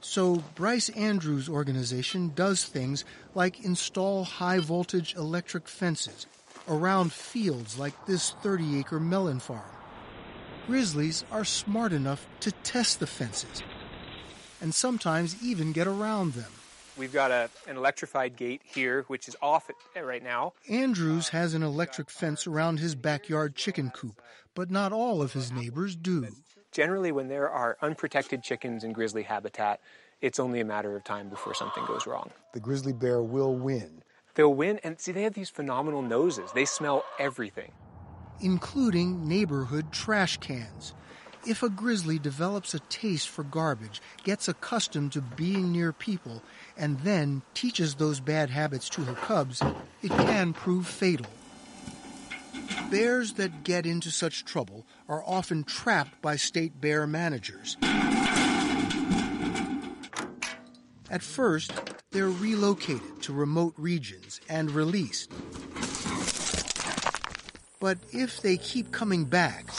So, 0.01 0.43
Bryce 0.55 0.89
Andrews' 0.89 1.49
organization 1.49 2.31
does 2.33 2.63
things 2.63 3.03
like 3.35 3.63
install 3.65 4.23
high 4.23 4.59
voltage 4.59 5.13
electric 5.15 5.67
fences 5.67 6.25
around 6.67 7.11
fields 7.11 7.77
like 7.77 8.05
this 8.05 8.31
30 8.41 8.79
acre 8.79 8.99
melon 8.99 9.39
farm. 9.39 9.61
Grizzlies 10.67 11.25
are 11.31 11.43
smart 11.43 11.91
enough 11.91 12.27
to 12.41 12.51
test 12.51 12.99
the 12.99 13.07
fences 13.07 13.63
and 14.61 14.73
sometimes 14.73 15.41
even 15.43 15.71
get 15.71 15.87
around 15.87 16.33
them. 16.33 16.51
We've 16.97 17.13
got 17.13 17.31
a, 17.31 17.49
an 17.67 17.77
electrified 17.77 18.35
gate 18.35 18.61
here, 18.63 19.03
which 19.07 19.27
is 19.27 19.35
off 19.41 19.69
at, 19.95 20.05
right 20.05 20.23
now. 20.23 20.53
Andrews 20.69 21.29
has 21.29 21.53
an 21.53 21.63
electric 21.63 22.09
fence 22.09 22.45
around 22.45 22.79
his 22.79 22.93
backyard 22.93 23.55
chicken 23.55 23.89
coop, 23.89 24.21
but 24.53 24.69
not 24.69 24.91
all 24.91 25.21
of 25.21 25.33
his 25.33 25.51
neighbors 25.51 25.95
do. 25.95 26.27
Generally, 26.71 27.11
when 27.13 27.27
there 27.29 27.49
are 27.49 27.77
unprotected 27.81 28.43
chickens 28.43 28.83
in 28.83 28.93
grizzly 28.93 29.23
habitat, 29.23 29.79
it's 30.21 30.39
only 30.39 30.59
a 30.59 30.65
matter 30.65 30.95
of 30.95 31.03
time 31.03 31.29
before 31.29 31.53
something 31.53 31.83
goes 31.85 32.05
wrong. 32.05 32.29
The 32.53 32.59
grizzly 32.59 32.93
bear 32.93 33.21
will 33.21 33.55
win. 33.55 34.03
They'll 34.35 34.53
win, 34.53 34.79
and 34.83 34.99
see, 34.99 35.11
they 35.11 35.23
have 35.23 35.33
these 35.33 35.49
phenomenal 35.49 36.01
noses. 36.01 36.51
They 36.51 36.65
smell 36.65 37.03
everything, 37.17 37.71
including 38.39 39.27
neighborhood 39.27 39.91
trash 39.91 40.37
cans. 40.37 40.93
If 41.47 41.63
a 41.63 41.69
grizzly 41.69 42.19
develops 42.19 42.73
a 42.73 42.79
taste 42.79 43.29
for 43.29 43.43
garbage, 43.43 44.01
gets 44.23 44.47
accustomed 44.47 45.13
to 45.13 45.21
being 45.21 45.71
near 45.71 45.91
people, 45.93 46.43
and 46.77 46.99
then 46.99 47.41
teaches 47.53 47.95
those 47.95 48.19
bad 48.19 48.49
habits 48.49 48.89
to 48.89 49.03
her 49.05 49.15
cubs, 49.15 49.61
it 50.03 50.11
can 50.11 50.53
prove 50.53 50.85
fatal. 50.85 51.25
Bears 52.91 53.33
that 53.33 53.63
get 53.63 53.85
into 53.85 54.11
such 54.11 54.45
trouble 54.45 54.85
are 55.09 55.23
often 55.25 55.63
trapped 55.65 56.21
by 56.21 56.37
state 56.37 56.79
bear 56.79 57.05
managers. 57.07 57.75
At 61.09 61.23
first, 61.23 61.73
they're 62.11 62.29
relocated 62.29 63.23
to 63.23 63.33
remote 63.33 63.73
regions 63.77 64.39
and 64.47 64.69
released. 64.69 65.31
But 67.79 67.97
if 68.11 68.41
they 68.41 68.57
keep 68.57 68.91
coming 68.91 69.25
back, 69.25 69.71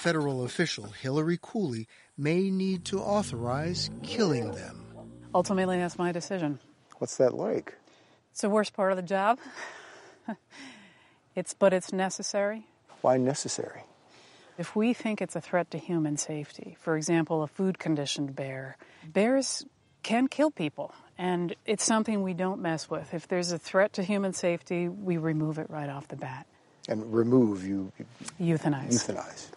federal 0.00 0.44
official 0.44 0.86
Hilary 0.86 1.38
Cooley 1.40 1.86
may 2.18 2.50
need 2.50 2.84
to 2.86 2.98
authorize 2.98 3.90
killing 4.02 4.50
them. 4.52 4.84
Ultimately, 5.34 5.78
that's 5.78 5.98
my 5.98 6.10
decision. 6.10 6.58
What's 6.98 7.18
that 7.18 7.34
like? 7.34 7.76
It's 8.32 8.40
the 8.40 8.50
worst 8.50 8.72
part 8.72 8.90
of 8.90 8.96
the 8.96 9.02
job. 9.02 9.38
it's 11.36 11.54
but 11.54 11.72
it's 11.72 11.92
necessary. 11.92 12.66
Why 13.00 13.16
necessary? 13.16 13.82
If 14.58 14.76
we 14.76 14.92
think 14.92 15.22
it's 15.22 15.36
a 15.36 15.40
threat 15.40 15.70
to 15.70 15.78
human 15.78 16.16
safety, 16.16 16.76
for 16.80 16.96
example, 16.96 17.42
a 17.42 17.46
food 17.46 17.78
conditioned 17.78 18.36
bear, 18.36 18.76
bears 19.06 19.64
can 20.02 20.28
kill 20.28 20.50
people. 20.50 20.94
And 21.16 21.54
it's 21.66 21.84
something 21.84 22.22
we 22.22 22.34
don't 22.34 22.60
mess 22.60 22.88
with. 22.88 23.12
If 23.14 23.28
there's 23.28 23.52
a 23.52 23.58
threat 23.58 23.94
to 23.94 24.02
human 24.02 24.32
safety, 24.32 24.88
we 24.88 25.16
remove 25.16 25.58
it 25.58 25.70
right 25.70 25.88
off 25.88 26.08
the 26.08 26.16
bat. 26.16 26.46
And 26.88 27.12
remove, 27.12 27.66
you, 27.66 27.92
you 28.38 28.56
euthanize. 28.56 28.92
Euthanize. 28.92 29.50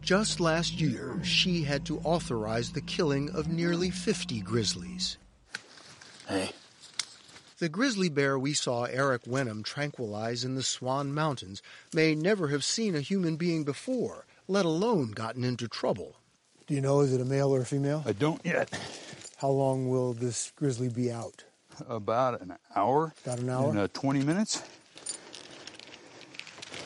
Just 0.00 0.38
last 0.38 0.80
year, 0.80 1.18
she 1.24 1.62
had 1.62 1.84
to 1.86 1.98
authorize 2.04 2.72
the 2.72 2.80
killing 2.80 3.30
of 3.30 3.48
nearly 3.48 3.90
50 3.90 4.40
grizzlies. 4.40 5.18
Hey. 6.28 6.50
The 7.58 7.70
grizzly 7.70 8.10
bear 8.10 8.38
we 8.38 8.52
saw 8.52 8.84
Eric 8.84 9.22
Wenum 9.24 9.64
tranquilize 9.64 10.44
in 10.44 10.56
the 10.56 10.62
Swan 10.62 11.14
Mountains 11.14 11.62
may 11.94 12.14
never 12.14 12.48
have 12.48 12.62
seen 12.62 12.94
a 12.94 13.00
human 13.00 13.36
being 13.36 13.64
before, 13.64 14.26
let 14.46 14.66
alone 14.66 15.12
gotten 15.12 15.42
into 15.42 15.66
trouble. 15.66 16.16
Do 16.66 16.74
you 16.74 16.82
know, 16.82 17.00
is 17.00 17.14
it 17.14 17.20
a 17.22 17.24
male 17.24 17.54
or 17.54 17.62
a 17.62 17.64
female? 17.64 18.02
I 18.04 18.12
don't 18.12 18.44
yet. 18.44 18.78
How 19.38 19.48
long 19.48 19.88
will 19.88 20.12
this 20.12 20.52
grizzly 20.54 20.90
be 20.90 21.10
out? 21.10 21.44
About 21.88 22.42
an 22.42 22.56
hour. 22.74 23.14
About 23.24 23.38
an 23.38 23.48
hour? 23.48 23.70
In 23.70 23.78
uh, 23.78 23.88
20 23.94 24.22
minutes. 24.22 24.62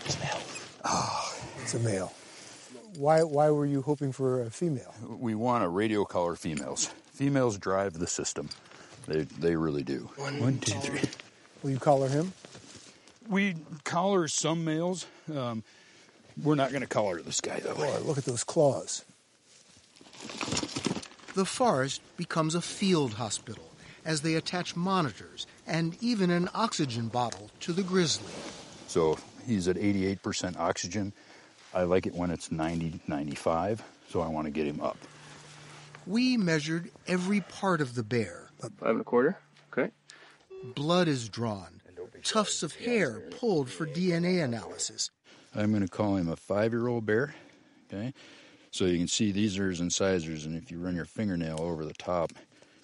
It's 0.04 0.14
a 0.14 0.20
male. 0.20 0.40
Oh, 0.84 1.34
it's 1.62 1.74
a 1.74 1.80
male. 1.80 2.12
Why, 2.96 3.24
why 3.24 3.50
were 3.50 3.66
you 3.66 3.82
hoping 3.82 4.12
for 4.12 4.42
a 4.42 4.50
female? 4.50 4.94
We 5.04 5.34
want 5.34 5.64
a 5.64 5.68
radio 5.68 6.04
collar 6.04 6.36
females. 6.36 6.92
Females 7.12 7.58
drive 7.58 7.94
the 7.94 8.06
system. 8.06 8.50
They, 9.11 9.22
they 9.22 9.56
really 9.56 9.82
do. 9.82 10.08
One, 10.14 10.38
One 10.38 10.58
two, 10.61 10.78
three. 10.78 11.00
Will 11.64 11.70
you 11.70 11.80
collar 11.80 12.08
him? 12.08 12.32
We 13.28 13.56
collar 13.82 14.28
some 14.28 14.64
males. 14.64 15.04
Um, 15.34 15.64
we're 16.40 16.54
not 16.54 16.70
going 16.70 16.82
to 16.82 16.86
collar 16.86 17.20
this 17.20 17.40
guy, 17.40 17.58
though. 17.58 17.74
Boy, 17.74 17.98
look 18.04 18.18
at 18.18 18.24
those 18.24 18.44
claws. 18.44 19.04
The 21.34 21.44
forest 21.44 22.02
becomes 22.16 22.54
a 22.54 22.61
field 22.62 23.14
hospital 23.14 23.72
as 24.04 24.20
they 24.20 24.36
attach 24.36 24.76
monitors 24.76 25.44
and 25.66 25.96
even 26.00 26.30
an 26.30 26.48
oxygen 26.54 27.08
bottle 27.08 27.50
to 27.61 27.72
the 27.72 27.82
grizzly. 27.82 28.32
So 28.86 29.18
he's 29.44 29.66
at 29.66 29.74
88% 29.74 30.56
oxygen. 30.56 31.12
I 31.74 31.82
like 31.82 32.06
it 32.06 32.14
when 32.14 32.30
it's 32.30 32.52
90, 32.52 33.00
95, 33.08 33.82
so 34.08 34.20
I 34.20 34.28
want 34.28 34.46
to 34.46 34.52
get 34.52 34.68
him 34.68 34.80
up. 34.80 34.98
We 36.06 36.36
measured 36.36 36.90
every 37.08 37.40
part 37.40 37.80
of 37.80 37.96
the 37.96 38.04
bear. 38.04 38.49
Five 38.61 38.90
and 38.90 39.00
a 39.00 39.04
quarter. 39.04 39.38
Okay. 39.72 39.90
Blood 40.74 41.08
is 41.08 41.28
drawn, 41.28 41.80
tufts 42.22 42.62
of 42.62 42.74
hair 42.74 43.20
pulled 43.38 43.70
for 43.70 43.86
DNA 43.86 44.44
analysis. 44.44 45.11
I'm 45.54 45.70
going 45.70 45.82
to 45.82 45.88
call 45.88 46.16
him 46.16 46.28
a 46.28 46.36
five 46.36 46.72
year 46.72 46.86
old 46.86 47.06
bear. 47.06 47.34
Okay. 47.92 48.12
So 48.70 48.84
you 48.84 48.98
can 48.98 49.08
see 49.08 49.32
these 49.32 49.58
are 49.58 49.68
his 49.68 49.80
incisors, 49.80 50.46
and 50.46 50.56
if 50.56 50.70
you 50.70 50.78
run 50.78 50.94
your 50.94 51.04
fingernail 51.04 51.61
over 51.61 51.84
the 51.84 51.94
top, 51.94 52.32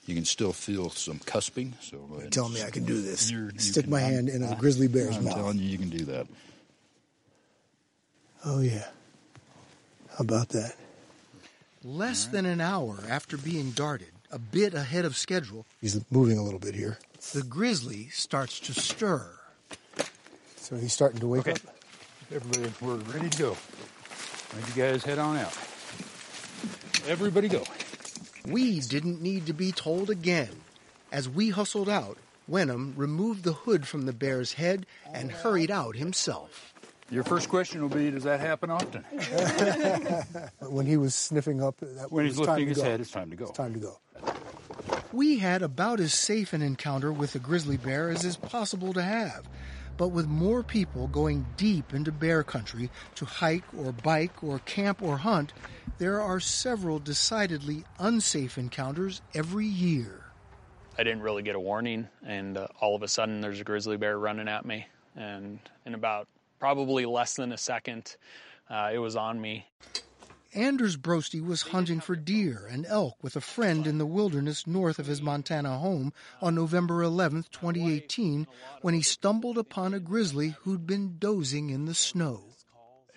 you 0.06 0.14
can 0.14 0.24
still 0.24 0.52
feel 0.52 0.90
some 0.90 1.18
cusping. 1.20 1.74
So 1.80 1.98
go 1.98 2.16
ahead. 2.16 2.32
Tell 2.32 2.48
me 2.48 2.62
I 2.62 2.70
can 2.70 2.84
do 2.84 3.00
this. 3.00 3.32
Stick 3.58 3.88
my 3.88 4.00
hand 4.00 4.28
in 4.28 4.42
a 4.42 4.56
grizzly 4.56 4.88
bear's 4.88 5.16
I'm 5.16 5.24
mouth. 5.24 5.34
I'm 5.34 5.40
telling 5.40 5.58
you, 5.58 5.68
you 5.68 5.78
can 5.78 5.90
do 5.90 6.04
that. 6.06 6.26
Oh 8.44 8.60
yeah. 8.60 8.86
How 10.10 10.22
about 10.22 10.50
that? 10.50 10.74
Less 11.84 12.26
right. 12.26 12.32
than 12.32 12.46
an 12.46 12.60
hour 12.60 12.98
after 13.08 13.36
being 13.36 13.70
darted, 13.70 14.10
a 14.30 14.38
bit 14.38 14.74
ahead 14.74 15.04
of 15.04 15.16
schedule, 15.16 15.66
he's 15.80 16.00
moving 16.10 16.38
a 16.38 16.42
little 16.42 16.58
bit 16.58 16.74
here. 16.74 16.98
The 17.32 17.42
grizzly 17.42 18.08
starts 18.08 18.60
to 18.60 18.74
stir. 18.74 19.30
So 20.56 20.76
he's 20.76 20.92
starting 20.92 21.20
to 21.20 21.28
wake 21.28 21.48
okay. 21.48 21.52
up. 21.52 21.60
Everybody, 22.32 22.72
we're 22.80 22.96
ready 23.12 23.30
to 23.30 23.38
go. 23.38 23.56
Let 24.54 24.68
you 24.68 24.82
guys 24.82 25.04
head 25.04 25.18
on 25.18 25.36
out. 25.36 25.56
Everybody 27.08 27.48
go. 27.48 27.62
We 28.48 28.80
didn't 28.80 29.22
need 29.22 29.46
to 29.46 29.52
be 29.52 29.72
told 29.72 30.10
again. 30.10 30.50
As 31.12 31.28
we 31.28 31.50
hustled 31.50 31.88
out, 31.88 32.18
Wenum 32.50 32.94
removed 32.96 33.44
the 33.44 33.52
hood 33.52 33.86
from 33.86 34.06
the 34.06 34.12
bear's 34.12 34.54
head 34.54 34.86
and 35.12 35.30
hurried 35.30 35.70
out 35.70 35.96
himself. 35.96 36.74
Your 37.10 37.22
first 37.22 37.48
question 37.48 37.80
will 37.80 37.88
be, 37.88 38.10
does 38.10 38.24
that 38.24 38.40
happen 38.40 38.70
often? 38.70 39.02
when 40.68 40.86
he 40.86 40.96
was 40.96 41.14
sniffing 41.14 41.62
up, 41.62 41.76
that 41.80 42.10
when 42.10 42.24
he's 42.24 42.38
lifting 42.38 42.66
his 42.66 42.78
go. 42.78 42.84
head, 42.84 43.00
it's 43.00 43.12
time 43.12 43.30
to 43.30 43.36
go. 43.36 43.46
It's 43.46 43.56
time 43.56 43.74
to 43.74 43.78
go. 43.78 43.98
We 45.16 45.38
had 45.38 45.62
about 45.62 45.98
as 46.00 46.12
safe 46.12 46.52
an 46.52 46.60
encounter 46.60 47.10
with 47.10 47.34
a 47.34 47.38
grizzly 47.38 47.78
bear 47.78 48.10
as 48.10 48.22
is 48.22 48.36
possible 48.36 48.92
to 48.92 49.02
have. 49.02 49.48
But 49.96 50.08
with 50.08 50.26
more 50.26 50.62
people 50.62 51.06
going 51.06 51.46
deep 51.56 51.94
into 51.94 52.12
bear 52.12 52.44
country 52.44 52.90
to 53.14 53.24
hike 53.24 53.64
or 53.78 53.92
bike 53.92 54.44
or 54.44 54.58
camp 54.58 55.00
or 55.00 55.16
hunt, 55.16 55.54
there 55.96 56.20
are 56.20 56.38
several 56.38 56.98
decidedly 56.98 57.82
unsafe 57.98 58.58
encounters 58.58 59.22
every 59.34 59.64
year. 59.64 60.26
I 60.98 61.02
didn't 61.02 61.22
really 61.22 61.42
get 61.42 61.56
a 61.56 61.60
warning, 61.60 62.08
and 62.22 62.58
uh, 62.58 62.66
all 62.82 62.94
of 62.94 63.02
a 63.02 63.08
sudden 63.08 63.40
there's 63.40 63.60
a 63.60 63.64
grizzly 63.64 63.96
bear 63.96 64.18
running 64.18 64.48
at 64.48 64.66
me. 64.66 64.86
And 65.16 65.60
in 65.86 65.94
about 65.94 66.28
probably 66.58 67.06
less 67.06 67.36
than 67.36 67.52
a 67.52 67.58
second, 67.58 68.16
uh, 68.68 68.90
it 68.92 68.98
was 68.98 69.16
on 69.16 69.40
me. 69.40 69.66
Anders 70.56 70.96
Brosty 70.96 71.44
was 71.44 71.60
hunting 71.60 72.00
for 72.00 72.16
deer 72.16 72.66
and 72.70 72.86
elk 72.86 73.22
with 73.22 73.36
a 73.36 73.42
friend 73.42 73.86
in 73.86 73.98
the 73.98 74.06
wilderness 74.06 74.66
north 74.66 74.98
of 74.98 75.04
his 75.04 75.20
Montana 75.20 75.76
home 75.76 76.14
on 76.40 76.54
November 76.54 77.02
11, 77.02 77.44
2018, 77.52 78.46
when 78.80 78.94
he 78.94 79.02
stumbled 79.02 79.58
upon 79.58 79.92
a 79.92 80.00
grizzly 80.00 80.54
who'd 80.62 80.86
been 80.86 81.16
dozing 81.18 81.68
in 81.68 81.84
the 81.84 81.94
snow. 81.94 82.40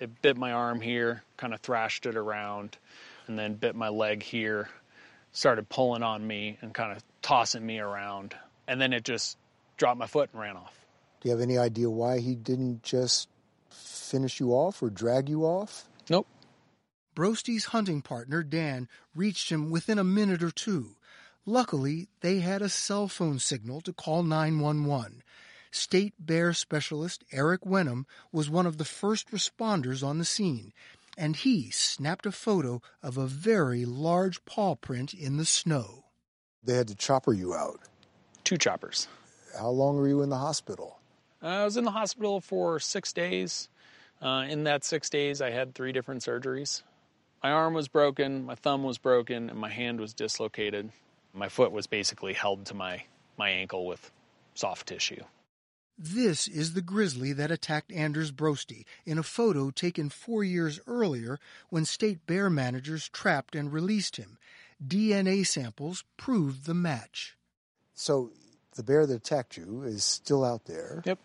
It 0.02 0.22
bit 0.22 0.36
my 0.36 0.52
arm 0.52 0.82
here, 0.82 1.24
kind 1.38 1.54
of 1.54 1.62
thrashed 1.62 2.06
it 2.06 2.18
around, 2.18 2.78
and 3.26 3.40
then 3.40 3.54
bit 3.54 3.74
my 3.74 3.88
leg 3.88 4.22
here, 4.22 4.68
started 5.32 5.70
pulling 5.70 6.04
on 6.04 6.28
me 6.28 6.58
and 6.62 6.74
kind 6.74 6.92
of 6.92 7.02
tossing 7.22 7.66
me 7.66 7.80
around. 7.80 8.36
And 8.68 8.82
then 8.82 8.92
it 8.92 9.06
just 9.06 9.38
dropped 9.78 9.98
my 9.98 10.08
foot 10.08 10.30
and 10.34 10.42
ran 10.42 10.58
off. 10.58 10.78
Do 11.22 11.30
you 11.30 11.36
have 11.36 11.42
any 11.42 11.58
idea 11.58 11.90
why 11.90 12.20
he 12.20 12.36
didn't 12.36 12.84
just 12.84 13.30
finish 13.70 14.42
you 14.42 14.52
off 14.52 14.84
or 14.84 14.90
drag 14.90 15.30
you 15.30 15.44
off? 15.44 15.86
Nope. 16.10 16.28
Brosty's 17.20 17.66
hunting 17.66 18.02
partner, 18.02 18.44
Dan, 18.44 18.88
reached 19.14 19.52
him 19.52 19.70
within 19.70 20.00
a 20.00 20.06
minute 20.06 20.42
or 20.42 20.52
two. 20.52 20.96
Luckily, 21.46 22.08
they 22.22 22.40
had 22.40 22.62
a 22.62 22.70
cell 22.70 23.10
phone 23.10 23.40
signal 23.40 23.82
to 23.82 23.92
call 23.92 24.24
911. 24.24 25.22
State 25.70 26.14
bear 26.18 26.54
specialist 26.54 27.26
Eric 27.34 27.64
Wenum 27.66 28.06
was 28.32 28.50
one 28.50 28.66
of 28.66 28.78
the 28.78 28.86
first 28.86 29.32
responders 29.32 30.02
on 30.02 30.18
the 30.18 30.24
scene, 30.24 30.72
and 31.18 31.36
he 31.36 31.70
snapped 31.72 32.26
a 32.26 32.32
photo 32.32 32.82
of 33.04 33.18
a 33.18 33.28
very 33.28 33.84
large 33.84 34.46
paw 34.46 34.76
print 34.76 35.14
in 35.14 35.36
the 35.36 35.44
snow. 35.44 36.06
They 36.64 36.76
had 36.76 36.88
to 36.88 36.96
chopper 36.96 37.34
you 37.34 37.54
out. 37.54 37.82
Two 38.46 38.58
choppers. 38.58 39.10
How 39.60 39.72
long 39.72 39.98
were 39.98 40.08
you 40.08 40.22
in 40.22 40.30
the 40.30 40.38
hospital? 40.38 41.00
Uh, 41.44 41.48
I 41.48 41.66
was 41.66 41.76
in 41.76 41.84
the 41.84 41.92
hospital 41.92 42.40
for 42.40 42.80
six 42.80 43.12
days. 43.12 43.68
Uh, 44.22 44.46
in 44.48 44.64
that 44.64 44.86
six 44.86 45.10
days, 45.10 45.42
I 45.42 45.50
had 45.50 45.76
three 45.76 45.92
different 45.92 46.22
surgeries. 46.22 46.82
My 47.44 47.52
arm 47.52 47.74
was 47.74 47.88
broken, 47.88 48.46
my 48.46 48.56
thumb 48.56 48.84
was 48.84 48.98
broken, 48.98 49.50
and 49.50 49.58
my 49.58 49.70
hand 49.70 50.00
was 50.00 50.14
dislocated. 50.14 50.92
My 51.34 51.48
foot 51.48 51.72
was 51.72 51.88
basically 51.88 52.34
held 52.34 52.66
to 52.66 52.74
my, 52.74 53.04
my 53.38 53.50
ankle 53.50 53.86
with 53.86 54.12
soft 54.56 54.88
tissue. 54.88 55.24
This 55.98 56.48
is 56.48 56.74
the 56.74 56.82
grizzly 56.82 57.34
that 57.34 57.52
attacked 57.52 57.92
Anders 57.92 58.32
Brosty 58.32 58.86
in 59.06 59.18
a 59.18 59.24
photo 59.24 59.70
taken 59.70 60.10
four 60.10 60.44
years 60.44 60.80
earlier 60.88 61.40
when 61.70 61.86
state 61.86 62.26
bear 62.26 62.50
managers 62.50 63.10
trapped 63.10 63.56
and 63.56 63.72
released 63.72 64.16
him. 64.16 64.38
DNA 64.86 65.46
samples 65.46 66.06
proved 66.16 66.66
the 66.66 66.74
match. 66.74 67.36
So 67.94 68.32
the 68.76 68.84
bear 68.84 69.06
that 69.06 69.14
attacked 69.14 69.58
you 69.58 69.84
is 69.84 70.06
still 70.06 70.46
out 70.46 70.66
there. 70.66 71.04
Yep. 71.06 71.20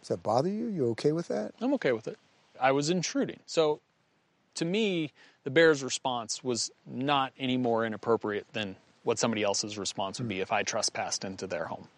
Does 0.00 0.08
that 0.08 0.22
bother 0.22 0.50
you? 0.50 0.66
You 0.66 0.90
okay 0.90 1.12
with 1.12 1.28
that? 1.28 1.54
I'm 1.60 1.72
okay 1.74 1.92
with 1.92 2.06
it. 2.06 2.18
I 2.60 2.72
was 2.72 2.90
intruding. 2.90 3.40
So 3.46 3.80
to 4.56 4.64
me, 4.66 5.12
the 5.48 5.54
bear's 5.54 5.82
response 5.82 6.44
was 6.44 6.70
not 6.84 7.32
any 7.38 7.56
more 7.56 7.86
inappropriate 7.86 8.46
than 8.52 8.76
what 9.02 9.18
somebody 9.18 9.42
else's 9.42 9.78
response 9.78 10.18
would 10.18 10.28
be 10.28 10.40
if 10.40 10.52
I 10.52 10.62
trespassed 10.62 11.24
into 11.24 11.46
their 11.46 11.64
home. 11.64 11.88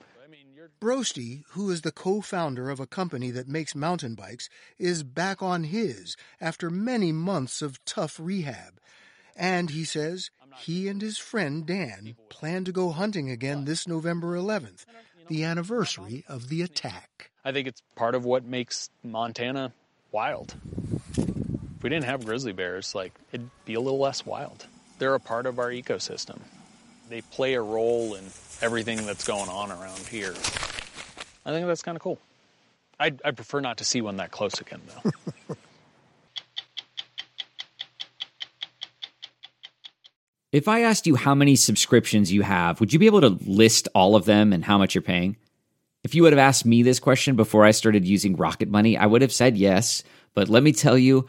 Brosty, 0.81 1.43
who 1.49 1.69
is 1.69 1.81
the 1.81 1.91
co 1.91 2.21
founder 2.21 2.71
of 2.71 2.79
a 2.79 2.87
company 2.87 3.33
that 3.33 3.49
makes 3.49 3.75
mountain 3.75 4.15
bikes, 4.15 4.49
is 4.79 5.03
back 5.03 5.43
on 5.43 5.65
his 5.65 6.17
after 6.41 6.71
many 6.71 7.11
months 7.11 7.61
of 7.61 7.85
tough 7.85 8.21
rehab. 8.23 8.79
And 9.35 9.71
he 9.71 9.83
says 9.85 10.31
he 10.59 10.87
and 10.87 11.03
his 11.03 11.19
friend 11.19 11.67
Dan 11.67 12.15
plan 12.29 12.65
to 12.67 12.71
go 12.71 12.91
hunting 12.91 13.31
again 13.31 13.65
this 13.65 13.89
November 13.89 14.37
11th, 14.37 14.85
the 15.27 15.43
anniversary 15.43 16.25
of 16.29 16.51
the 16.51 16.63
attack. 16.63 17.33
I 17.45 17.51
think 17.51 17.67
it's 17.67 17.83
part 17.97 18.15
of 18.15 18.25
what 18.25 18.45
makes 18.45 18.91
Montana 19.03 19.73
wild. 20.13 20.55
If 21.81 21.85
we 21.85 21.89
didn't 21.89 22.05
have 22.05 22.27
grizzly 22.27 22.53
bears, 22.53 22.95
like 22.95 23.15
it'd 23.33 23.49
be 23.65 23.73
a 23.73 23.81
little 23.81 23.99
less 23.99 24.27
wild. 24.27 24.67
They're 24.99 25.15
a 25.15 25.19
part 25.19 25.47
of 25.47 25.59
our 25.59 25.71
ecosystem. 25.71 26.39
They 27.09 27.23
play 27.23 27.55
a 27.55 27.63
role 27.63 28.17
in 28.17 28.25
everything 28.61 29.07
that's 29.07 29.27
going 29.27 29.49
on 29.49 29.73
around 29.73 30.01
here. 30.01 30.35
I 31.47 31.53
think 31.53 31.67
that's 31.67 31.81
kind 31.81 31.97
of 31.97 32.03
cool. 32.03 32.19
I 32.99 33.15
I 33.25 33.31
prefer 33.31 33.61
not 33.61 33.79
to 33.79 33.87
see 33.87 34.03
one 34.03 34.19
that 34.19 34.31
close 34.31 34.61
again, 34.61 34.83
though. 35.03 35.57
If 40.53 40.67
I 40.67 40.81
asked 40.81 41.07
you 41.07 41.15
how 41.15 41.35
many 41.35 41.55
subscriptions 41.55 42.33
you 42.33 42.43
have, 42.43 42.81
would 42.81 42.93
you 42.93 42.99
be 42.99 43.07
able 43.07 43.21
to 43.21 43.39
list 43.47 43.87
all 43.95 44.17
of 44.17 44.25
them 44.25 44.53
and 44.53 44.65
how 44.65 44.77
much 44.79 44.97
you're 44.97 45.03
paying? 45.03 45.37
If 46.03 46.15
you 46.15 46.25
would 46.25 46.33
have 46.33 46.41
asked 46.41 46.67
me 46.67 46.83
this 46.83 46.99
question 46.99 47.37
before 47.37 47.65
I 47.65 47.71
started 47.71 48.05
using 48.05 48.35
Rocket 48.35 48.69
Money, 48.69 48.99
I 48.99 49.07
would 49.07 49.23
have 49.23 49.33
said 49.33 49.57
yes. 49.57 50.03
But 50.35 50.49
let 50.49 50.63
me 50.63 50.73
tell 50.73 50.99
you, 50.99 51.29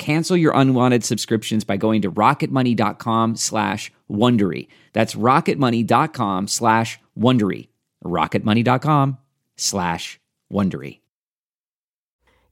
Cancel 0.00 0.34
your 0.34 0.54
unwanted 0.56 1.04
subscriptions 1.04 1.62
by 1.62 1.76
going 1.76 2.00
to 2.02 2.10
rocketmoney.com 2.10 3.36
slash 3.36 3.92
Wondery. 4.10 4.66
That's 4.94 5.14
rocketmoney.com 5.14 6.48
slash 6.48 6.98
Wondery. 7.18 7.68
rocketmoney.com 8.02 9.18
slash 9.58 10.18
Wondery. 10.50 11.00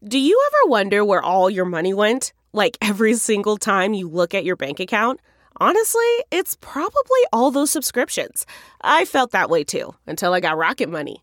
Do 0.07 0.19
you 0.19 0.39
ever 0.47 0.71
wonder 0.71 1.03
where 1.07 1.23
all 1.23 1.49
your 1.49 1.65
money 1.65 1.95
went? 1.95 2.35
Like 2.53 2.77
every 2.83 3.15
single 3.15 3.57
time 3.57 3.95
you 3.95 4.09
look 4.09 4.35
at 4.35 4.45
your 4.45 4.57
bank 4.57 4.79
account? 4.79 5.21
Honestly, 5.57 6.05
it's 6.31 6.55
probably 6.61 7.21
all 7.33 7.51
those 7.51 7.71
subscriptions. 7.71 8.45
I 8.83 9.07
felt 9.07 9.31
that 9.31 9.49
way 9.49 9.65
too 9.65 9.95
until 10.07 10.35
I 10.35 10.41
got 10.41 10.59
Rocket 10.59 10.91
Money. 10.91 11.23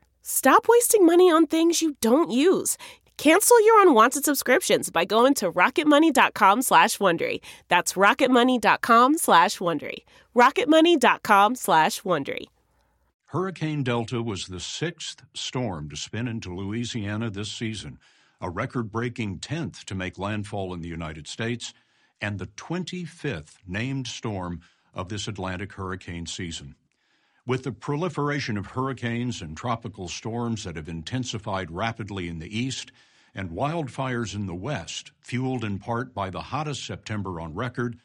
Stop 0.21 0.67
wasting 0.67 1.05
money 1.05 1.31
on 1.31 1.47
things 1.47 1.81
you 1.81 1.95
don't 2.01 2.31
use. 2.31 2.77
Cancel 3.17 3.63
your 3.65 3.81
unwanted 3.81 4.25
subscriptions 4.25 4.89
by 4.89 5.05
going 5.05 5.35
to 5.35 5.51
rocketmoney.com 5.51 6.61
slash 6.63 6.97
Wondery. 6.97 7.39
That's 7.67 7.93
rocketmoney.com 7.93 9.17
slash 9.17 9.59
Wondery. 9.59 9.97
rocketmoney.com 10.35 11.55
slash 11.55 12.01
Wondery. 12.01 12.45
Hurricane 13.25 13.83
Delta 13.83 14.21
was 14.21 14.47
the 14.47 14.59
sixth 14.59 15.23
storm 15.33 15.89
to 15.89 15.95
spin 15.95 16.27
into 16.27 16.53
Louisiana 16.53 17.29
this 17.29 17.51
season 17.51 17.99
a 18.41 18.49
record 18.49 18.91
breaking 18.91 19.37
10th 19.37 19.83
to 19.85 19.93
make 19.93 20.17
landfall 20.17 20.73
in 20.73 20.81
the 20.81 20.89
United 20.89 21.27
States, 21.27 21.73
and 22.19 22.39
the 22.39 22.47
25th 22.47 23.57
named 23.67 24.07
storm 24.07 24.61
of 24.93 25.09
this 25.09 25.27
Atlantic 25.27 25.73
hurricane 25.73 26.25
season. 26.25 26.75
With 27.51 27.63
the 27.63 27.73
proliferation 27.73 28.55
of 28.55 28.67
hurricanes 28.67 29.41
and 29.41 29.57
tropical 29.57 30.07
storms 30.07 30.63
that 30.63 30.77
have 30.77 30.87
intensified 30.87 31.69
rapidly 31.69 32.29
in 32.29 32.39
the 32.39 32.57
east, 32.57 32.93
and 33.35 33.49
wildfires 33.49 34.33
in 34.33 34.45
the 34.45 34.55
west, 34.55 35.11
fueled 35.19 35.65
in 35.65 35.77
part 35.77 36.13
by 36.13 36.29
the 36.29 36.43
hottest 36.43 36.85
September 36.85 37.41
on 37.41 37.53
record, 37.53 37.99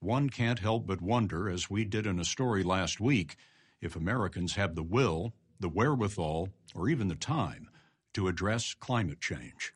one 0.00 0.30
can't 0.30 0.60
help 0.60 0.86
but 0.86 1.02
wonder, 1.02 1.46
as 1.46 1.68
we 1.68 1.84
did 1.84 2.06
in 2.06 2.18
a 2.18 2.24
story 2.24 2.62
last 2.62 2.98
week, 2.98 3.36
if 3.82 3.96
Americans 3.96 4.54
have 4.54 4.74
the 4.74 4.82
will, 4.82 5.34
the 5.60 5.68
wherewithal, 5.68 6.48
or 6.74 6.88
even 6.88 7.08
the 7.08 7.16
time 7.16 7.68
to 8.14 8.28
address 8.28 8.72
climate 8.72 9.20
change. 9.20 9.74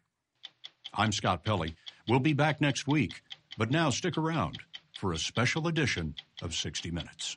I'm 0.94 1.12
Scott 1.12 1.44
Pelley. 1.44 1.76
We'll 2.08 2.20
be 2.20 2.32
back 2.32 2.62
next 2.62 2.86
week, 2.86 3.20
but 3.58 3.70
now 3.70 3.90
stick 3.90 4.16
around 4.16 4.56
for 4.98 5.12
a 5.12 5.18
special 5.18 5.68
edition 5.68 6.14
of 6.40 6.54
60 6.54 6.90
Minutes. 6.90 7.36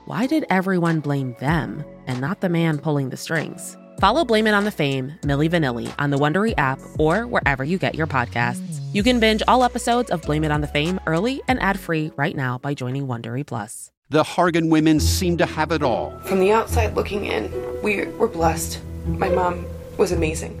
why 0.11 0.27
did 0.27 0.45
everyone 0.49 0.99
blame 0.99 1.33
them 1.39 1.85
and 2.05 2.19
not 2.19 2.41
the 2.41 2.49
man 2.49 2.77
pulling 2.77 3.11
the 3.11 3.15
strings? 3.15 3.77
Follow 4.01 4.25
Blame 4.25 4.45
It 4.45 4.53
on 4.53 4.65
the 4.65 4.69
Fame, 4.71 5.13
Milli 5.21 5.49
Vanilli, 5.49 5.89
on 5.99 6.09
the 6.09 6.17
Wondery 6.17 6.53
app 6.57 6.81
or 6.99 7.25
wherever 7.25 7.63
you 7.63 7.77
get 7.77 7.95
your 7.95 8.07
podcasts. 8.07 8.81
You 8.93 9.03
can 9.03 9.21
binge 9.21 9.41
all 9.47 9.63
episodes 9.63 10.11
of 10.11 10.21
Blame 10.21 10.43
It 10.43 10.51
on 10.51 10.59
the 10.59 10.67
Fame 10.67 10.99
early 11.07 11.41
and 11.47 11.61
ad-free 11.61 12.11
right 12.17 12.35
now 12.35 12.57
by 12.57 12.73
joining 12.73 13.07
Wondery 13.07 13.47
Plus. 13.47 13.89
The 14.09 14.21
Hargan 14.21 14.69
women 14.69 14.99
seem 14.99 15.37
to 15.37 15.45
have 15.45 15.71
it 15.71 15.81
all. 15.81 16.11
From 16.25 16.41
the 16.41 16.51
outside 16.51 16.93
looking 16.93 17.27
in, 17.27 17.49
we 17.81 18.05
were 18.07 18.27
blessed. 18.27 18.81
My 19.05 19.29
mom 19.29 19.65
was 19.97 20.11
amazing. 20.11 20.60